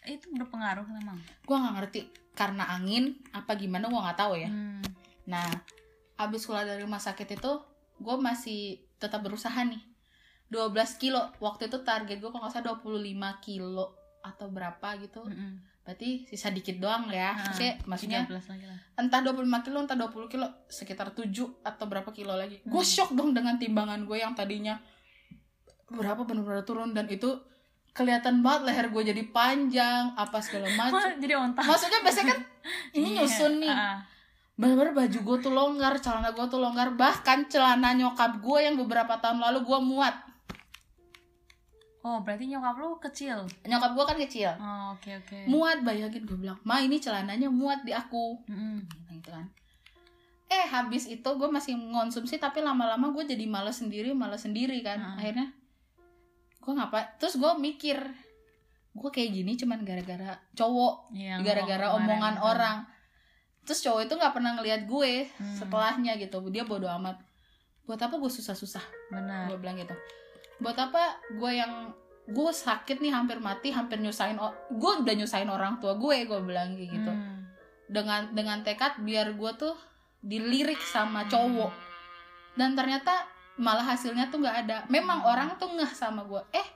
itu 0.03 0.27
berpengaruh 0.33 0.89
memang? 0.89 1.21
Gue 1.45 1.55
nggak 1.55 1.75
ngerti. 1.77 2.01
Karena 2.33 2.65
angin 2.67 3.15
apa 3.31 3.53
gimana? 3.55 3.87
Gue 3.87 4.01
nggak 4.01 4.19
tahu 4.19 4.35
ya. 4.35 4.49
Hmm. 4.49 4.83
nah 5.23 5.47
abis 6.17 6.43
keluar 6.43 6.65
dari 6.65 6.81
rumah 6.81 6.99
sakit 6.99 7.29
itu 7.31 7.53
gue 7.97 8.17
masih 8.19 8.83
tetap 9.01 9.21
berusaha 9.21 9.57
nih. 9.65 9.81
12 10.47 10.71
kilo 10.97 11.19
waktu 11.39 11.67
itu 11.67 11.81
target 11.81 12.17
gue 12.17 12.29
kalau 12.29 12.43
nggak 12.43 12.53
salah 12.53 12.77
25 12.77 13.01
kilo 13.41 13.87
atau 14.21 14.47
berapa 14.49 14.89
gitu. 15.01 15.25
Mm-mm. 15.25 15.67
berarti 15.81 16.23
sisa 16.25 16.49
dikit 16.49 16.77
doang 16.77 17.09
ya. 17.09 17.33
Ah, 17.33 17.49
maksudnya 17.49 17.73
maksudnya 17.83 18.21
13 18.29 18.53
lagi 18.53 18.65
lah. 18.65 18.79
entah 18.97 19.21
25 19.25 19.33
kilo 19.65 19.79
entah 19.81 19.97
20 19.97 20.29
kilo 20.29 20.47
sekitar 20.69 21.11
7 21.11 21.27
atau 21.65 21.85
berapa 21.85 22.11
kilo 22.11 22.31
lagi. 22.33 22.61
Gue 22.63 22.79
Hmm. 22.79 22.87
shock 22.87 23.11
dong 23.11 23.33
dengan 23.33 23.57
timbangan 23.57 24.05
gue 24.05 24.15
yang 24.15 24.31
tadinya 24.33 24.77
berapa 25.89 26.23
benar-benar 26.23 26.63
turun 26.63 26.93
dan 26.93 27.09
itu 27.09 27.35
kelihatan 27.91 28.39
banget 28.39 28.71
leher 28.71 28.87
gue 28.89 29.03
jadi 29.05 29.23
panjang 29.29 30.15
apa 30.15 30.39
segala 30.39 30.71
macam. 30.73 31.11
Jadi 31.19 31.35
ontak. 31.35 31.65
Maksudnya 31.65 32.01
biasanya 32.01 32.27
kan 32.29 32.41
ini 32.95 33.09
Iya, 33.09 33.17
nyusun 33.19 33.53
nih. 33.59 33.73
ah. 33.73 33.99
Bener-bener 34.61 34.93
baju 34.93 35.19
gue 35.25 35.37
tuh 35.41 35.53
longgar 35.57 35.97
celana 36.05 36.37
gue 36.37 36.47
tuh 36.53 36.61
longgar. 36.61 36.93
Bahkan 36.93 37.49
celana 37.49 37.97
nyokap 37.97 38.45
gue 38.45 38.59
yang 38.61 38.77
beberapa 38.77 39.17
tahun 39.17 39.41
lalu 39.41 39.65
gue 39.65 39.79
muat. 39.81 40.15
Oh 42.01 42.21
berarti 42.25 42.49
nyokap 42.49 42.77
lu 42.77 42.97
kecil? 43.01 43.49
Nyokap 43.65 43.91
gue 43.97 44.05
kan 44.05 44.17
kecil. 44.21 44.53
Oh 44.61 44.97
oke 44.97 45.11
oke. 45.25 45.39
Muat 45.49 45.81
bayangin 45.81 46.29
gue 46.29 46.37
bilang 46.37 46.61
ma 46.69 46.81
ini 46.85 47.01
celananya 47.01 47.49
muat 47.49 47.81
di 47.85 47.97
aku. 47.97 48.41
Mm-mm. 48.49 48.85
gitu 49.17 49.33
kan. 49.33 49.49
Eh 50.51 50.65
habis 50.69 51.09
itu 51.09 51.29
gue 51.29 51.49
masih 51.49 51.77
mengonsumsi 51.81 52.37
tapi 52.37 52.61
lama-lama 52.61 53.13
gue 53.17 53.25
jadi 53.33 53.45
males 53.49 53.81
sendiri 53.81 54.13
males 54.13 54.45
sendiri 54.45 54.81
kan. 54.85 55.01
Hmm. 55.01 55.17
akhirnya 55.17 55.47
gue 56.61 56.73
ngapa 56.77 57.17
terus 57.17 57.41
gue 57.41 57.53
mikir 57.57 57.97
gue 58.91 59.11
kayak 59.15 59.31
gini 59.33 59.57
cuman 59.57 59.81
gara-gara 59.87 60.37
cowok 60.53 61.15
Iya, 61.15 61.41
gara-gara 61.41 61.95
omongan 61.97 62.37
itu. 62.37 62.45
Terus 63.71 63.81
cowok 63.81 64.03
itu 64.03 64.15
nggak 64.17 64.35
pernah 64.35 64.59
ngelihat 64.59 64.83
gue 64.85 65.31
Hmm. 65.31 65.55
setelahnya 65.55 66.19
gitu. 66.19 66.43
Dia 66.51 66.67
bodo 66.67 66.91
amat. 66.91 67.23
Buat 67.87 68.03
apa 68.03 68.19
gue 68.19 68.27
susah-susah? 68.29 68.83
Benar. 69.09 69.47
Gue 69.47 69.59
bilang 69.59 69.79
gitu. 69.79 69.95
Buat 70.59 70.75
apa 70.81 71.03
gue 71.31 71.53
yang 71.53 71.95
gue 72.27 72.51
sakit 72.51 72.99
nih 72.99 73.11
hampir 73.11 73.39
mati 73.39 73.71
hampir 73.71 73.99
nyusahin 73.99 74.39
gue 74.69 74.93
udah 75.01 75.15
nyusahin 75.17 75.47
orang 75.47 75.79
tua 75.79 75.95
gue 75.95 76.27
gue 76.27 76.41
bilang 76.41 76.75
gitu. 76.75 76.99
Hmm. 77.07 77.47
dengan 77.87 78.31
dengan 78.31 78.63
tekad 78.63 79.03
biar 79.03 79.35
gue 79.35 79.51
tuh 79.55 79.75
dilirik 80.21 80.79
sama 80.81 81.27
cowok. 81.27 81.71
Dan 82.55 82.75
ternyata 82.75 83.23
malah 83.55 83.83
hasilnya 83.85 84.31
tuh 84.31 84.39
nggak 84.39 84.57
ada. 84.63 84.79
Memang 84.87 85.23
Hmm. 85.23 85.31
orang 85.31 85.49
tuh 85.57 85.71
ngeh 85.71 85.91
sama 85.91 86.23
gue 86.23 86.43
eh 86.53 86.67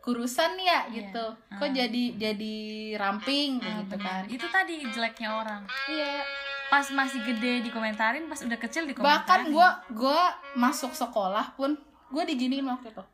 kurusan 0.00 0.56
ya 0.56 0.84
Iya. 0.86 0.90
gitu. 0.90 1.24
Kok 1.52 1.62
Ah. 1.62 1.72
jadi 1.74 2.02
jadi 2.16 2.56
ramping 2.96 3.60
Ah, 3.60 3.78
gitu 3.78 3.94
benar. 3.94 4.22
kan. 4.22 4.22
Itu 4.26 4.46
tadi 4.48 4.80
jeleknya 4.82 5.28
orang. 5.34 5.62
Iya. 5.86 6.24
Pas 6.66 6.86
masih 6.88 7.20
gede 7.22 7.62
dikomentarin 7.62 8.24
pas 8.24 8.38
udah 8.38 8.56
kecil 8.56 8.84
dikomentarin. 8.84 9.20
Bahkan 9.20 9.40
gue 9.48 9.68
gue 9.94 10.20
masuk 10.54 10.92
sekolah 10.92 11.52
pun 11.52 11.76
gue 12.08 12.22
diginiin 12.26 12.64
waktu 12.64 12.90
itu. 12.90 13.04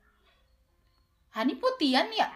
Hani 1.30 1.52
putian 1.54 2.06
ya? 2.10 2.30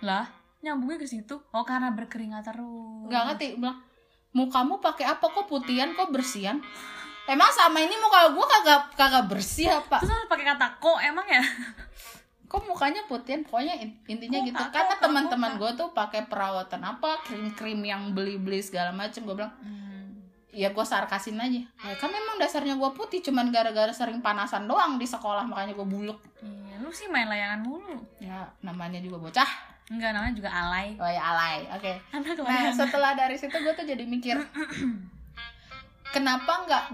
Lah 0.00 0.28
nyambungnya 0.60 0.96
ke 0.96 1.06
situ? 1.06 1.36
Oh 1.50 1.60
karena 1.62 1.90
berkeringat 1.90 2.44
terus. 2.46 3.04
Nggak 3.04 3.22
ngerti 3.26 3.46
bilang 3.56 3.82
mukamu 4.32 4.78
pakai 4.78 5.04
apa? 5.06 5.24
Kok 5.24 5.44
putian 5.44 5.92
kok 5.92 6.08
bersihan? 6.08 6.56
Emang 7.24 7.48
sama 7.50 7.80
ini 7.80 7.96
muka 7.96 8.28
gue 8.30 8.46
kagak 8.46 8.80
kagak 8.94 9.24
bersih 9.26 9.72
apa? 9.72 9.96
Terus 9.98 10.12
harus 10.12 10.28
pakai 10.28 10.44
kata 10.46 10.66
kok 10.78 10.98
emang 11.00 11.24
ya 11.24 11.40
kok 12.54 12.62
mukanya 12.64 13.02
putihan 13.04 13.42
pokoknya 13.42 13.74
in- 13.76 13.98
intinya 14.06 14.38
Kok 14.38 14.46
gitu. 14.46 14.54
tak, 14.56 14.70
karena 14.70 14.94
teman-teman 14.96 15.52
gue 15.56 15.70
tuh 15.74 15.90
pakai 15.90 16.22
perawatan 16.24 16.78
apa 16.78 17.18
krim-krim 17.20 17.82
yang 17.82 18.14
beli-beli 18.14 18.62
segala 18.62 18.94
macem 18.94 19.22
gue 19.22 19.34
bilang 19.34 19.50
Hmm. 19.58 20.22
ya 20.48 20.70
gue 20.70 20.84
sarkasin 20.84 21.34
aja. 21.36 21.58
Ya 21.58 21.94
kan 21.96 22.06
memang 22.08 22.38
dasarnya 22.38 22.74
gue 22.74 22.90
putih 22.92 23.18
cuman 23.20 23.50
gara-gara 23.50 23.90
sering 23.90 24.22
panasan 24.22 24.64
doang 24.64 24.94
di 24.94 25.04
sekolah 25.04 25.42
makanya 25.42 25.74
gue 25.74 25.82
buluk 25.84 26.22
iya 26.38 26.78
lu 26.78 26.88
sih 26.88 27.10
main 27.10 27.26
layangan 27.26 27.58
mulu. 27.60 27.98
Ya 28.16 28.46
namanya 28.60 28.98
juga 28.98 29.18
bocah. 29.18 29.50
Enggak 29.84 30.14
namanya 30.14 30.32
juga 30.32 30.48
alay. 30.48 30.94
Oh 30.94 31.04
ya 31.04 31.22
alay. 31.26 31.66
Oke. 31.68 31.92
Anak 32.08 32.38
nah 32.38 32.46
layangan. 32.46 32.74
setelah 32.78 33.12
dari 33.12 33.34
situ 33.34 33.52
gue 33.52 33.74
tuh 33.74 33.82
jadi 33.82 34.06
mikir 34.06 34.38
kenapa 36.14 36.52
nggak 36.64 36.84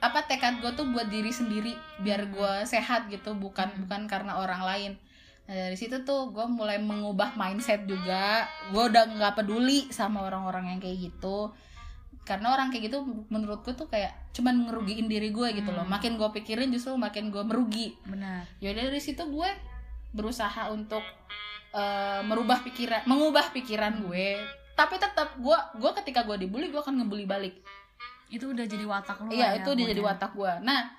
apa 0.00 0.24
tekad 0.24 0.64
gue 0.64 0.72
tuh 0.72 0.88
buat 0.88 1.12
diri 1.12 1.28
sendiri 1.28 1.76
biar 2.00 2.32
gue 2.32 2.52
sehat 2.64 3.12
gitu 3.12 3.36
bukan 3.36 3.68
Hmm. 3.68 3.84
bukan 3.84 4.00
karena 4.08 4.40
orang 4.40 4.64
lain. 4.64 4.92
Nah, 5.48 5.54
dari 5.68 5.76
situ 5.76 6.04
tuh 6.04 6.32
gue 6.32 6.44
mulai 6.44 6.76
mengubah 6.80 7.36
mindset 7.36 7.84
juga. 7.88 8.48
Gue 8.72 8.88
udah 8.88 9.08
nggak 9.08 9.32
peduli 9.36 9.88
sama 9.92 10.24
orang-orang 10.24 10.76
yang 10.76 10.80
kayak 10.80 11.12
gitu. 11.12 11.52
Karena 12.24 12.52
orang 12.52 12.68
kayak 12.68 12.92
gitu 12.92 13.04
menurut 13.32 13.64
gue 13.64 13.72
tuh 13.72 13.88
kayak 13.88 14.12
cuman 14.36 14.68
ngerugiin 14.68 15.08
diri 15.08 15.32
gue 15.32 15.48
gitu 15.56 15.72
loh. 15.72 15.84
Hmm. 15.84 15.92
makin 15.92 16.16
gue 16.20 16.28
pikirin 16.40 16.68
justru 16.72 16.96
makin 16.96 17.28
gue 17.28 17.40
merugi. 17.44 17.96
Benar. 18.08 18.48
Ya 18.60 18.72
dari 18.72 19.00
situ 19.00 19.24
gue 19.28 19.48
berusaha 20.12 20.72
untuk 20.72 21.04
eh, 21.76 22.20
merubah 22.24 22.64
pikiran 22.64 23.04
mengubah 23.04 23.52
pikiran 23.52 24.00
gue. 24.04 24.40
Tapi 24.76 24.94
tetap 24.96 25.36
gue 25.36 25.58
gue 25.76 25.90
ketika 26.00 26.24
gue 26.24 26.40
dibully 26.44 26.72
gue 26.72 26.80
akan 26.80 27.04
ngebully 27.04 27.28
balik 27.28 27.60
itu 28.28 28.44
udah 28.52 28.66
jadi 28.68 28.84
watak 28.84 29.24
lu 29.24 29.32
iya 29.32 29.56
ya, 29.56 29.64
itu 29.64 29.70
dia 29.72 29.86
jadi 29.88 30.02
ya. 30.04 30.06
watak 30.12 30.32
gue 30.36 30.52
nah 30.64 30.98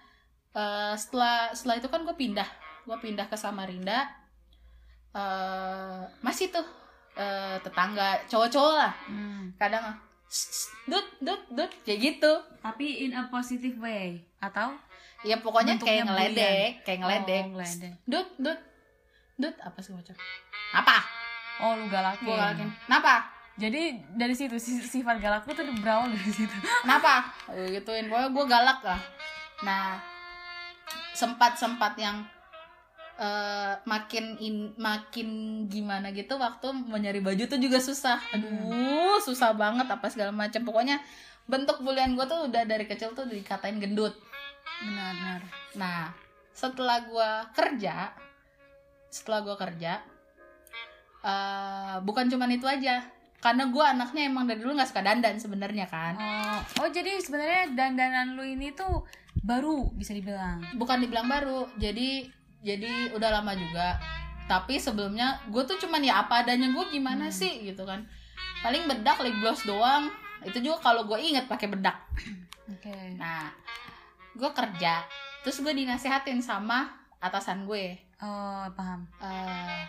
eh, 0.54 0.94
setelah 0.98 1.54
setelah 1.54 1.76
itu 1.78 1.88
kan 1.90 2.02
gue 2.06 2.16
pindah. 2.16 2.50
Gue 2.86 2.98
pindah 2.98 3.30
ke 3.30 3.38
Samarinda. 3.38 4.10
Eh 5.14 6.02
masih 6.26 6.50
tuh 6.54 6.66
eh, 7.18 7.58
tetangga 7.62 8.18
cowok-cowok 8.30 8.76
lah. 8.78 8.94
Hmm. 9.10 9.54
kadang 9.58 9.94
"Shh, 10.30 10.50
shh, 10.54 10.70
dut 10.86 11.08
dut 11.22 11.42
dut 11.54 11.72
kayak 11.86 12.00
gitu. 12.02 12.32
Tapi 12.62 13.10
in 13.10 13.18
a 13.18 13.26
positive 13.30 13.78
way 13.82 14.22
atau? 14.42 14.78
Ya 15.26 15.36
pokoknya 15.44 15.76
kayak 15.82 16.08
ngeledek 16.08 16.86
kayak 16.88 17.00
ngeledek. 17.04 17.44
Oh, 17.44 17.60
ngeledek. 17.60 17.94
dut 18.08 18.28
dut 18.40 18.60
dut 19.40 19.56
apa 19.60 19.80
sih 19.84 19.92
macam 19.92 20.16
apa 20.72 20.98
oh 21.60 21.76
lu 21.76 21.86
galakin. 21.92 22.24
Gue 22.24 22.36
galakin. 22.40 22.70
Kenapa 22.88 23.28
jadi 23.60 24.00
dari 24.16 24.32
situ 24.34 24.56
si- 24.58 24.80
sifat 24.80 25.20
galak 25.20 25.44
lu 25.44 25.52
tuh 25.52 25.68
berawal 25.84 26.08
dari 26.08 26.32
situ. 26.32 26.56
Kenapa? 26.84 27.28
Gue 27.52 27.76
gituin. 27.76 28.08
Pokoknya 28.08 28.30
gue 28.32 28.46
galak 28.48 28.80
lah. 28.82 29.02
Nah 29.68 30.00
sempat 31.12 31.60
sempat 31.60 32.00
yang 32.00 32.24
eh, 33.20 33.76
makin 33.84 34.40
in, 34.40 34.72
makin 34.80 35.28
gimana 35.68 36.16
gitu 36.16 36.40
waktu 36.40 36.72
mau 36.72 36.96
nyari 36.96 37.20
baju 37.20 37.44
tuh 37.46 37.60
juga 37.60 37.84
susah. 37.84 38.18
Aduh 38.32 39.20
susah 39.20 39.52
banget 39.54 39.86
apa 39.92 40.08
segala 40.08 40.32
macam 40.32 40.64
pokoknya 40.64 41.04
bentuk 41.46 41.84
bulian 41.84 42.16
gue 42.16 42.26
tuh 42.26 42.48
udah 42.48 42.64
dari 42.64 42.88
kecil 42.88 43.12
tuh 43.12 43.28
dikatain 43.28 43.78
gendut. 43.84 44.16
Benar 44.80 45.14
benar 45.20 45.42
nah 45.78 46.10
setelah 46.56 47.06
gue 47.06 47.30
kerja 47.54 48.10
setelah 49.10 49.46
gue 49.46 49.56
kerja 49.58 50.02
eh, 51.22 51.96
bukan 52.02 52.26
cuman 52.30 52.50
itu 52.54 52.66
aja 52.66 53.06
karena 53.40 53.72
gue 53.72 53.84
anaknya 53.84 54.28
emang 54.28 54.46
dari 54.48 54.60
dulu 54.60 54.76
nggak 54.76 54.90
suka 54.92 55.04
dandan 55.04 55.40
sebenarnya 55.40 55.88
kan. 55.88 56.14
Oh 56.20 56.60
oh 56.84 56.90
jadi 56.92 57.20
sebenarnya 57.24 57.72
dandanan 57.72 58.36
lu 58.36 58.44
ini 58.44 58.76
tuh 58.76 59.08
baru 59.40 59.88
bisa 59.96 60.12
dibilang? 60.12 60.60
Bukan 60.76 61.00
dibilang 61.00 61.32
baru 61.32 61.72
jadi 61.80 62.28
jadi 62.60 63.16
udah 63.16 63.40
lama 63.40 63.56
juga. 63.56 63.96
Tapi 64.52 64.76
sebelumnya 64.76 65.40
gue 65.48 65.64
tuh 65.64 65.80
cuman 65.80 66.04
ya 66.04 66.26
apa 66.26 66.44
adanya 66.44 66.68
gue 66.76 66.86
gimana 66.92 67.32
sih? 67.32 67.64
gitu 67.64 67.88
kan. 67.88 68.04
Paling 68.60 68.92
bedak 68.92 69.24
lip 69.24 69.40
gloss 69.40 69.64
doang. 69.64 70.12
Itu 70.44 70.60
juga 70.60 70.92
kalau 70.92 71.08
gue 71.08 71.20
inget 71.24 71.48
pakai 71.48 71.72
bedak. 71.72 71.96
Oke. 72.68 73.16
Nah 73.16 73.56
gue 74.36 74.52
kerja 74.52 75.04
terus 75.40 75.64
gue 75.64 75.72
dinasehatin 75.72 76.44
sama 76.44 76.92
atasan 77.24 77.64
gue. 77.64 77.96
Oh 78.20 78.68
paham. 78.76 79.08
Eh 79.24 79.88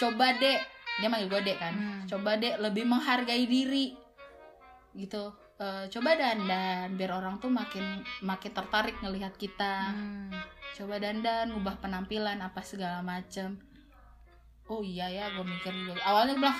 coba 0.00 0.32
dek 0.40 0.79
dia 1.00 1.08
manggil 1.08 1.28
gue 1.28 1.40
dek 1.42 1.58
kan. 1.58 1.72
Hmm. 1.72 2.02
coba 2.04 2.36
dek 2.36 2.54
lebih 2.58 2.84
menghargai 2.84 3.44
diri. 3.44 3.96
Gitu. 4.92 5.24
Eh, 5.56 5.84
coba 5.88 6.10
dandan 6.14 6.96
biar 6.96 7.12
orang 7.14 7.36
tuh 7.36 7.48
makin 7.48 7.84
makin 8.20 8.50
tertarik 8.50 8.96
ngelihat 8.98 9.34
kita. 9.34 9.90
Hmm. 9.90 10.30
coba 10.70 10.96
dandan 10.96 11.50
ngubah 11.50 11.76
penampilan 11.78 12.38
apa 12.38 12.60
segala 12.60 13.00
macem. 13.00 13.58
Oh 14.64 14.80
iya 14.80 15.08
ya 15.08 15.24
gue 15.30 15.42
mikir 15.42 15.74
juga. 15.74 15.98
Awalnya 16.00 16.32
gue 16.32 16.42
bilang 16.42 16.58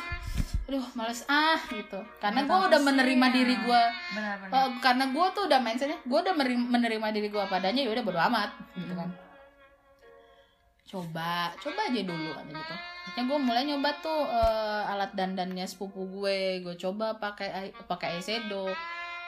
aduh 0.66 0.86
males 0.94 1.22
ah 1.26 1.58
gitu. 1.66 1.98
Karena 2.18 2.42
gue 2.42 2.58
udah 2.60 2.80
menerima 2.80 3.26
sih, 3.26 3.34
diri 3.34 3.54
ya. 3.54 3.60
gue 3.60 3.82
benar. 4.12 4.36
Oh, 4.50 4.66
karena 4.78 5.04
gue 5.08 5.26
tuh 5.30 5.42
udah 5.46 5.58
mindsetnya 5.58 5.98
gue 6.00 6.18
udah 6.20 6.34
menerima 6.70 7.06
diri 7.10 7.28
gue 7.28 7.44
padanya 7.46 7.80
ya 7.80 7.90
udah 7.90 8.02
bodo 8.02 8.20
amat 8.20 8.50
gitu 8.76 8.92
Hmm. 8.92 9.00
kan 9.00 9.10
coba 10.90 11.54
coba 11.56 11.80
aja 11.86 12.02
dulu 12.02 12.30
ada 12.34 12.50
gitu. 12.50 12.74
Akhirnya 13.00 13.22
gue 13.24 13.38
mulai 13.38 13.62
nyoba 13.64 13.90
tuh 14.00 14.26
eh, 14.26 14.90
alat 14.90 15.14
dandannya 15.14 15.62
sepupu 15.64 16.02
gue. 16.10 16.60
Gue 16.60 16.74
coba 16.74 17.14
pakai 17.14 17.70
pakai 17.86 18.18
eyeshadow 18.18 18.66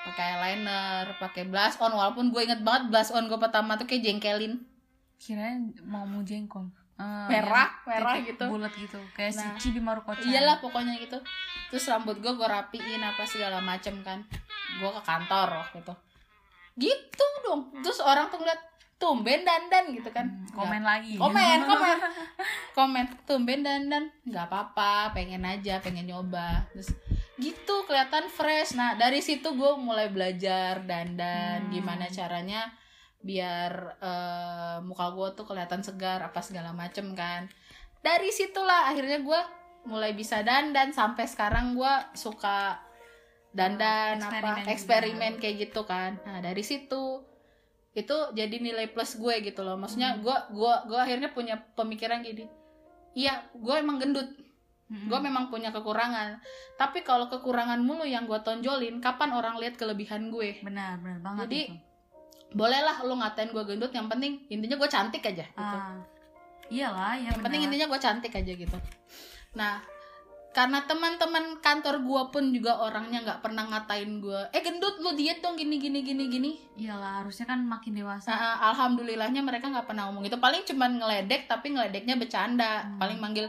pakai 0.03 0.27
eyeliner 0.35 1.07
pakai 1.17 1.47
blush 1.47 1.79
on. 1.79 1.95
Walaupun 1.95 2.29
gue 2.29 2.43
inget 2.43 2.61
banget 2.61 2.91
blush 2.91 3.11
on 3.11 3.27
gue 3.27 3.39
pertama 3.39 3.79
tuh 3.79 3.87
kayak 3.87 4.03
jengkelin. 4.03 4.59
Kirain 5.17 5.71
mau 5.83 6.03
mau 6.03 6.21
jengkol. 6.21 6.67
Eh, 6.99 7.27
Merah, 7.31 7.71
merah 7.83 8.15
gitu. 8.21 8.45
bulat 8.47 8.71
gitu. 8.75 8.99
Kayak 9.15 9.35
Nah. 9.35 9.55
si 9.57 9.71
Cibi 9.71 9.81
Maruko-chan. 9.81 10.27
iyalah 10.29 10.59
pokoknya 10.59 10.99
gitu. 10.99 11.19
Terus 11.71 11.87
rambut 11.89 12.19
gue 12.19 12.31
gue 12.31 12.47
rapiin 12.47 13.01
apa 13.01 13.23
segala 13.23 13.59
macem 13.59 14.03
kan. 14.03 14.23
Gue 14.79 14.91
ke 14.91 15.03
kantor 15.03 15.63
waktu 15.63 15.79
itu. 15.81 15.95
Gitu 16.77 17.27
dong. 17.43 17.71
Terus 17.81 17.99
orang 17.99 18.27
tuh 18.29 18.39
ngeliat 18.39 18.61
tumben 19.03 19.43
dandan 19.43 19.91
gitu 19.91 20.15
kan. 20.15 20.31
Hmm, 20.31 20.47
komen 20.55 20.83
lagi. 20.87 21.19
Komen 21.19 21.59
komen. 21.71 21.97
Komen 22.79 23.05
tumben 23.27 23.67
dandan 23.67 24.15
nggak 24.23 24.47
apa-apa 24.47 25.11
pengen 25.11 25.43
aja 25.43 25.83
pengen 25.83 26.07
nyoba. 26.07 26.71
Terus 26.71 26.95
gitu 27.43 27.83
kelihatan 27.91 28.31
fresh. 28.31 28.79
Nah 28.79 28.95
dari 28.95 29.19
situ 29.19 29.59
gue 29.59 29.73
mulai 29.75 30.07
belajar 30.07 30.87
dandan 30.87 31.67
Hmm. 31.67 31.73
gimana 31.75 32.07
caranya 32.07 32.71
biar 33.19 33.99
eh, 33.99 34.77
muka 34.87 35.11
gue 35.11 35.29
tuh 35.35 35.47
kelihatan 35.51 35.83
segar 35.83 36.23
apa 36.23 36.39
segala 36.39 36.71
macem 36.71 37.11
kan. 37.19 37.51
Dari 37.99 38.31
situlah 38.31 38.95
akhirnya 38.95 39.19
gue 39.19 39.41
mulai 39.91 40.15
bisa 40.15 40.47
dandan. 40.47 40.95
Sampai 40.95 41.27
sekarang 41.27 41.75
gue 41.75 41.95
suka 42.15 42.79
dandan 43.51 44.23
eksperimen 44.23 44.47
apa 44.47 44.63
juga. 44.63 44.71
eksperimen 44.71 45.33
kayak 45.43 45.57
gitu 45.67 45.83
kan. 45.83 46.23
Nah 46.23 46.39
dari 46.39 46.63
situ 46.63 47.32
itu 47.93 48.17
jadi 48.33 48.57
nilai 48.57 48.89
plus 48.89 49.21
gue 49.21 49.45
gitu 49.45 49.61
loh 49.61 49.77
maksudnya 49.77 50.17
Hmm. 50.17 50.25
gue 50.25 50.37
gua 50.57 50.81
gue 50.89 50.97
akhirnya 50.97 51.29
punya 51.31 51.61
pemikiran 51.77 52.25
gini 52.25 52.49
iya 53.13 53.45
gue 53.53 53.75
emang 53.77 54.01
gendut 54.01 54.29
Mm-mm. 54.89 55.09
gue 55.09 55.19
memang 55.21 55.49
punya 55.49 55.69
kekurangan 55.69 56.41
tapi 56.77 57.05
kalau 57.05 57.29
kekurangan 57.29 57.81
mulu 57.81 58.05
yang 58.05 58.25
gue 58.25 58.41
tonjolin 58.41 59.01
kapan 59.01 59.33
orang 59.33 59.61
lihat 59.61 59.77
kelebihan 59.77 60.33
gue 60.33 60.61
benar 60.65 60.97
benar 61.01 61.21
banget 61.21 61.41
Jadi, 61.49 61.61
itu. 61.69 61.77
bolehlah 62.53 62.97
lo 63.05 63.15
ngatain 63.17 63.53
gue 63.53 63.65
gendut 63.65 63.93
yang 63.93 64.09
penting 64.09 64.41
intinya 64.49 64.77
gue 64.77 64.89
cantik 64.89 65.25
aja 65.25 65.45
gitu 65.45 65.61
ah 65.61 65.97
iyalah 66.73 67.17
ya 67.17 67.29
yang 67.29 67.41
penting 67.45 67.61
benar. 67.61 67.69
intinya 67.73 67.87
gue 67.93 68.01
cantik 68.01 68.33
aja 68.33 68.53
gitu 68.53 68.79
nah 69.53 69.85
karena 70.53 70.85
teman-teman 70.85 71.57
kantor 71.65 72.05
gue 72.05 72.23
pun 72.29 72.45
juga 72.53 72.77
orangnya 72.85 73.25
nggak 73.25 73.41
pernah 73.41 73.65
ngatain 73.73 74.21
gue 74.21 74.41
eh 74.53 74.61
gendut 74.61 75.01
lu 75.01 75.17
diet 75.17 75.41
dong 75.41 75.57
gini 75.57 75.81
gini 75.81 76.05
gini 76.05 76.25
gini. 76.29 76.51
Iyalah 76.77 77.25
harusnya 77.25 77.49
kan 77.49 77.65
makin 77.65 77.97
dewasa. 77.97 78.29
Nah, 78.29 78.61
alhamdulillahnya 78.73 79.41
mereka 79.41 79.73
nggak 79.73 79.89
pernah 79.89 80.13
ngomong 80.13 80.29
itu 80.29 80.37
paling 80.37 80.61
cuman 80.69 81.01
ngeledek 81.01 81.49
tapi 81.49 81.73
ngeledeknya 81.73 82.21
bercanda. 82.21 82.85
Hmm. 82.85 83.01
paling 83.01 83.19
manggil 83.19 83.47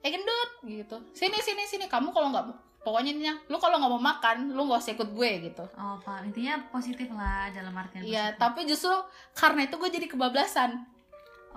eh 0.00 0.10
gendut 0.14 0.50
gitu. 0.64 0.96
Sini 1.12 1.38
sini 1.42 1.66
sini 1.66 1.84
kamu 1.90 2.14
kalau 2.14 2.30
nggak 2.30 2.46
pokoknya 2.80 3.10
intinya 3.12 3.34
lu 3.50 3.58
kalau 3.60 3.76
nggak 3.76 3.92
mau 3.92 4.00
makan 4.00 4.54
lu 4.54 4.70
nggak 4.70 4.80
usah 4.80 4.94
ikut 4.94 5.10
gue 5.10 5.30
gitu. 5.50 5.64
Oh 5.76 5.98
pak 5.98 6.30
intinya 6.30 6.62
positif 6.70 7.10
lah 7.10 7.50
dalam 7.50 7.74
artian 7.74 8.06
iya 8.06 8.32
tapi 8.38 8.64
justru 8.70 8.94
karena 9.34 9.66
itu 9.66 9.74
gue 9.76 9.90
jadi 9.90 10.06
kebablasan. 10.06 10.78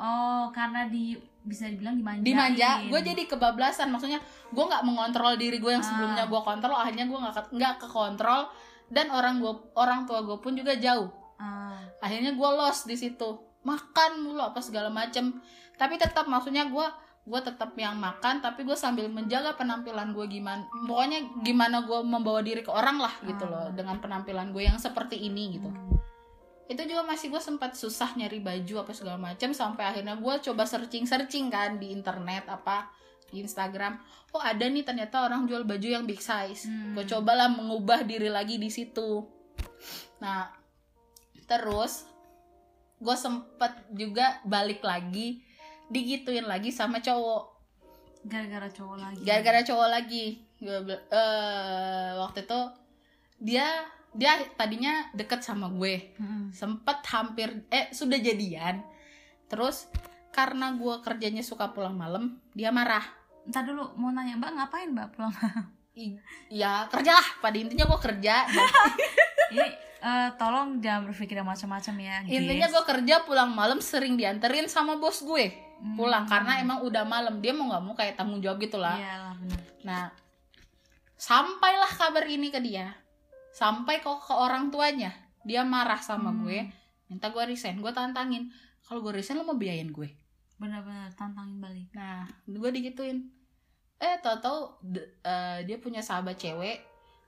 Oh 0.01 0.49
karena 0.49 0.89
di 0.89 1.13
bisa 1.43 1.67
dibilang 1.67 1.95
dimanjain. 1.95 2.23
Dimanja 2.23 2.69
gue 2.87 2.99
jadi 3.03 3.23
kebablasan. 3.27 3.87
Maksudnya 3.87 4.19
gue 4.49 4.63
nggak 4.63 4.83
mengontrol 4.83 5.35
diri 5.35 5.59
gue 5.59 5.71
yang 5.71 5.83
Ah. 5.83 5.87
sebelumnya 5.87 6.23
gue 6.25 6.41
kontrol 6.41 6.73
akhirnya 6.73 7.05
gue 7.05 7.19
nggak 7.19 7.35
nggak 7.51 7.73
ke 7.77 7.87
kontrol 7.87 8.41
dan 8.87 9.07
orang 9.09 9.37
gue 9.37 9.53
orang 9.73 10.03
tua 10.03 10.21
gue 10.21 10.37
pun 10.37 10.53
juga 10.53 10.75
jauh. 10.75 11.11
Ah, 11.35 11.77
akhirnya 11.99 12.31
gue 12.31 12.49
lost 12.49 12.85
di 12.85 12.95
situ. 12.95 13.29
Makan 13.61 14.11
mulu 14.19 14.39
apa 14.39 14.59
segala 14.59 14.87
macem. 14.87 15.39
Tapi 15.73 15.95
tetap 15.95 16.25
maksudnya 16.25 16.65
gue 16.65 16.87
gue 17.23 17.39
tetap 17.39 17.71
yang 17.75 17.95
makan 17.95 18.43
tapi 18.43 18.67
gue 18.67 18.75
sambil 18.75 19.07
menjaga 19.07 19.55
penampilan 19.55 20.11
gue 20.11 20.27
gimana 20.27 20.67
pokoknya 20.83 21.39
gimana 21.39 21.87
gue 21.87 22.03
membawa 22.03 22.43
diri 22.43 22.59
ke 22.59 22.67
orang 22.67 22.99
lah 22.99 23.15
gitu 23.23 23.47
loh 23.47 23.63
Ah. 23.63 23.71
dengan 23.71 23.95
penampilan 23.97 24.51
gue 24.51 24.59
yang 24.61 24.75
seperti 24.75 25.15
ini 25.17 25.55
gitu. 25.55 25.71
Hmm. 25.71 26.02
Itu 26.71 26.81
juga 26.87 27.03
masih 27.03 27.27
gue 27.27 27.41
sempat 27.43 27.75
susah 27.75 28.15
nyari 28.15 28.39
baju 28.39 28.87
apa 28.87 28.91
segala 28.95 29.19
macam 29.19 29.51
sampai 29.51 29.83
akhirnya 29.83 30.15
gue 30.15 30.33
coba 30.47 30.63
searching 30.63 31.03
searching 31.03 31.51
kan 31.51 31.75
di 31.75 31.91
internet 31.91 32.47
apa 32.47 32.87
di 33.27 33.43
Instagram. 33.43 33.99
Oh 34.31 34.39
ada 34.39 34.63
nih 34.69 34.85
ternyata 34.85 35.25
orang 35.27 35.43
jual 35.49 35.67
baju 35.67 35.87
yang 35.89 36.05
big 36.07 36.21
size. 36.23 36.69
Hmm. 36.69 36.95
gue 36.95 37.03
cobalah 37.03 37.51
mengubah 37.51 38.07
diri 38.07 38.31
lagi 38.31 38.55
di 38.55 38.71
situ. 38.71 39.27
Nah 40.23 40.47
terus 41.43 42.07
gue 43.03 43.15
sempet 43.19 43.91
juga 43.91 44.39
balik 44.47 44.79
lagi 44.79 45.43
digituin 45.91 46.47
lagi 46.47 46.71
sama 46.71 47.03
cowok. 47.03 47.51
Gara-gara 48.23 48.71
cowok 48.71 48.97
lagi. 49.03 49.21
Gara-gara 49.27 49.61
cowok 49.67 49.89
lagi. 49.91 50.25
Gue 50.63 50.79
eh 50.95 52.11
waktu 52.23 52.47
itu 52.47 52.61
dia 53.43 53.67
dia 54.13 54.37
tadinya 54.53 55.09
deket 55.11 55.41
sama 55.41 55.67
gue. 55.67 56.13
Mm-mm. 56.15 56.49
sempet 56.49 57.01
hampir 57.07 57.65
eh 57.67 57.89
sudah 57.89 58.15
jadian. 58.15 58.85
Terus 59.45 59.89
karena 60.29 60.73
gue 60.73 60.95
kerjanya 60.99 61.41
suka 61.41 61.69
pulang 61.69 61.93
malam 61.93 62.37
dia 62.51 62.69
marah. 62.69 63.03
Ntar 63.43 63.63
dulu 63.63 63.93
mau 63.95 64.09
nanya 64.09 64.33
mbak 64.35 64.51
ngapain 64.53 64.89
mbak 64.89 65.07
pulang? 65.11 65.33
I- 65.95 66.17
ya 66.47 66.85
kerjalah. 66.87 67.37
Pada 67.37 67.53
intinya 67.53 67.85
gue 67.85 67.99
kerja. 67.99 68.45
Ini 69.53 69.67
eh, 69.99 70.29
tolong 70.35 70.77
jangan 70.77 71.07
berpikir 71.07 71.37
macam-macam 71.39 71.95
ya 71.97 72.15
intinya 72.25 72.67
gue 72.67 72.83
kerja 72.83 73.21
pulang 73.21 73.49
malam 73.49 73.77
sering 73.77 74.13
dianterin 74.13 74.65
sama 74.65 74.95
bos 74.95 75.21
gue 75.21 75.53
Hmm. 75.73 75.99
pulang. 75.99 76.23
Karena 76.23 76.57
emang 76.57 76.79
udah 76.79 77.03
malam 77.03 77.43
dia 77.43 77.51
mau 77.51 77.67
nggak 77.67 77.83
mau 77.83 77.91
kayak 77.91 78.15
tanggung 78.15 78.39
jawab 78.39 78.55
gitu 78.57 78.79
lah. 78.79 78.95
Iyalah 78.95 79.35
benar 79.35 79.59
nah 79.83 80.05
sampailah 81.13 81.91
kabar 81.91 82.23
ini 82.23 82.47
ke 82.47 82.59
dia 82.59 82.95
sampai 83.53 84.01
kok 84.01 84.19
ke 84.19 84.33
orang 84.33 84.67
tuanya 84.67 85.13
dia 85.41 85.61
marah 85.61 85.97
sama 85.97 86.29
Hmm. 86.29 86.41
gue 86.41 86.59
minta 87.05 87.29
gue 87.29 87.43
resign 87.45 87.77
gue 87.77 87.91
tantangin 87.91 88.49
kalau 88.81 88.99
gue 88.99 89.13
resign 89.13 89.37
lo 89.37 89.45
mau 89.45 89.53
biayain 89.53 89.87
gue 89.87 90.09
benar-benar 90.55 91.11
tantangin 91.11 91.59
balik 91.59 91.87
Nah, 91.91 92.23
gue 92.45 92.69
digituin. 92.71 93.27
Eh, 93.95 94.15
tau-tau 94.17 94.79
d- 94.81 95.03
eh, 95.19 95.59
dia 95.63 95.75
punya 95.77 95.99
sahabat 95.99 96.35
cewek. 96.35 96.79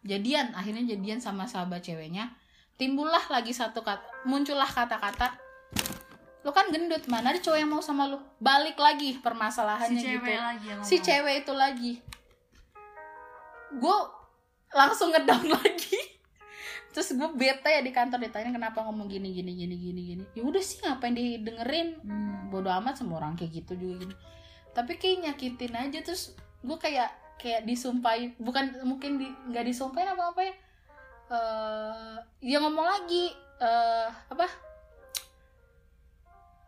Jadian, 0.01 0.51
akhirnya 0.51 0.86
jadian 0.86 1.19
sama 1.19 1.43
sahabat 1.43 1.82
ceweknya. 1.82 2.32
Timbullah 2.76 3.23
lagi 3.28 3.51
satu 3.51 3.82
kata, 3.82 4.03
muncullah 4.23 4.67
kata-kata. 4.67 5.36
lu 6.41 6.53
kan 6.53 6.69
gendut 6.69 7.01
mana 7.07 7.32
ada 7.32 7.39
cowok 7.39 7.57
yang 7.57 7.67
mau 7.67 7.82
sama 7.82 8.05
lu 8.05 8.21
balik 8.38 8.78
lagi 8.78 9.13
si 9.13 9.19
permasalahannya 9.19 9.97
cewek 9.97 10.21
gitu 10.21 10.38
lagi 10.38 10.65
yang 10.69 10.80
si 10.80 10.95
cewek 10.99 11.36
itu 11.41 11.53
lagi 11.53 11.91
gue 13.73 13.97
langsung 14.71 15.09
ngedown 15.09 15.41
lagi 15.57 15.99
terus 16.95 17.11
gue 17.11 17.29
bete 17.35 17.67
ya 17.67 17.83
di 17.83 17.91
kantor 17.91 18.23
ditanya 18.23 18.55
kenapa 18.55 18.79
ngomong 18.87 19.11
gini 19.11 19.35
gini 19.35 19.51
gini 19.51 19.75
gini 19.75 20.01
gini? 20.15 20.23
Ya 20.31 20.47
udah 20.47 20.63
sih 20.63 20.79
ngapain 20.79 21.11
didengerin? 21.11 21.99
Hmm. 21.99 22.47
bodoh 22.47 22.71
amat 22.71 23.03
sama 23.03 23.19
orang 23.19 23.35
kayak 23.35 23.51
gitu 23.51 23.75
juga 23.75 24.07
gini 24.07 24.15
tapi 24.75 24.99
kayak 24.99 25.23
nyakitin 25.23 25.73
aja 25.75 25.99
terus 26.03 26.35
gue 26.59 26.75
kayak 26.75 27.07
kayak 27.39 27.63
disumpahin 27.63 28.35
bukan 28.35 28.75
mungkin 28.83 29.15
di 29.15 29.31
nggak 29.47 29.71
disumpahin 29.71 30.11
apa 30.11 30.23
apa 30.35 30.41
ya. 30.43 30.53
Eh 31.31 32.15
ya 32.51 32.57
ngomong 32.59 32.83
lagi 32.83 33.31
eh 33.63 34.07
apa? 34.27 34.47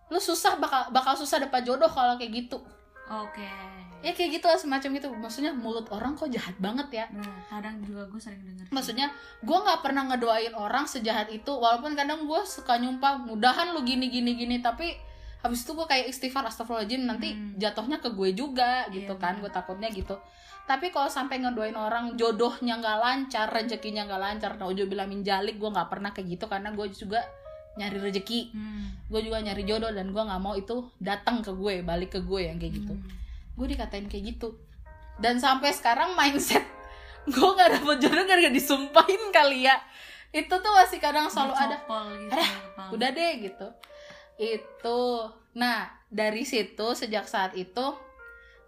Lu 0.08 0.24
susah 0.24 0.56
bakal 0.56 0.88
bakal 0.96 1.20
susah 1.20 1.44
dapat 1.44 1.68
jodoh 1.68 1.92
kalau 1.92 2.16
kayak 2.16 2.48
gitu. 2.48 2.64
Oke 3.12 3.44
ya 4.06 4.14
kayak 4.14 4.30
gitu 4.38 4.46
lah 4.46 4.60
semacam 4.62 4.92
itu 5.02 5.08
maksudnya 5.10 5.52
mulut 5.58 5.90
orang 5.90 6.14
kok 6.14 6.30
jahat 6.30 6.54
banget 6.62 6.88
ya. 6.94 7.06
Nah, 7.10 7.26
kadang 7.50 7.82
juga 7.82 8.06
gue 8.06 8.22
sering 8.22 8.42
denger 8.46 8.70
maksudnya 8.70 9.10
gue 9.42 9.58
nggak 9.58 9.80
pernah 9.82 10.04
ngedoain 10.14 10.54
orang 10.54 10.86
sejahat 10.86 11.34
itu 11.34 11.50
walaupun 11.50 11.98
kadang 11.98 12.30
gue 12.30 12.42
suka 12.46 12.78
nyumpah 12.78 13.18
mudahan 13.26 13.74
lu 13.74 13.82
gini 13.82 14.08
gini. 14.14 14.38
Gini 14.38 14.62
tapi 14.62 14.94
habis 15.42 15.66
itu 15.66 15.74
gue 15.74 15.86
kayak 15.86 16.10
istighfar 16.14 16.46
astagfirullahaladzim 16.46 17.04
nanti 17.06 17.34
Hmm. 17.34 17.58
jatuhnya 17.58 17.98
ke 18.02 18.10
gue 18.14 18.34
juga 18.34 18.86
gitu 18.90 19.14
Iya, 19.14 19.22
kan 19.22 19.42
gue 19.42 19.50
takutnya 19.50 19.90
gitu. 19.90 20.18
Tapi 20.68 20.92
kalau 20.92 21.08
sampai 21.08 21.40
ngedoain 21.40 21.78
orang 21.78 22.20
jodohnya 22.20 22.78
nggak 22.78 22.98
lancar 23.00 23.48
rezekinya 23.50 24.04
nggak 24.04 24.22
lancar 24.22 24.52
nah 24.60 24.68
bilang 24.68 25.08
minjalik 25.08 25.56
gue 25.58 25.70
nggak 25.70 25.90
pernah 25.90 26.14
kayak 26.14 26.38
gitu. 26.38 26.46
Karena 26.46 26.70
gue 26.74 26.86
juga 26.94 27.22
nyari 27.78 27.98
rezeki. 28.02 28.42
Hmm. 28.54 28.86
gue 29.08 29.22
juga 29.24 29.40
nyari 29.40 29.64
jodoh 29.64 29.94
dan 29.94 30.12
gue 30.12 30.20
nggak 30.20 30.42
mau 30.42 30.54
itu 30.58 30.90
datang 31.00 31.40
ke 31.40 31.54
gue 31.56 31.80
balik 31.86 32.18
ke 32.18 32.20
gue 32.26 32.42
yang 32.50 32.58
kayak 32.62 32.74
gitu. 32.84 32.94
Hmm. 32.94 33.27
Gue 33.58 33.68
dikatain 33.74 34.06
kayak 34.06 34.38
gitu. 34.38 34.62
Dan 35.18 35.42
sampai 35.42 35.74
sekarang 35.74 36.14
mindset 36.14 36.62
gue 37.34 37.50
nggak 37.50 37.82
dapet 37.82 37.98
jodoh 38.06 38.26
gara 38.30 38.50
disumpahin 38.54 39.34
kali 39.34 39.66
ya. 39.66 39.76
Itu 40.30 40.62
tuh 40.62 40.72
masih 40.72 41.02
kadang 41.02 41.28
selalu 41.28 41.54
ada. 41.58 41.78
Gitu 41.82 42.38
udah 42.94 43.10
deh 43.12 43.34
gitu. 43.42 43.68
Itu. 44.38 45.02
Nah 45.58 45.90
dari 46.08 46.46
situ 46.46 46.94
sejak 46.94 47.26
saat 47.26 47.58
itu 47.58 47.86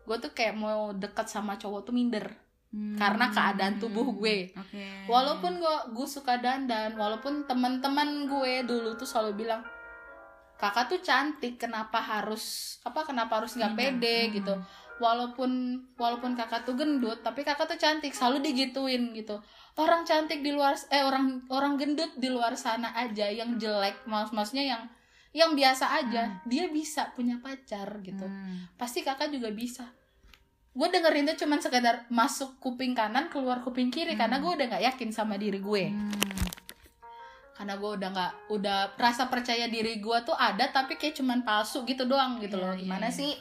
gue 0.09 0.17
tuh 0.17 0.33
kayak 0.33 0.57
mau 0.57 0.89
deket 0.91 1.29
sama 1.29 1.55
cowok 1.55 1.85
tuh 1.85 1.93
minder. 1.93 2.27
Hmm. 2.69 2.93
karena 3.01 3.33
keadaan 3.33 3.81
tubuh 3.81 4.13
gue. 4.13 4.53
oke. 4.53 5.09
Walaupun 5.09 5.57
gue 5.57 5.77
gue 5.89 6.05
suka 6.05 6.37
dandan 6.37 6.93
walaupun 7.01 7.49
teman-teman 7.49 8.29
gue 8.29 8.61
dulu 8.61 8.93
tuh 8.93 9.09
selalu 9.09 9.41
bilang 9.41 9.65
kakak 10.59 10.91
tuh 10.91 10.99
cantik 10.99 11.55
kenapa 11.55 12.03
harus 12.03 12.75
apa 12.83 13.07
kenapa 13.07 13.39
harus 13.39 13.55
nggak 13.55 13.73
pede 13.79 14.17
Hmm. 14.27 14.33
gitu. 14.35 14.55
Walaupun 14.99 15.51
walaupun 15.95 16.35
kakak 16.35 16.67
tuh 16.67 16.75
gendut 16.75 17.23
tapi 17.23 17.47
kakak 17.47 17.71
tuh 17.71 17.79
cantik 17.79 18.11
selalu 18.11 18.43
digituin 18.43 19.15
gitu. 19.15 19.39
Orang 19.79 20.03
cantik 20.03 20.43
di 20.43 20.51
luar 20.51 20.75
eh 20.91 20.99
orang 21.01 21.47
orang 21.47 21.79
gendut 21.79 22.11
di 22.19 22.27
luar 22.27 22.59
sana 22.59 22.91
aja 22.91 23.31
yang 23.31 23.55
jelek 23.55 24.03
maksud 24.03 24.35
maksudnya 24.35 24.75
yang 24.75 24.83
yang 25.31 25.55
biasa 25.55 26.03
aja 26.03 26.43
dia 26.43 26.67
bisa 26.67 27.15
punya 27.15 27.39
pacar 27.39 27.87
gitu. 28.03 28.27
Hmm. 28.27 28.67
pasti 28.75 28.99
kakak 28.99 29.31
juga 29.31 29.55
bisa. 29.55 29.87
Gue 30.75 30.91
dengerin 30.91 31.31
itu 31.31 31.47
cuman 31.47 31.59
sekedar 31.59 32.03
masuk 32.11 32.59
kuping 32.59 32.91
kanan 32.91 33.31
keluar 33.31 33.63
kuping 33.63 33.87
kiri 33.89 34.19
karena 34.19 34.43
gue 34.43 34.51
udah 34.51 34.67
nggak 34.67 34.83
yakin 34.83 35.09
sama 35.15 35.39
diri 35.39 35.63
gue. 35.63 35.83
Hmm. 35.95 36.48
Karena 37.59 37.75
gue 37.75 37.91
udah 37.99 38.09
nggak 38.15 38.33
udah 38.55 38.79
rasa 38.95 39.27
percaya 39.27 39.67
diri 39.67 39.99
gue 39.99 40.17
tuh 40.23 40.31
ada 40.31 40.71
tapi 40.71 40.95
kayak 40.95 41.19
cuman 41.19 41.43
palsu 41.43 41.83
gitu 41.83 42.07
doang 42.07 42.39
gitu 42.39 42.55
Iya, 42.55 42.63
loh. 42.63 42.71
Iya, 42.71 42.79
gimana 42.87 43.07
iya. 43.11 43.17
sih? 43.19 43.31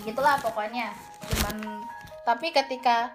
Gitulah 0.00 0.40
pokoknya. 0.40 0.96
Cuman 1.28 1.84
tapi 2.24 2.56
ketika 2.56 3.12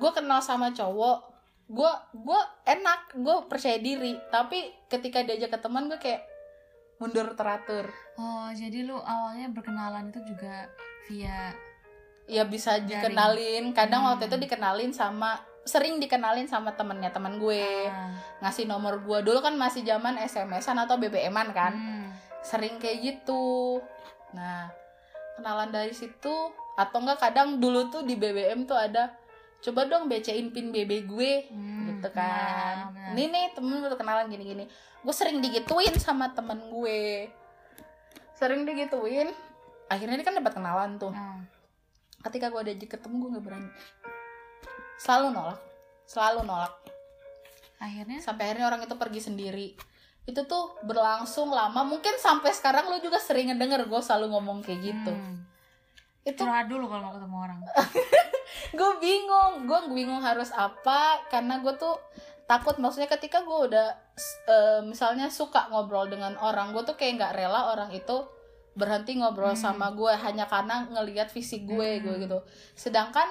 gue 0.00 0.10
kenal 0.16 0.40
sama 0.40 0.72
cowok 0.72 1.28
gue 1.68 1.92
gue 2.24 2.40
enak 2.72 3.20
gue 3.20 3.36
percaya 3.52 3.76
diri. 3.76 4.16
Tapi 4.32 4.88
ketika 4.88 5.20
diajak 5.28 5.52
ke 5.52 5.58
teman 5.60 5.92
gue 5.92 6.00
kayak 6.00 6.24
mundur 6.96 7.28
teratur. 7.36 7.92
Oh 8.16 8.48
jadi 8.56 8.88
lu 8.88 8.96
awalnya 8.96 9.52
berkenalan 9.52 10.08
itu 10.08 10.24
juga 10.24 10.72
via 11.04 11.52
ya 12.24 12.48
bisa 12.48 12.80
dikenalin. 12.80 13.76
kadang 13.76 14.08
Hmm. 14.08 14.16
waktu 14.16 14.24
itu 14.32 14.40
dikenalin 14.40 14.96
sama 14.96 15.36
sering 15.62 15.96
dikenalin 15.96 16.44
sama 16.44 16.72
temennya 16.72 17.08
teman 17.08 17.36
gue 17.36 17.62
Ah. 17.84 18.16
ngasih 18.40 18.64
nomor 18.64 18.98
gue 18.98 19.18
dulu 19.20 19.38
kan 19.38 19.54
masih 19.54 19.82
zaman 19.82 20.16
SMS-an 20.16 20.78
atau 20.78 20.96
BBM-an 20.96 21.48
kan 21.50 21.72
Hmm. 21.72 22.08
sering 22.40 22.76
kayak 22.76 22.98
gitu 23.02 23.78
nah 24.30 24.72
kenalan 25.34 25.68
dari 25.68 25.92
situ 25.92 26.34
atau 26.74 26.96
enggak 26.98 27.20
kadang 27.20 27.56
dulu 27.56 27.88
tuh 27.88 28.00
di 28.00 28.14
BBM 28.14 28.64
tuh 28.64 28.74
ada 28.74 29.12
coba 29.60 29.84
dong 29.84 30.06
BC-in 30.06 30.48
pin 30.48 30.70
BB 30.70 31.04
gue 31.04 31.32
Hmm. 31.46 31.92
gitu 31.92 32.08
kan 32.10 32.88
Nah, 32.88 32.90
benar. 32.90 33.12
ini 33.12 33.24
nih 33.26 33.46
temen 33.52 33.76
gue 33.78 33.92
kenalan 33.92 34.26
gini-gini 34.26 34.64
gue 34.98 35.14
sering 35.14 35.38
digituin 35.38 35.92
sama 35.94 36.30
temen 36.30 36.56
gue 36.66 37.28
sering 38.32 38.64
digituin 38.64 39.28
akhirnya 39.86 40.16
dia 40.16 40.24
kan 40.24 40.34
dapat 40.34 40.52
kenalan 40.54 40.90
tuh 40.96 41.12
Ah. 41.12 41.36
ketika 42.22 42.48
gue 42.48 42.62
diajak 42.66 42.96
ketemu 42.96 43.14
gue 43.18 43.30
nggak 43.30 43.44
berani 43.44 43.68
selalu 45.00 45.32
nolak. 45.32 45.58
Selalu 46.04 46.44
nolak. 46.44 46.72
Akhirnya? 47.80 48.20
Sampai 48.20 48.52
akhirnya 48.52 48.68
orang 48.68 48.84
itu 48.84 48.94
pergi 48.94 49.20
sendiri. 49.24 49.68
Itu 50.28 50.44
tuh 50.44 50.76
berlangsung 50.84 51.48
lama. 51.48 51.80
Mungkin 51.80 52.20
sampai 52.20 52.52
sekarang 52.52 52.92
lu 52.92 53.00
juga 53.00 53.16
sering 53.16 53.48
ngedenger 53.48 53.88
gue 53.88 54.00
selalu 54.00 54.36
ngomong 54.36 54.60
kayak 54.60 54.80
gitu. 54.84 55.12
Hmm. 55.12 55.48
itu 56.20 56.36
curhat 56.36 56.68
dulu 56.68 56.84
kalau 56.84 57.00
mau 57.00 57.14
ketemu 57.16 57.36
orang. 57.40 57.60
Gue 58.76 58.92
bingung. 59.00 59.64
Gue 59.64 59.80
bingung 59.88 60.20
harus 60.20 60.52
apa. 60.52 61.16
Karena 61.32 61.64
gue 61.64 61.72
tuh 61.80 61.96
takut. 62.44 62.76
Maksudnya 62.76 63.08
ketika 63.08 63.40
gue 63.40 63.58
udah 63.72 63.88
eh, 64.46 64.80
misalnya 64.84 65.32
suka 65.32 65.72
ngobrol 65.72 66.12
dengan 66.12 66.36
orang 66.36 66.76
gue 66.76 66.84
tuh 66.84 66.92
kayak 66.92 67.16
nggak 67.16 67.32
rela 67.40 67.72
orang 67.72 67.88
itu 67.96 68.28
berhenti 68.76 69.16
ngobrol 69.16 69.56
Hmm. 69.56 69.64
sama 69.64 69.96
gue 69.96 70.12
hanya 70.12 70.44
karena 70.44 70.84
ngelihat 70.92 71.32
fisik 71.32 71.64
gue 71.64 71.88
Hmm. 71.98 72.02
gue 72.04 72.14
gitu. 72.28 72.38
Sedangkan 72.76 73.24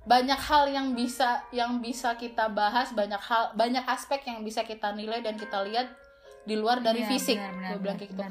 banyak 0.00 0.40
hal 0.40 0.64
yang 0.66 0.92
bisa 0.92 1.44
yang 1.50 1.78
bisa 1.78 2.16
kita 2.16 2.48
bahas 2.48 2.90
banyak 2.90 3.20
hal 3.20 3.52
banyak 3.52 3.84
aspek 3.84 4.24
yang 4.24 4.40
bisa 4.40 4.64
kita 4.64 4.90
nilai 4.90 5.20
dan 5.20 5.36
kita 5.36 5.60
lihat 5.60 5.92
di 6.40 6.56
luar 6.56 6.80
dari 6.80 7.04
Iya, 7.04 7.08
fisik. 7.12 7.36
benar, 7.36 7.52
benar, 7.52 7.68
gue 7.68 7.80
bilang 7.84 7.98
kayak 8.00 8.10
gitu. 8.16 8.22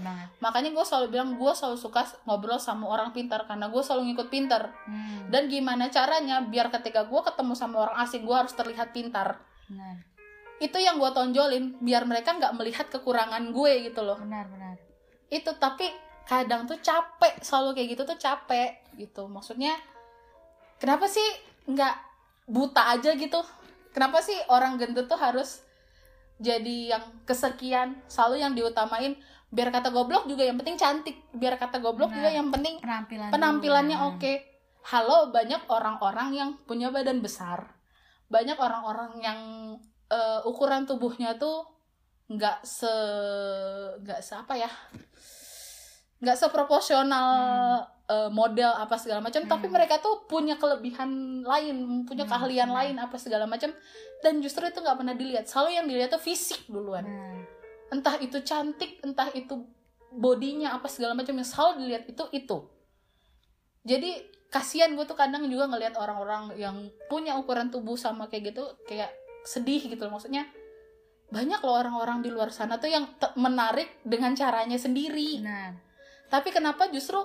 makanya 0.41 0.70
gue 0.74 0.82
selalu 0.82 1.07
bilang 1.13 1.30
gue 1.38 1.51
selalu 1.53 1.78
suka 1.78 2.01
ngobrol 2.26 2.57
sama 2.57 2.89
orang 2.89 3.13
pintar 3.13 3.45
karena 3.45 3.70
gue 3.70 3.82
selalu 3.86 4.11
ngikut 4.11 4.28
pintar. 4.28 4.74
Hmm. 4.89 5.30
dan 5.30 5.45
gimana 5.45 5.93
caranya 5.93 6.41
biar 6.41 6.74
ketika 6.74 7.05
gue 7.05 7.22
ketemu 7.22 7.53
sama 7.53 7.86
orang 7.86 8.01
asing 8.01 8.26
gue 8.26 8.34
harus 8.34 8.49
terlihat 8.51 8.89
pintar. 8.89 9.38
Benar. 9.70 10.01
Itu 10.57 10.82
yang 10.82 10.97
gue 10.97 11.11
tonjolin 11.13 11.78
biar 11.80 12.03
mereka 12.03 12.34
nggak 12.34 12.57
melihat 12.57 12.89
kekurangan 12.89 13.53
gue 13.53 13.72
gitu 13.88 14.01
loh. 14.01 14.17
Benar 14.17 14.49
benar. 14.49 14.76
Itu 15.30 15.53
tapi 15.55 15.86
kadang 16.26 16.65
tuh 16.65 16.82
capek 16.82 17.38
selalu 17.39 17.78
kayak 17.78 17.88
gitu 17.93 18.03
tuh 18.03 18.17
capek 18.17 18.89
gitu. 18.97 19.30
Maksudnya 19.30 19.78
kenapa 20.82 21.05
sih 21.05 21.24
nggak 21.70 21.95
buta 22.49 22.97
aja 22.97 23.13
gitu 23.13 23.38
kenapa 23.93 24.26
sih 24.26 24.36
orang 24.49 24.82
gendut 24.82 25.05
tuh 25.05 25.22
harus 25.22 25.61
jadi 26.41 26.97
yang 26.97 27.03
kesekian 27.30 27.99
selalu 28.09 28.41
yang 28.41 28.53
diutamain 28.57 29.13
biar 29.49 29.70
kata 29.74 29.89
goblok 29.93 30.26
juga 30.30 30.45
yang 30.45 30.57
penting 30.57 30.78
cantik 30.78 31.17
biar 31.34 31.57
kata 31.61 31.78
goblok 31.82 32.09
Benar. 32.09 32.17
juga 32.22 32.30
yang 32.34 32.47
penting 32.53 32.76
penampilan 32.82 33.30
penampilannya 33.34 33.97
ya. 33.97 34.07
oke. 34.13 34.34
Halo, 34.80 35.30
banyak 35.30 35.67
orang-orang 35.67 36.30
yang 36.34 36.49
punya 36.63 36.88
badan 36.88 37.20
besar. 37.20 37.76
Banyak 38.32 38.55
orang-orang 38.55 39.20
yang 39.20 39.39
eh, 40.07 40.39
ukuran 40.47 40.88
tubuhnya 40.88 41.36
tuh 41.36 41.67
nggak 42.32 42.63
se 42.63 42.93
nggak 43.99 44.20
se 44.24 44.34
apa 44.39 44.55
ya? 44.55 44.72
nggak 46.20 46.36
seproporsional 46.36 47.80
eh, 48.10 48.30
model 48.30 48.74
apa 48.74 48.97
segala 48.97 49.22
macam, 49.22 49.45
tapi 49.45 49.70
Hmm. 49.70 49.76
mereka 49.78 50.01
tuh 50.01 50.26
punya 50.26 50.57
kelebihan 50.57 51.10
lain, 51.45 51.78
punya 52.03 52.26
Hmm, 52.26 52.32
keahlian 52.34 52.68
benar. 52.68 52.78
lain 52.82 52.95
apa 52.97 53.16
segala 53.16 53.45
macam 53.45 53.70
dan 54.20 54.41
justru 54.41 54.66
itu 54.66 54.82
nggak 54.82 54.97
pernah 54.97 55.14
dilihat. 55.14 55.45
Selalu 55.45 55.70
yang 55.72 55.86
dilihat 55.86 56.10
tuh 56.10 56.18
fisik 56.20 56.66
duluan 56.66 57.05
Benar. 57.05 57.45
entah 57.89 58.16
itu 58.18 58.38
cantik 58.41 58.97
entah 59.01 59.30
itu 59.32 59.62
bodinya 60.10 60.74
apa 60.74 60.86
segala 60.86 61.14
macam 61.14 61.34
yang 61.34 61.45
selalu 61.45 61.86
dilihat 61.86 62.05
itu 62.05 62.24
itu 62.32 62.57
jadi 63.82 64.10
kasihan 64.49 64.89
gue 64.91 65.05
tuh 65.05 65.14
kadang 65.14 65.45
juga 65.45 65.66
ngelihat 65.66 65.93
orang-orang 65.95 66.53
yang 66.55 66.76
punya 67.05 67.34
ukuran 67.34 67.70
tubuh 67.70 67.93
sama 67.93 68.26
kayak 68.26 68.53
gitu 68.53 68.66
kayak 68.86 69.14
sedih 69.41 69.80
gitu 69.80 70.01
loh. 70.01 70.18
maksudnya 70.18 70.49
banyak 71.30 71.62
loh 71.62 71.78
orang-orang 71.78 72.20
di 72.20 72.30
luar 72.30 72.49
sana 72.49 72.78
tuh 72.78 72.89
yang 72.89 73.05
menarik 73.36 74.01
dengan 74.01 74.34
caranya 74.34 74.78
sendiri 74.78 75.41
benar 75.41 75.78
tapi 76.28 76.49
kenapa 76.49 76.89
justru 76.89 77.22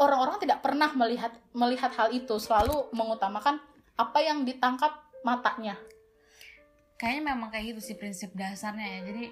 orang-orang 0.00 0.38
tidak 0.42 0.58
pernah 0.64 0.90
melihat 0.94 1.32
melihat 1.54 1.90
hal 1.94 2.10
itu. 2.10 2.36
Selalu 2.38 2.90
mengutamakan 2.94 3.60
apa 3.94 4.18
yang 4.22 4.42
ditangkap 4.42 4.90
matanya. 5.22 5.78
Kayaknya 6.98 7.22
memang 7.34 7.48
kayak 7.50 7.74
gitu 7.74 7.80
sih 7.92 7.96
prinsip 7.98 8.30
dasarnya 8.34 9.00
ya. 9.00 9.00
Jadi 9.12 9.24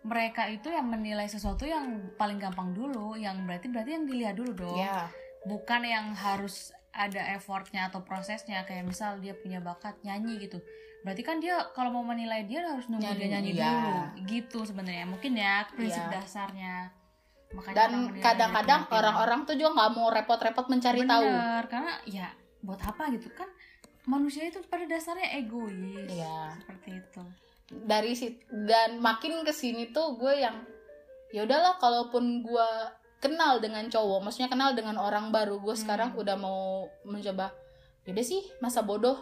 mereka 0.00 0.48
itu 0.48 0.72
yang 0.72 0.88
menilai 0.88 1.28
sesuatu 1.28 1.68
yang 1.68 2.16
paling 2.16 2.40
gampang 2.40 2.72
dulu 2.72 3.20
yang 3.20 3.44
berarti 3.44 3.68
berarti 3.68 3.90
yang 4.00 4.04
dilihat 4.08 4.34
dulu 4.36 4.52
dong. 4.56 4.80
Ya 4.80 5.08
bukan 5.44 5.80
yang 5.84 6.12
harus 6.12 6.72
ada 6.90 7.22
effortnya 7.32 7.86
atau 7.88 8.02
prosesnya 8.02 8.66
kayak 8.66 8.82
misal 8.82 9.22
dia 9.22 9.32
punya 9.38 9.62
bakat 9.62 9.96
nyanyi 10.02 10.42
gitu. 10.42 10.58
Berarti 11.00 11.22
kan 11.24 11.40
dia 11.40 11.56
kalau 11.72 11.94
mau 11.94 12.04
menilai 12.04 12.44
dia 12.44 12.60
harus 12.66 12.90
nunggu 12.92 13.08
dia 13.16 13.30
Nyanyi, 13.30 13.32
nyanyi 13.32 13.50
iya. 13.56 13.70
dulu. 13.72 13.92
Gitu 14.28 14.58
sebenarnya. 14.68 15.06
Mungkin 15.08 15.32
ya 15.38 15.64
prinsip 15.72 16.04
Iya. 16.04 16.12
dasarnya 16.20 16.74
Makanya 17.50 17.74
dan 17.74 17.92
kadang-kadang 18.22 18.82
orang-orang 18.94 19.40
tuh 19.42 19.58
juga 19.58 19.74
nggak 19.74 19.90
mau 19.98 20.08
repot-repot 20.10 20.66
mencari 20.70 21.02
tahu. 21.02 21.26
Bener, 21.26 21.64
karena 21.66 21.92
ya 22.06 22.28
buat 22.62 22.78
apa 22.78 23.10
gitu? 23.10 23.26
Kan 23.34 23.50
manusia 24.06 24.46
itu 24.46 24.62
pada 24.70 24.86
dasarnya 24.86 25.34
egois. 25.38 26.06
Iya. 26.06 26.54
seperti 26.62 26.90
itu. 27.02 27.22
Dari 27.70 28.12
sit 28.14 28.34
dan 28.50 28.98
makin 28.98 29.42
ke 29.46 29.54
sini 29.54 29.90
tuh 29.90 30.18
gue 30.18 30.42
yang 30.42 30.62
ya 31.30 31.46
udahlah 31.46 31.78
kalaupun 31.78 32.42
gue 32.42 32.68
kenal 33.22 33.62
dengan 33.62 33.86
cowok 33.86 34.26
maksudnya 34.26 34.50
kenal 34.50 34.74
dengan 34.74 34.98
orang 34.98 35.30
baru 35.30 35.60
gue 35.62 35.76
Hmm. 35.76 35.82
sekarang 35.86 36.10
udah 36.18 36.34
mau 36.34 36.88
mencoba 37.06 37.54
yaudah 38.08 38.24
sih 38.26 38.42
masa 38.58 38.82
bodoh 38.82 39.14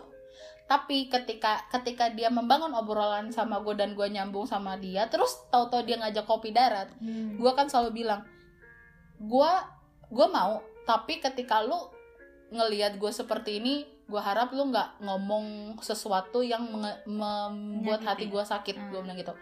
tapi 0.69 1.09
ketika 1.09 1.64
ketika 1.73 2.12
dia 2.12 2.29
membangun 2.29 2.77
obrolan 2.77 3.33
sama 3.33 3.59
gue 3.59 3.73
dan 3.73 3.97
gue 3.97 4.05
nyambung 4.05 4.45
sama 4.45 4.77
dia 4.77 5.09
terus 5.09 5.33
tahu-tahu 5.49 5.81
dia 5.83 5.97
ngajak 5.97 6.29
kopi 6.29 6.53
darat 6.53 6.93
gue 7.35 7.51
kan 7.57 7.66
selalu 7.66 8.05
bilang 8.05 8.21
gue 9.19 9.53
gue 10.09 10.27
mau 10.29 10.61
tapi 10.85 11.19
ketika 11.19 11.61
lu 11.61 11.89
ngelihat 12.49 12.97
gue 12.97 13.09
seperti 13.09 13.61
ini 13.61 13.75
gue 14.09 14.16
harap 14.16 14.53
lu 14.53 14.69
nggak 14.69 15.05
ngomong 15.05 15.77
sesuatu 15.81 16.41
yang 16.41 16.64
membuat 17.05 18.05
hati 18.05 18.29
gue 18.29 18.41
sakit 18.41 18.77
Hmm. 18.77 18.89
gue 18.89 19.01
bilang 19.03 19.16
gitu 19.16 19.35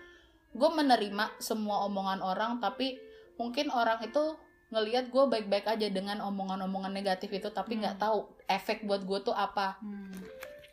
gue 0.56 0.70
menerima 0.72 1.38
semua 1.38 1.86
omongan 1.86 2.18
orang 2.18 2.58
tapi 2.58 2.98
mungkin 3.36 3.68
orang 3.68 4.02
itu 4.02 4.34
ngelihat 4.66 5.14
gue 5.14 5.24
baik-baik 5.30 5.70
aja 5.70 5.86
dengan 5.86 6.18
omongan-omongan 6.18 6.90
negatif 6.90 7.30
itu 7.30 7.46
tapi 7.50 7.78
nggak 7.78 7.98
Hmm. 7.98 8.02
tahu 8.02 8.18
efek 8.46 8.82
buat 8.82 9.02
gue 9.02 9.18
tuh 9.22 9.34
apa 9.34 9.78
Hmm. 9.78 10.10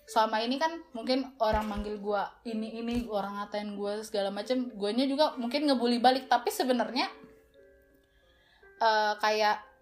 Selama 0.04 0.44
ini 0.44 0.60
kan 0.60 0.84
mungkin 0.92 1.32
orang 1.40 1.64
manggil 1.68 1.96
gue 1.98 2.24
ini 2.52 2.84
ini 2.84 3.08
orang 3.08 3.40
ngatain 3.40 3.80
gue 3.80 4.04
segala 4.04 4.30
macem 4.30 4.68
guanya 4.76 5.08
juga 5.08 5.34
mungkin 5.40 5.68
ngebully 5.68 6.04
balik. 6.04 6.28
Tapi 6.28 6.52
sebenarnya 6.52 7.08
eh, 8.84 9.14
kayak 9.18 9.74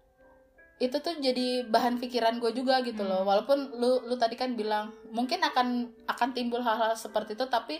itu 0.82 0.98
tuh 0.98 1.14
jadi 1.22 1.70
bahan 1.70 2.02
pikiran 2.02 2.42
gue 2.42 2.50
juga 2.58 2.82
gitu 2.82 3.06
loh. 3.06 3.22
Hmm. 3.22 3.28
walaupun 3.30 3.58
lu 3.78 4.02
lu 4.02 4.18
tadi 4.18 4.34
kan 4.34 4.58
bilang 4.58 4.90
mungkin 5.14 5.38
akan 5.38 5.86
akan 6.10 6.28
timbul 6.34 6.58
hal-hal 6.58 6.98
seperti 6.98 7.38
itu 7.38 7.46
tapi 7.46 7.78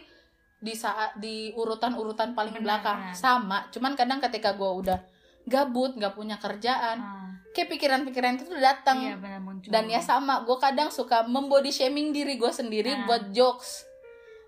di 0.63 0.79
saat 0.79 1.19
di 1.19 1.51
urutan-urutan 1.59 2.39
paling 2.39 2.55
Benar, 2.55 2.63
belakang. 2.79 2.99
Sama 3.19 3.67
cuman 3.75 3.99
kadang 3.99 4.23
ketika 4.23 4.55
gue 4.55 4.71
udah 4.71 5.03
gabut 5.51 5.99
nggak 5.99 6.15
punya 6.15 6.39
kerjaan 6.39 7.03
Ah, 7.03 7.22
kayak 7.53 7.69
pikiran-pikiran 7.69 8.41
itu 8.41 8.45
tuh 8.49 8.59
datang. 8.59 8.97
Iya 9.01 9.17
benar 9.21 9.41
muncul. 9.45 9.69
Dan 9.69 9.89
ya 9.89 10.01
sama 10.01 10.43
gue 10.43 10.57
kadang 10.57 10.89
suka 10.89 11.25
membody 11.29 11.69
shaming 11.69 12.11
diri 12.11 12.41
gue 12.41 12.49
sendiri 12.49 12.97
Nah. 12.97 13.05
buat 13.05 13.29
jokes. 13.31 13.85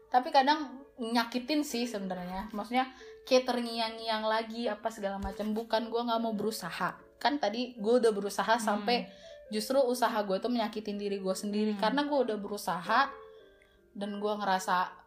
Tapi 0.09 0.33
kadang 0.33 0.81
nyakitin 0.97 1.61
sih 1.63 1.85
sebenarnya. 1.85 2.49
Maksudnya 2.57 2.89
kayak 3.29 3.45
terngiang-ngiang 3.45 4.25
lagi 4.25 4.69
apa 4.69 4.89
segala 4.89 5.21
macam. 5.21 5.53
Bukan 5.53 5.93
gue 5.93 6.01
nggak 6.01 6.21
mau 6.21 6.33
berusaha. 6.33 6.97
Kan 7.21 7.37
tadi 7.37 7.77
gue 7.77 7.95
udah 8.01 8.13
berusaha 8.13 8.57
sampai 8.57 9.09
justru 9.53 9.77
usaha 9.77 10.17
gue 10.25 10.41
tuh 10.41 10.49
menyakitin 10.49 10.97
diri 10.97 11.21
gue 11.21 11.35
sendiri. 11.37 11.77
Hmm. 11.77 11.81
karena 11.81 12.01
gue 12.09 12.19
udah 12.19 12.39
berusaha 12.41 13.13
dan 13.95 14.11
gue 14.19 14.33
ngerasa 14.35 15.04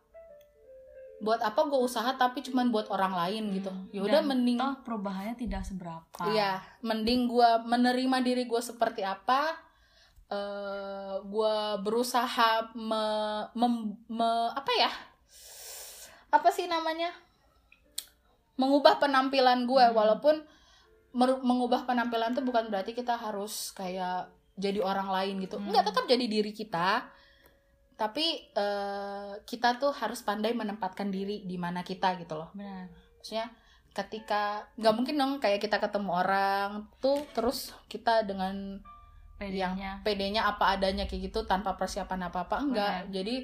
buat 1.18 1.42
apa 1.42 1.66
gue 1.66 1.80
usaha 1.80 2.14
tapi 2.14 2.46
cuman 2.46 2.70
buat 2.70 2.88
orang 2.88 3.10
lain 3.12 3.50
gitu 3.52 3.74
Hmm. 3.74 3.90
ya 3.90 4.06
udah 4.06 4.22
mending 4.22 4.62
toh 4.62 4.76
perubahannya 4.86 5.34
tidak 5.34 5.66
seberapa 5.66 6.22
Iya, 6.30 6.62
mending 6.82 7.26
gue 7.26 7.50
menerima 7.66 8.18
diri 8.22 8.44
gue 8.46 8.62
seperti 8.62 9.02
apa. 9.02 9.66
eh 10.28 11.16
gue 11.24 11.56
berusaha 11.82 12.76
me, 12.76 13.04
mem- 13.56 13.96
me- 14.08 14.52
apa 14.52 14.72
ya? 14.76 14.92
Apa 16.28 16.52
sih 16.52 16.68
namanya? 16.68 17.16
Mengubah 18.60 19.00
penampilan 19.00 19.64
gue, 19.64 19.86
Hmm. 19.88 19.96
walaupun 19.96 20.44
mengubah 21.16 21.88
penampilan 21.88 22.36
itu 22.36 22.44
bukan 22.44 22.68
berarti 22.68 22.92
kita 22.92 23.16
harus 23.16 23.72
kayak 23.72 24.28
jadi 24.54 24.84
orang 24.84 25.08
lain 25.08 25.36
gitu. 25.42 25.56
Hmm. 25.56 25.72
Enggak, 25.72 25.96
tetap 25.96 26.04
jadi 26.06 26.26
diri 26.28 26.52
kita. 26.52 27.08
Tapi 27.98 28.26
eh, 28.54 29.32
kita 29.44 29.82
tuh 29.82 29.90
harus 29.92 30.22
pandai 30.22 30.54
menempatkan 30.54 31.10
diri 31.10 31.44
di 31.44 31.58
mana 31.58 31.82
kita 31.82 32.14
gitu 32.22 32.38
loh. 32.38 32.50
Benar. 32.54 32.88
Maksudnya 33.18 33.50
ketika 33.98 34.62
nggak 34.78 34.94
mungkin 34.94 35.18
dong 35.18 35.34
kayak 35.42 35.58
kita 35.58 35.82
ketemu 35.82 36.22
orang 36.22 36.86
tuh 37.02 37.26
terus 37.34 37.74
kita 37.90 38.22
dengan 38.30 38.78
pedenya 39.42 40.06
PD-nya 40.06 40.46
apa 40.46 40.78
adanya 40.78 41.10
kayak 41.10 41.34
gitu 41.34 41.50
tanpa 41.50 41.74
persiapan 41.74 42.30
apa 42.30 42.46
apa 42.46 42.62
enggak. 42.62 42.94
Benar. 43.10 43.14
jadi 43.14 43.36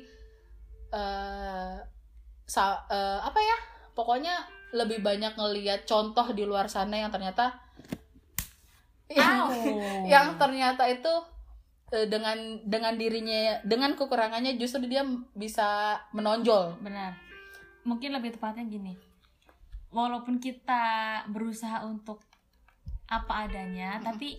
eh 0.94 1.74
sa- 2.46 2.86
eh, 2.86 3.20
apa 3.26 3.40
ya 3.42 3.58
pokoknya 3.98 4.36
lebih 4.78 5.02
banyak 5.02 5.34
ngelihat 5.34 5.90
contoh 5.90 6.30
di 6.38 6.46
luar 6.46 6.70
sana 6.70 7.02
yang 7.02 7.10
ternyata 7.10 7.58
yang, 9.10 9.50
yang 10.14 10.28
ternyata 10.38 10.86
itu 10.90 11.14
dengan 12.10 12.38
dengan 12.66 12.94
dirinya 12.98 13.62
dengan 13.62 13.94
kekurangannya 13.94 14.58
justru 14.58 14.86
dia 14.86 15.06
bisa 15.34 16.02
menonjol. 16.12 16.82
Benar. 16.82 17.14
Mungkin 17.86 18.10
lebih 18.12 18.34
tepatnya 18.34 18.66
gini. 18.66 18.98
Walaupun 19.94 20.42
kita 20.42 20.84
berusaha 21.30 21.86
untuk 21.86 22.18
apa 23.06 23.46
adanya 23.46 24.00
Mm-mm. 24.02 24.06
tapi 24.10 24.30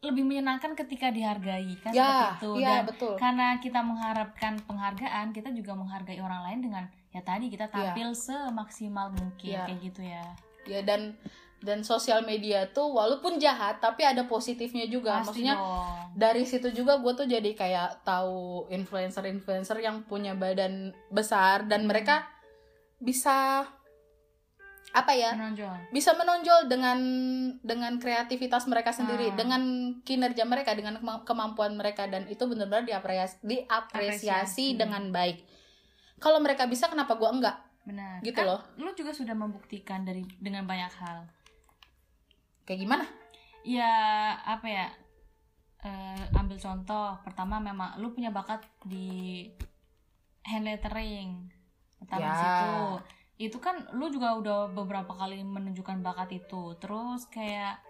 lebih 0.00 0.24
menyenangkan 0.24 0.72
ketika 0.72 1.12
dihargai 1.12 1.76
kan 1.84 1.92
ya 1.92 2.08
seperti 2.08 2.36
itu. 2.40 2.50
iya 2.56 2.68
dan 2.80 2.88
betul. 2.88 3.14
karena 3.20 3.48
kita 3.60 3.80
mengharapkan 3.84 4.54
penghargaan 4.64 5.26
kita 5.36 5.52
juga 5.52 5.76
menghargai 5.76 6.16
orang 6.24 6.40
lain 6.48 6.60
dengan 6.64 6.84
ya 7.12 7.20
tadi 7.20 7.52
kita 7.52 7.68
tampil 7.68 8.16
semaksimal 8.16 9.12
mungkin 9.12 9.52
Iya. 9.60 9.66
kayak 9.68 9.80
gitu 9.84 10.00
ya. 10.00 10.24
Ya 10.64 10.80
dan 10.80 11.20
dan 11.60 11.80
sosial 11.82 12.20
media 12.22 12.64
tuh 12.66 12.88
walaupun 12.88 13.36
jahat 13.36 13.78
tapi 13.78 14.00
ada 14.02 14.24
positifnya 14.24 14.84
juga 14.86 15.20
Pasti 15.20 15.44
maksudnya 15.44 15.54
dong. 15.54 16.16
dari 16.16 16.42
situ 16.42 16.68
juga 16.70 16.96
gue 16.96 17.12
tuh 17.14 17.26
jadi 17.26 17.50
kayak 17.52 18.02
tahu 18.02 18.64
influencer-influencer 18.68 19.76
yang 19.78 20.02
punya 20.02 20.32
badan 20.32 20.72
besar 21.08 21.64
dan 21.64 21.84
Hmm. 21.84 21.88
mereka 21.88 22.24
bisa 22.96 23.68
apa 24.90 25.12
ya 25.12 25.30
menonjol 25.32 25.70
bisa 25.90 26.10
menonjol 26.12 26.66
dengan 26.66 26.98
dengan 27.60 27.94
kreativitas 27.96 28.66
mereka 28.66 28.90
sendiri 28.90 29.30
Hmm. 29.30 29.36
dengan 29.36 29.62
kinerja 30.00 30.42
mereka 30.42 30.72
dengan 30.72 30.96
kema- 30.96 31.22
kemampuan 31.22 31.72
mereka 31.72 32.04
dan 32.04 32.26
itu 32.26 32.42
benar-benar 32.42 32.82
diapresiasi 32.82 33.38
diapresiasi 33.40 34.26
Apresiasi. 34.66 34.66
dengan 34.74 35.08
baik 35.10 35.46
kalau 36.18 36.36
mereka 36.38 36.66
bisa 36.66 36.88
kenapa 36.88 37.14
gue 37.14 37.30
enggak 37.30 37.56
benar 37.82 38.18
gitu 38.20 38.34
Kan 38.34 38.48
loh 38.48 38.60
lu 38.76 38.90
juga 38.92 39.12
sudah 39.12 39.32
membuktikan 39.32 40.02
dari 40.02 40.26
dengan 40.36 40.64
banyak 40.64 40.90
hal 40.96 41.22
kayak 42.70 42.86
gimana? 42.86 43.02
Ya 43.66 43.90
apa 44.46 44.66
ya? 44.70 44.86
Eh, 45.82 46.24
ambil 46.38 46.54
contoh. 46.54 47.18
Pertama 47.26 47.58
memang 47.58 47.98
lu 47.98 48.14
punya 48.14 48.30
bakat 48.30 48.62
di 48.86 49.50
hand 50.46 50.70
lettering. 50.70 51.50
Pertama 51.98 52.30
Ya. 52.30 52.38
situ. 52.38 52.78
Itu 53.50 53.58
kan 53.58 53.90
lu 53.98 54.06
juga 54.06 54.38
udah 54.38 54.70
beberapa 54.70 55.18
kali 55.18 55.42
menunjukkan 55.42 55.98
bakat 55.98 56.46
itu. 56.46 56.78
Terus 56.78 57.26
kayak 57.26 57.82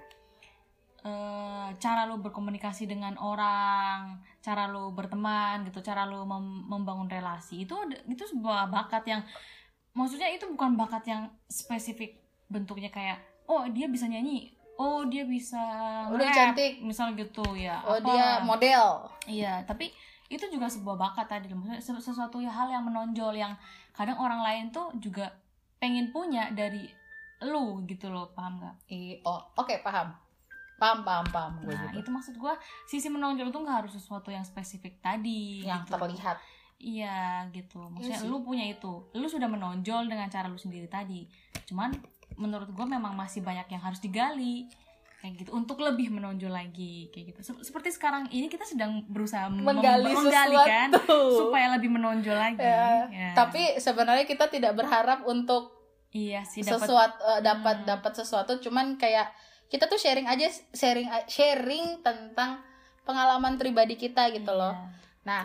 eh, 1.05 1.69
cara 1.77 2.09
lu 2.09 2.25
berkomunikasi 2.25 2.89
dengan 2.89 3.21
orang 3.21 4.25
cara 4.41 4.65
lu 4.65 4.97
berteman 4.97 5.69
gitu 5.69 5.85
cara 5.85 6.09
lu 6.09 6.25
mem- 6.25 6.65
membangun 6.73 7.13
relasi. 7.13 7.69
Itu 7.69 7.77
itu 8.09 8.25
sebuah 8.33 8.73
bakat 8.73 9.05
yang 9.05 9.21
maksudnya 9.93 10.33
itu 10.33 10.49
bukan 10.49 10.73
bakat 10.81 11.05
yang 11.05 11.29
spesifik 11.53 12.17
bentuknya 12.49 12.89
kayak 12.89 13.21
oh 13.45 13.67
dia 13.69 13.91
bisa 13.91 14.07
nyanyi 14.07 14.55
oh 14.81 15.05
dia 15.05 15.23
bisa 15.23 15.61
Oh, 16.09 16.17
dia 16.17 16.33
cantik. 16.33 16.81
misal 16.81 17.13
gitu 17.13 17.45
ya 17.53 17.85
oh 17.85 17.95
apa. 17.95 18.07
dia 18.07 18.27
model 18.41 19.05
iya 19.27 19.61
tapi 19.63 19.93
itu 20.27 20.47
juga 20.47 20.65
sebuah 20.67 20.97
bakat 20.97 21.27
tadi 21.29 21.51
maksudnya 21.51 21.79
ses- 21.79 22.01
sesuatu 22.01 22.41
hal 22.41 22.67
yang 22.67 22.81
menonjol 22.83 23.35
yang 23.35 23.53
kadang 23.93 24.17
orang 24.17 24.41
lain 24.41 24.65
tuh 24.71 24.89
juga 24.97 25.29
pengen 25.77 26.09
punya 26.09 26.49
dari 26.51 26.89
lu 27.43 27.85
gitu 27.85 28.09
loh 28.09 28.31
paham 28.31 28.57
nggak 28.57 28.77
I, 28.89 29.21
oh, 29.23 29.41
oke 29.55 29.77
paham. 29.81 30.13
Paham, 30.77 31.05
paham, 31.05 31.27
paham 31.27 31.53
gue 31.61 31.69
nah 31.69 31.89
juga. 31.89 31.99
itu 31.99 32.09
maksud 32.09 32.35
gua 32.37 32.57
sisi 32.85 33.09
menonjol 33.09 33.49
itu 33.49 33.59
nggak 33.59 33.85
harus 33.85 33.93
sesuatu 33.93 34.29
yang 34.29 34.41
spesifik 34.41 34.97
tadi 34.99 35.61
Yang 35.61 35.85
gitu. 35.85 35.93
terlihat. 35.95 36.37
iya 36.79 37.19
gitu 37.51 37.85
maksudnya 37.87 38.17
Iya 38.17 38.25
sih. 38.25 38.29
lu 38.29 38.41
punya 38.41 38.65
itu 38.65 38.93
lu 39.13 39.27
sudah 39.27 39.45
menonjol 39.45 40.07
dengan 40.07 40.25
cara 40.27 40.47
lu 40.47 40.57
sendiri 40.57 40.87
tadi 40.87 41.29
cuman 41.67 41.93
menurut 42.35 42.71
gua 42.71 42.87
memang 42.87 43.13
masih 43.13 43.41
banyak 43.41 43.67
yang 43.69 43.81
harus 43.81 43.99
digali 43.99 44.69
kayak 45.17 45.37
gitu 45.37 45.53
untuk 45.53 45.77
lebih 45.79 46.09
menonjol 46.09 46.49
lagi 46.49 47.11
kayak 47.11 47.31
gitu 47.31 47.41
Sep- 47.43 47.61
seperti 47.63 47.91
sekarang 47.91 48.25
ini 48.29 48.47
kita 48.47 48.65
sedang 48.65 49.05
berusaha 49.05 49.53
Menggali 49.53 50.09
menggali 50.09 50.57
kan 50.57 50.89
supaya 51.31 51.77
lebih 51.77 51.91
menonjol 51.91 52.33
lagi 52.33 52.57
Ya, 52.57 53.05
Ya. 53.07 53.31
Tapi 53.35 53.77
sebenarnya 53.77 54.25
kita 54.25 54.49
tidak 54.49 54.73
berharap 54.75 55.23
untuk 55.25 55.77
iya 56.11 56.41
sih 56.43 56.61
dapat 56.61 56.81
sesuatu 56.83 57.21
eh, 57.23 57.41
dapat 57.41 57.77
Hmm. 57.77 57.87
dapat 57.87 58.13
sesuatu 58.15 58.53
cuman 58.59 58.97
kayak 58.97 59.29
kita 59.69 59.87
tuh 59.87 59.95
sharing 59.95 60.25
aja 60.25 60.49
sharing 60.73 61.07
sharing 61.27 62.01
tentang 62.01 62.59
pengalaman 63.03 63.55
pribadi 63.55 63.95
kita 63.95 64.27
gitu 64.31 64.51
loh. 64.51 64.73
Iya. 64.73 64.89
Nah, 65.23 65.43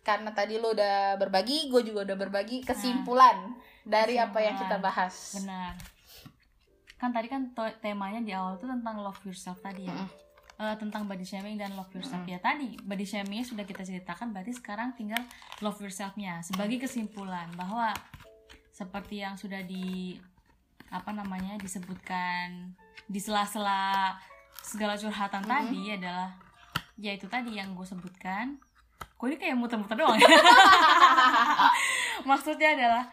karena 0.00 0.30
tadi 0.30 0.56
lu 0.56 0.70
udah 0.70 1.16
berbagi, 1.16 1.66
gue 1.66 1.82
juga 1.82 2.04
udah 2.04 2.16
berbagi 2.16 2.62
kesimpulan 2.62 3.52
dari 3.82 4.16
apa 4.16 4.38
yang 4.38 4.54
kita 4.54 4.76
Kesimpulan. 4.76 4.82
bahas. 4.82 5.14
benar 5.34 5.72
kan 7.00 7.16
tadi 7.16 7.32
kan 7.32 7.48
temanya 7.80 8.20
di 8.20 8.36
awal 8.36 8.60
tuh 8.60 8.68
tentang 8.68 9.00
love 9.00 9.16
yourself 9.24 9.56
tadi 9.64 9.88
ya. 9.88 9.96
Mm-mm. 9.96 10.08
Eh, 10.60 10.76
tentang 10.76 11.08
body 11.08 11.24
shaming 11.24 11.56
dan 11.56 11.72
love 11.72 11.88
yourself. 11.96 12.20
Ya 12.28 12.36
tadi 12.36 12.76
body 12.84 13.08
shamingnya 13.08 13.48
sudah 13.48 13.64
kita 13.64 13.80
ceritakan 13.80 14.36
berarti 14.36 14.52
sekarang 14.52 14.92
tinggal 14.92 15.24
love 15.64 15.80
yourselfnya. 15.80 16.44
Sebagai 16.44 16.84
kesimpulan 16.84 17.48
bahwa 17.56 17.96
seperti 18.76 19.24
yang 19.24 19.40
sudah 19.40 19.64
di 19.64 20.20
apa 20.92 21.16
namanya 21.16 21.56
disebutkan 21.56 22.76
di 23.08 23.16
sela-sela 23.16 24.20
segala 24.60 25.00
curhatan 25.00 25.48
Mm-mm. 25.48 25.56
tadi 25.56 25.80
adalah 25.96 26.36
ya 27.00 27.16
itu 27.16 27.24
tadi 27.24 27.56
yang 27.56 27.72
gue 27.72 27.86
sebutkan. 27.88 28.60
Gue 29.16 29.32
ini 29.32 29.40
kayak 29.40 29.56
muter-muter 29.56 29.96
doang 29.96 30.20
ya? 30.20 30.28
Maksudnya 32.28 32.76
adalah 32.76 33.08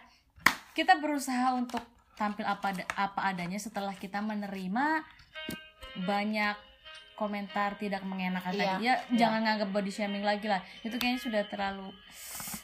kita 0.76 1.00
berusaha 1.00 1.56
untuk 1.56 1.80
tampil 2.18 2.44
apa 2.44 2.68
apa 2.92 3.20
adanya 3.24 3.56
setelah 3.58 3.94
kita 3.94 4.20
menerima 4.20 5.06
banyak 6.00 6.56
komentar 7.14 7.74
tidak 7.76 8.02
mengenakan 8.04 8.52
Iya, 8.52 8.62
tadi 8.72 8.84
ya 8.84 8.94
iya. 8.94 9.18
jangan 9.18 9.42
nganggap 9.42 9.70
body 9.72 9.90
shaming 9.90 10.22
lagi 10.22 10.46
lah 10.46 10.62
itu 10.82 10.94
kayaknya 10.94 11.18
sudah 11.20 11.42
terlalu 11.46 11.90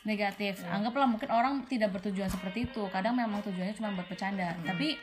negatif 0.03 0.59
Iya. 0.59 0.69
anggaplah 0.73 1.07
mungkin 1.07 1.29
orang 1.29 1.65
tidak 1.65 1.89
bertujuan 1.91 2.27
seperti 2.27 2.67
itu 2.67 2.85
kadang 2.89 3.13
memang 3.13 3.41
tujuannya 3.41 3.73
cuma 3.73 3.89
buat 3.91 4.05
bercanda 4.05 4.53
Hmm. 4.53 4.65
tapi 4.67 4.97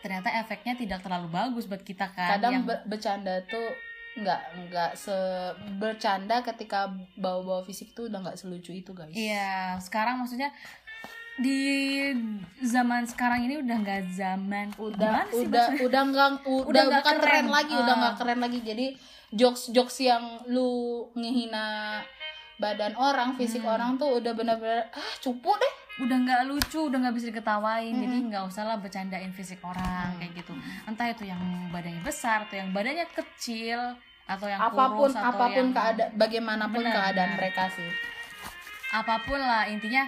ternyata 0.00 0.30
efeknya 0.36 0.74
tidak 0.74 0.98
terlalu 1.00 1.28
bagus 1.28 1.66
buat 1.66 1.82
kita 1.82 2.08
kan 2.08 2.38
Kadang 2.38 2.52
yang 2.52 2.64
be- 2.64 2.84
bercanda 2.86 3.42
tuh 3.44 3.74
nggak 4.12 4.40
nggak 4.66 4.90
se 4.96 5.14
bercanda 5.76 6.42
ketika 6.42 6.90
bawa-bawa 7.14 7.62
fisik 7.62 7.90
tuh 7.90 8.06
udah 8.06 8.18
nggak 8.20 8.34
selucu 8.34 8.72
itu 8.72 8.90
guys. 8.90 9.14
Iya, 9.14 9.78
sekarang 9.78 10.18
maksudnya 10.18 10.50
di 11.40 11.60
zaman 12.60 13.02
sekarang 13.02 13.40
ini 13.42 13.58
udah 13.58 13.76
nggak 13.76 14.02
zaman 14.10 14.66
udah 14.76 15.24
sih 15.26 15.44
udah 15.44 15.66
maksudnya? 15.66 15.86
udah 15.86 16.02
nggak 16.06 16.28
udah, 16.44 16.68
Udah 16.68 16.82
nggak 16.84 17.00
bukan 17.00 17.16
keren, 17.16 17.32
keren. 17.32 17.46
lagi 17.48 17.74
udah 17.74 17.88
Ah. 17.88 17.98
nggak 17.98 18.14
keren 18.16 18.38
lagi 18.38 18.58
jadi 18.60 18.86
jokes 19.32 19.62
jokes 19.70 19.96
yang 20.00 20.22
lu 20.46 20.70
ngehina 21.14 21.98
badan 22.56 22.92
orang 22.94 23.32
fisik 23.34 23.60
Hmm. 23.60 23.72
orang 23.72 23.90
tuh 23.96 24.20
udah 24.20 24.32
bener-bener 24.32 24.84
ah 24.90 25.12
cupu 25.18 25.48
deh 25.50 25.74
udah 25.98 26.16
nggak 26.18 26.42
lucu, 26.46 26.80
udah 26.82 26.96
nggak 26.98 27.12
bisa 27.12 27.28
diketawain, 27.28 27.92
Mm-mm. 27.92 28.00
jadi 28.00 28.16
nggak 28.26 28.44
usah 28.46 28.64
lah 28.64 28.76
bercandain 28.76 29.28
fisik 29.30 29.60
orang 29.60 30.08
Hmm. 30.08 30.16
kayak 30.16 30.32
gitu. 30.34 30.52
Entah 30.86 31.06
itu 31.06 31.24
yang 31.24 31.40
badannya 31.68 32.00
besar 32.00 32.44
atau 32.44 32.56
yang 32.56 32.72
badannya 32.72 33.04
kecil 33.10 33.76
atau 34.24 34.46
yang 34.46 34.56
apa 34.58 34.84
pun 34.88 34.96
kurus 35.04 35.12
atau 35.14 35.28
apa 35.30 35.44
pun 35.46 35.56
yang 35.58 35.70
keadaan 35.70 36.10
bagaimanapun 36.14 36.80
Benar, 36.80 36.94
keadaan 36.94 37.30
mereka 37.34 37.64
sih 37.68 37.90
apa 38.90 39.14
pun 39.22 39.38
lah 39.38 39.66
intinya 39.66 40.06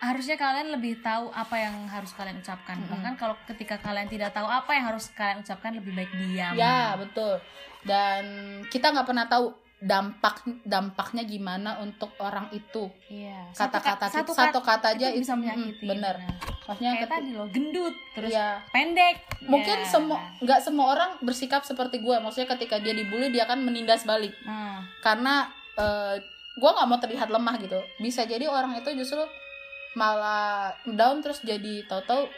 harusnya 0.00 0.34
kalian 0.34 0.68
lebih 0.70 0.98
tahu 0.98 1.28
apa 1.30 1.56
yang 1.56 1.84
harus 1.86 2.10
kalian 2.10 2.38
ucapkan. 2.38 2.74
Mm-mm. 2.74 2.88
Bahkan 2.90 3.14
kalau 3.14 3.36
ketika 3.44 3.76
kalian 3.78 4.06
tidak 4.06 4.32
tahu 4.32 4.44
apa 4.44 4.72
yang 4.72 4.84
harus 4.86 5.12
kalian 5.12 5.40
ucapkan 5.40 5.72
lebih 5.72 5.92
baik 5.94 6.08
diam. 6.10 6.52
ya 6.54 6.96
betul 6.96 7.36
dan 7.82 8.24
kita 8.66 8.90
nggak 8.90 9.04
pernah 9.04 9.26
tahu 9.26 9.52
dampak 9.78 10.40
dampaknya 10.62 11.24
gimana 11.24 11.80
untuk 11.80 12.12
orang 12.18 12.48
itu 12.50 12.92
Iya. 13.08 13.48
Satu 13.50 13.76
kata-kata 13.76 13.96
ka- 14.02 14.12
satu, 14.14 14.32
satu 14.34 14.60
kata 14.60 14.92
aja 14.92 15.08
itu 15.08 15.20
bisa 15.20 15.32
mm, 15.32 15.40
menyakiti. 15.40 15.84
bener 15.86 16.16
Nah, 16.18 16.36
maksudnya 16.66 16.90
kayak 16.90 17.00
ketika- 17.02 17.16
tadi 17.16 17.30
loh 17.32 17.48
gendut 17.48 17.94
terus 18.12 18.28
Iya. 18.30 18.48
pendek 18.68 19.16
mungkin 19.42 19.78
Ya. 19.78 19.86
semua 19.86 20.20
nggak 20.38 20.60
semua 20.60 20.86
orang 20.90 21.10
bersikap 21.20 21.60
seperti 21.62 21.96
gue 21.98 22.12
maksudnya 22.14 22.48
ketika 22.50 22.76
dia 22.76 22.92
dibully 22.92 23.28
dia 23.28 23.44
akan 23.44 23.60
menindas 23.62 24.04
balik 24.04 24.36
nah, 24.42 24.84
karena 25.00 25.48
gue 26.52 26.70
nggak 26.70 26.84
mau 26.86 26.98
terlihat 26.98 27.28
lemah 27.28 27.56
gitu 27.58 27.80
bisa 27.98 28.24
jadi 28.24 28.44
orang 28.44 28.76
itu 28.76 28.92
justru 28.94 29.24
malah 29.92 30.70
down 30.86 31.18
terus 31.18 31.40
jadi 31.40 31.82
tahu-tahu 31.84 32.30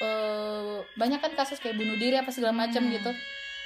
eh, 0.00 0.76
banyak 0.96 1.20
kan 1.20 1.32
kasus 1.34 1.60
kayak 1.60 1.76
bunuh 1.76 1.92
diri 1.94 2.16
apa 2.16 2.28
segala 2.28 2.56
macam 2.56 2.80
Hmm. 2.80 2.92
gitu. 2.92 3.10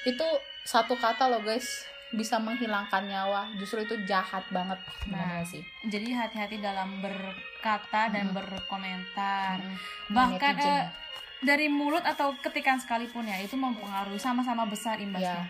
Itu 0.05 0.27
satu 0.63 0.95
kata 0.95 1.29
loh 1.29 1.41
guys 1.41 1.67
bisa 2.11 2.39
menghilangkan 2.39 3.07
nyawa. 3.07 3.55
Justru 3.55 3.83
itu 3.83 3.95
jahat 4.05 4.43
banget. 4.51 4.79
Nah, 5.07 5.43
sih? 5.43 5.63
jadi 5.85 6.11
hati-hati 6.17 6.59
dalam 6.59 6.99
berkata 6.99 8.07
dan 8.09 8.31
Mm. 8.31 8.35
berkomentar. 8.35 9.59
Mm. 9.59 9.77
bahkan 10.11 10.55
eh, 10.57 10.85
dari 11.41 11.67
mulut 11.69 12.03
atau 12.03 12.35
ketikan 12.39 12.79
sekalipun 12.79 13.25
ya 13.25 13.39
itu 13.39 13.55
mempengaruhi 13.55 14.19
sama-sama 14.19 14.65
besar 14.65 14.97
ya. 14.97 15.05
Imbasnya 15.07 15.45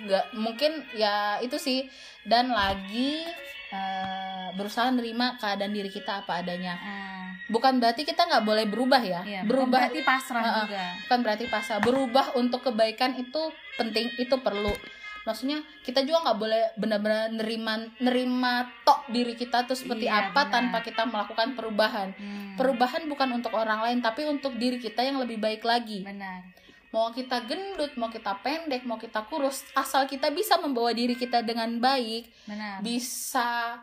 nggak 0.00 0.26
mungkin 0.34 0.72
ya 0.94 1.14
itu 1.40 1.56
sih. 1.56 1.90
Dan 2.22 2.50
lagi 2.50 3.26
eh, 3.70 4.48
berusaha 4.54 4.90
nerima 4.90 5.38
keadaan 5.38 5.70
diri 5.70 5.88
kita 5.88 6.26
apa 6.26 6.42
adanya. 6.42 6.74
Ah, 6.76 7.28
bukan 7.46 7.78
berarti 7.78 8.02
kita 8.02 8.26
nggak 8.26 8.44
boleh 8.44 8.66
berubah 8.66 9.02
ya. 9.02 9.20
Iya, 9.22 9.40
bukan 9.42 9.48
berubah 9.48 9.78
berarti 9.86 10.00
pasrah 10.02 10.42
Heeh. 10.42 10.64
juga. 10.66 10.84
bukan 11.06 11.18
berarti 11.22 11.44
pasrah. 11.46 11.78
Berubah 11.80 12.26
untuk 12.34 12.60
kebaikan 12.62 13.14
itu 13.16 13.42
penting 13.78 14.10
itu 14.18 14.36
perlu. 14.42 14.74
Maksudnya 15.20 15.60
kita 15.84 16.00
juga 16.02 16.24
nggak 16.26 16.38
boleh 16.40 16.62
benar-benar 16.80 17.28
nerima 17.28 17.76
nerima 18.00 18.64
tok 18.82 19.04
diri 19.12 19.36
kita 19.36 19.68
tuh 19.68 19.76
seperti 19.76 20.08
Iya, 20.08 20.32
apa 20.32 20.48
benar. 20.48 20.52
tanpa 20.52 20.78
kita 20.80 21.02
melakukan 21.06 21.48
perubahan. 21.54 22.08
Hmm, 22.16 22.56
perubahan 22.56 23.04
bukan 23.06 23.28
untuk 23.38 23.52
orang 23.52 23.84
lain 23.84 23.98
tapi 24.00 24.24
untuk 24.24 24.56
diri 24.56 24.80
kita 24.80 25.04
yang 25.04 25.20
lebih 25.20 25.36
baik 25.36 25.60
lagi. 25.62 26.02
Benar 26.02 26.59
mau 26.90 27.14
kita 27.14 27.46
gendut 27.46 27.94
mau 27.94 28.10
kita 28.10 28.42
pendek 28.42 28.82
mau 28.82 28.98
kita 28.98 29.22
kurus 29.30 29.62
asal 29.78 30.10
kita 30.10 30.34
bisa 30.34 30.58
membawa 30.58 30.90
diri 30.90 31.14
kita 31.14 31.42
dengan 31.46 31.78
baik 31.78 32.26
benar. 32.50 32.82
bisa 32.82 33.78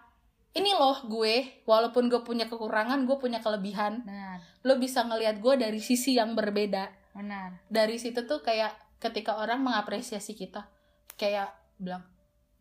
ini 0.52 0.76
loh 0.76 1.08
gue 1.08 1.64
walaupun 1.64 2.12
gue 2.12 2.20
punya 2.26 2.52
kekurangan 2.52 3.08
gue 3.08 3.18
punya 3.20 3.40
kelebihan 3.40 4.04
benar. 4.04 4.44
lo 4.68 4.76
bisa 4.76 5.08
ngelihat 5.08 5.40
gue 5.40 5.54
dari 5.56 5.80
sisi 5.80 6.18
yang 6.20 6.36
berbeda. 6.36 6.92
Benar. 7.18 7.66
Dari 7.66 7.98
situ 7.98 8.30
tuh 8.30 8.46
kayak 8.46 8.76
ketika 9.02 9.42
orang 9.42 9.62
mengapresiasi 9.66 10.38
kita 10.38 10.70
kayak 11.18 11.54
bilang 11.78 12.06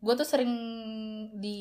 gue 0.00 0.14
tuh 0.14 0.28
sering 0.28 0.52
di 1.36 1.58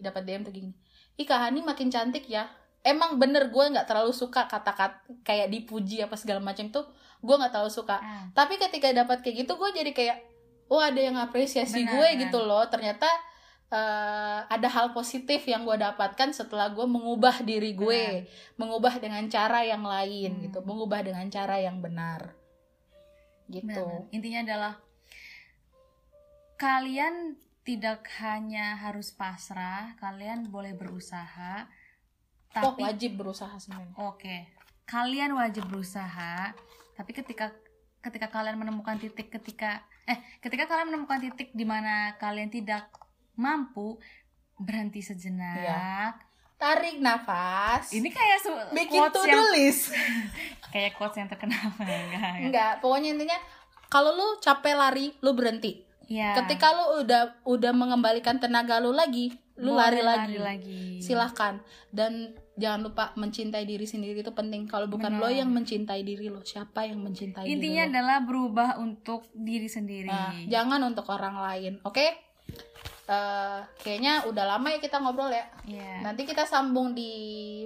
dapat 0.00 0.22
DM 0.28 0.44
tuh 0.44 0.52
gini 0.52 0.72
ih 1.16 1.24
Kak 1.24 1.48
Hani 1.48 1.64
makin 1.64 1.88
cantik 1.88 2.28
ya 2.28 2.48
emang 2.84 3.16
bener 3.16 3.48
gue 3.48 3.64
nggak 3.72 3.88
terlalu 3.88 4.12
suka 4.12 4.44
kata-kata 4.48 5.02
kayak 5.24 5.48
dipuji 5.48 6.04
apa 6.04 6.16
segala 6.20 6.40
macam 6.44 6.68
tuh 6.68 6.84
gue 7.22 7.34
nggak 7.34 7.50
terlalu 7.50 7.70
suka 7.70 7.96
Ah, 7.96 8.26
tapi 8.32 8.58
ketika 8.58 8.90
dapat 8.90 9.22
kayak 9.22 9.46
gitu 9.46 9.54
gue 9.54 9.70
jadi 9.72 9.90
kayak 9.90 10.18
oh 10.66 10.78
ada 10.78 10.98
yang 10.98 11.14
apresiasi 11.16 11.80
Benar, 11.80 11.92
gue 11.94 12.06
benar. 12.08 12.20
gitu 12.26 12.38
loh 12.40 12.64
ternyata 12.66 13.06
eh, 13.68 14.38
ada 14.44 14.68
hal 14.68 14.90
positif 14.90 15.42
yang 15.44 15.62
gue 15.62 15.76
dapatkan 15.76 16.28
setelah 16.30 16.68
gue 16.68 16.82
mengubah 16.84 17.40
diri 17.40 17.72
gue 17.72 18.26
mengubah 18.54 18.98
dengan 18.98 19.22
cara 19.26 19.62
yang 19.62 19.80
lain 19.80 20.30
Hmm. 20.34 20.42
gitu 20.44 20.58
mengubah 20.60 21.00
dengan 21.00 21.24
cara 21.28 21.56
yang 21.56 21.78
benar 21.78 22.34
gitu 23.46 23.70
benar. 23.84 24.10
intinya 24.10 24.40
adalah 24.42 24.74
kalian 26.56 27.36
tidak 27.62 28.06
hanya 28.18 28.74
harus 28.76 29.10
pasrah 29.10 29.94
kalian 29.96 30.46
boleh 30.46 30.74
berusaha 30.74 31.66
oh 31.66 31.70
tapi 32.52 32.82
wajib 32.82 33.16
berusaha 33.16 33.54
sebenarnya 33.56 33.94
Oke, 33.98 34.36
kalian 34.84 35.32
wajib 35.32 35.64
berusaha. 35.68 36.52
Tapi 37.02 37.18
ketika 37.18 37.50
ketika 37.98 38.30
kalian 38.30 38.62
menemukan 38.62 38.94
titik 39.02 39.26
ketika 39.26 39.82
eh 40.06 40.22
ketika 40.38 40.70
kalian 40.70 40.94
menemukan 40.94 41.18
titik 41.18 41.50
di 41.50 41.66
mana 41.66 42.14
kalian 42.22 42.46
tidak 42.46 42.86
mampu 43.34 43.98
berhenti 44.54 45.02
sejenak. 45.02 45.58
Iya. 45.58 45.82
tarik 46.62 47.02
nafas 47.02 47.90
Ini 47.90 48.06
kayak 48.06 48.70
bikin 48.70 49.02
to 49.10 49.26
yang 49.26 49.34
do 49.34 49.42
list 49.50 49.90
kayak 50.72 50.94
quotes 50.94 51.18
yang 51.18 51.26
terkenal 51.26 51.58
enggak, 51.82 51.98
enggak. 52.06 52.34
enggak 52.38 52.72
pokoknya 52.78 53.18
intinya 53.18 53.34
kalau 53.90 54.14
lu 54.14 54.38
capek 54.38 54.78
lari 54.78 55.10
lu 55.26 55.34
berhenti 55.34 55.82
Ya, 56.12 56.36
ketika 56.36 56.76
lu 56.76 57.00
udah 57.06 57.40
udah 57.48 57.72
mengembalikan 57.72 58.36
tenaga 58.36 58.76
lu 58.82 58.92
lagi 58.92 59.32
lu 59.58 59.72
boleh 59.72 59.82
lari 59.82 60.00
lagi 60.00 60.36
lagi. 60.38 60.82
silahkan 60.98 61.60
dan 61.92 62.32
jangan 62.54 62.80
lupa 62.82 63.12
mencintai 63.14 63.64
diri 63.64 63.84
sendiri 63.84 64.20
itu 64.20 64.32
penting 64.32 64.64
kalau 64.64 64.86
bukan 64.86 65.16
Benar. 65.16 65.22
lo 65.22 65.28
yang 65.28 65.48
mencintai 65.48 66.00
diri 66.00 66.28
lo 66.28 66.40
siapa 66.40 66.84
yang 66.84 67.00
mencintai 67.00 67.44
Intinya 67.44 67.84
diri 67.84 67.88
lo 67.88 67.92
adalah 67.92 68.18
berubah 68.22 68.70
untuk 68.78 69.28
diri 69.32 69.68
sendiri. 69.68 70.08
nah, 70.08 70.32
jangan 70.46 70.80
untuk 70.82 71.04
orang 71.08 71.36
lain 71.36 71.72
oke 71.82 72.32
Eh, 73.02 73.60
kayaknya 73.82 74.24
udah 74.24 74.46
lama 74.46 74.70
ya 74.70 74.78
kita 74.78 75.02
ngobrol 75.02 75.26
ya 75.26 75.42
Iya. 75.66 76.06
nanti 76.06 76.22
kita 76.22 76.46
sambung 76.46 76.94
di 76.94 77.10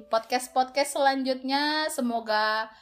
podcast 0.09 0.49
podcast 0.51 0.97
selanjutnya 0.97 1.93
semoga 1.93 2.72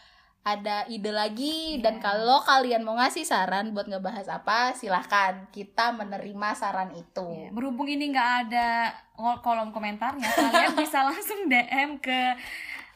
ada 0.44 0.84
ide 0.86 1.08
lagi 1.08 1.80
dan 1.80 1.96
Iya. 1.96 2.04
kalau 2.04 2.38
kalian 2.38 2.80
mau 2.80 2.94
ngasih 2.94 3.24
saran 3.24 3.72
buat 3.72 3.84
ngebahas 3.84 4.28
apa 4.30 4.72
silahkan 4.72 5.48
kita 5.48 5.90
menerima 5.90 6.48
saran 6.52 6.92
itu 6.92 7.24
Ya, 7.24 7.48
berhubung 7.48 7.84
ini 7.86 8.08
nggak 8.08 8.30
ada 8.44 8.92
kol- 9.10 9.40
kolom 9.40 9.70
komentarnya, 9.70 10.28
kalian 10.28 10.76
bisa 10.78 11.00
langsung 11.02 11.46
DM 11.46 11.96
ke 11.96 12.36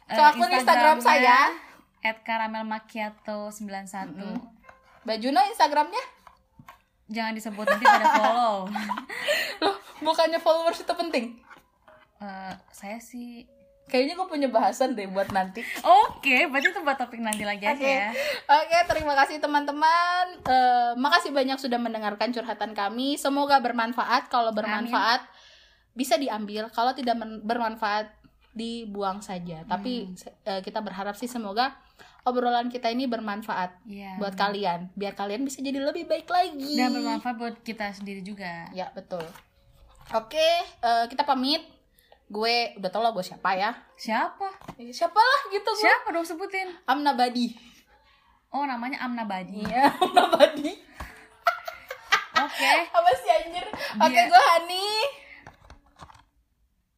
Ke 0.07 0.21
akun 0.21 0.45
Instagram 0.47 1.01
saya. 1.01 1.49
at 2.01 2.21
caramel 2.21 2.63
macchiato 2.63 3.49
91 3.49 4.13
Mm-mm. 4.13 4.37
Mbak 5.03 5.19
Juno 5.19 5.41
Instagramnya 5.43 6.05
jangan 7.09 7.33
disebut 7.33 7.65
nanti 7.65 7.83
pada 7.83 8.07
follow 8.15 8.69
loh 9.65 9.77
bukannya 9.99 10.37
followers 10.37 10.79
itu 10.79 10.95
penting 10.95 11.27
Eh, 12.19 12.55
saya 12.69 12.99
sih 12.99 13.47
kayaknya 13.89 14.15
gue 14.15 14.29
punya 14.29 14.47
bahasan 14.47 14.93
deh 14.93 15.09
buat 15.09 15.29
nanti 15.29 15.65
oke 15.81 16.37
berarti 16.47 16.69
itu 16.69 16.81
buat 16.81 16.95
topik 16.95 17.19
nanti 17.19 17.43
lagi 17.43 17.65
aja 17.65 17.75
Oke. 17.75 17.89
ya 17.89 18.11
Oke, 18.49 18.79
terima 18.87 19.13
kasih 19.15 19.37
teman-teman. 19.39 20.25
Eh, 20.41 20.93
makasih 20.95 21.31
banyak 21.31 21.57
sudah 21.57 21.77
mendengarkan 21.77 22.29
curhatan 22.29 22.73
kami. 22.73 23.17
Semoga 23.17 23.59
bermanfaat. 23.59 24.29
Kalau 24.29 24.51
bermanfaat 24.51 25.21
bisa 25.93 26.17
diambil. 26.17 26.69
Kalau 26.69 26.93
tidak 26.93 27.17
bermanfaat 27.43 28.09
dibuang 28.51 29.21
saja. 29.21 29.65
Tapi 29.65 30.13
eh, 30.45 30.61
kita 30.61 30.81
berharap 30.81 31.13
sih 31.15 31.27
semoga 31.27 31.77
obrolan 32.23 32.69
kita 32.69 32.89
ini 32.89 33.05
bermanfaat 33.05 33.85
Iya. 33.85 34.17
buat 34.17 34.35
kalian. 34.35 34.93
Biar 34.93 35.13
kalian 35.13 35.45
bisa 35.45 35.61
jadi 35.61 35.79
lebih 35.79 36.05
baik 36.05 36.27
lagi. 36.27 36.73
dan 36.75 36.93
bermanfaat 36.93 37.37
buat 37.37 37.57
kita 37.63 37.93
sendiri 37.93 38.21
juga 38.21 38.69
Ya, 38.71 38.89
betul. 38.91 39.25
Oke, 40.11 40.49
eh, 40.81 41.05
kita 41.07 41.23
pamit. 41.23 41.61
Gue 42.29 42.57
udah 42.75 42.89
tau 42.89 43.01
lah 43.01 43.11
gue 43.11 43.23
siapa 43.23 43.51
ya. 43.53 43.73
siapa? 43.95 44.47
Eh, 44.77 44.89
Siapa 44.89 45.17
lah 45.17 45.41
gitu 45.49 45.65
gue. 45.67 45.81
siapa 45.81 46.09
dong 46.09 46.23
sebutin? 46.23 46.69
Amna 46.85 47.13
Badi. 47.13 47.57
oh 48.49 48.63
namanya 48.63 49.01
Amna 49.01 49.25
Badi 49.25 49.61
Iya, 49.61 49.89
Amna 50.03 50.29
Badi. 50.31 50.73
oke. 52.35 52.73
Apa 52.87 53.11
sih 53.15 53.31
anjir? 53.35 53.65
Oke 53.99 54.13
Dia- 54.15 54.27
gue 54.27 54.43
Hani. 54.47 54.89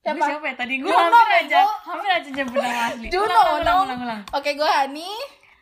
Gue 0.00 0.08
siapa? 0.08 0.26
siapa 0.26 0.44
ya? 0.46 0.54
Tadi 0.56 0.74
gue 0.76 0.88
Juno, 0.88 0.98
hampir 1.04 1.34
aja 1.38 1.60
hampir 1.84 2.10
aja 2.10 2.28
nyebut 2.28 2.56
nama 2.56 2.80
asli. 2.88 3.06
Juno, 3.08 3.26
ulang, 3.28 3.56
ulang, 3.56 3.78
ulang, 3.84 3.98
ulang. 4.02 4.20
oke 4.30 4.50
gue 4.50 4.70
Hani. 4.72 5.10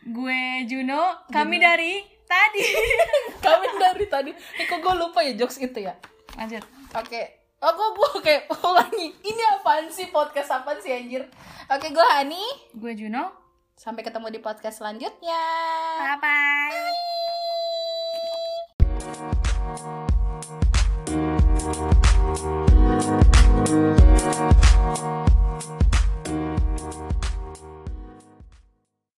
Gue 0.01 0.41
Juno 0.65 1.01
kami 1.27 1.57
dari 1.57 2.01
tadi. 2.25 2.61
Kami 3.39 3.65
dari 3.75 4.05
tadi. 4.05 4.31
Eh, 4.31 4.65
kok 4.65 4.77
gue 4.77 4.93
lupa 4.95 5.19
ya 5.19 5.33
jokes 5.33 5.57
itu 5.57 5.79
ya? 5.79 5.93
Lanjut. 6.35 6.61
Oke. 6.93 7.21
oh 7.21 7.38
aku 7.59 7.83
bu, 7.95 8.23
kayak 8.23 8.47
ulangi 8.63 9.11
ini 9.19 9.43
apaan 9.59 9.91
sih? 9.91 10.07
Podcast 10.09 10.51
apa 10.51 10.79
sih 10.79 10.95
anjir? 10.95 11.27
Oke 11.67 11.91
gue 11.91 12.07
Hani. 12.07 12.43
Gue 12.73 12.95
Juno. 12.95 13.35
Sampai 13.75 14.03
ketemu 14.03 14.27
di 14.31 14.39
podcast 14.43 14.79
selanjutnya. 14.83 15.43
Bye 15.99 16.19
bye, 16.19 16.71
bye. 23.67 24.07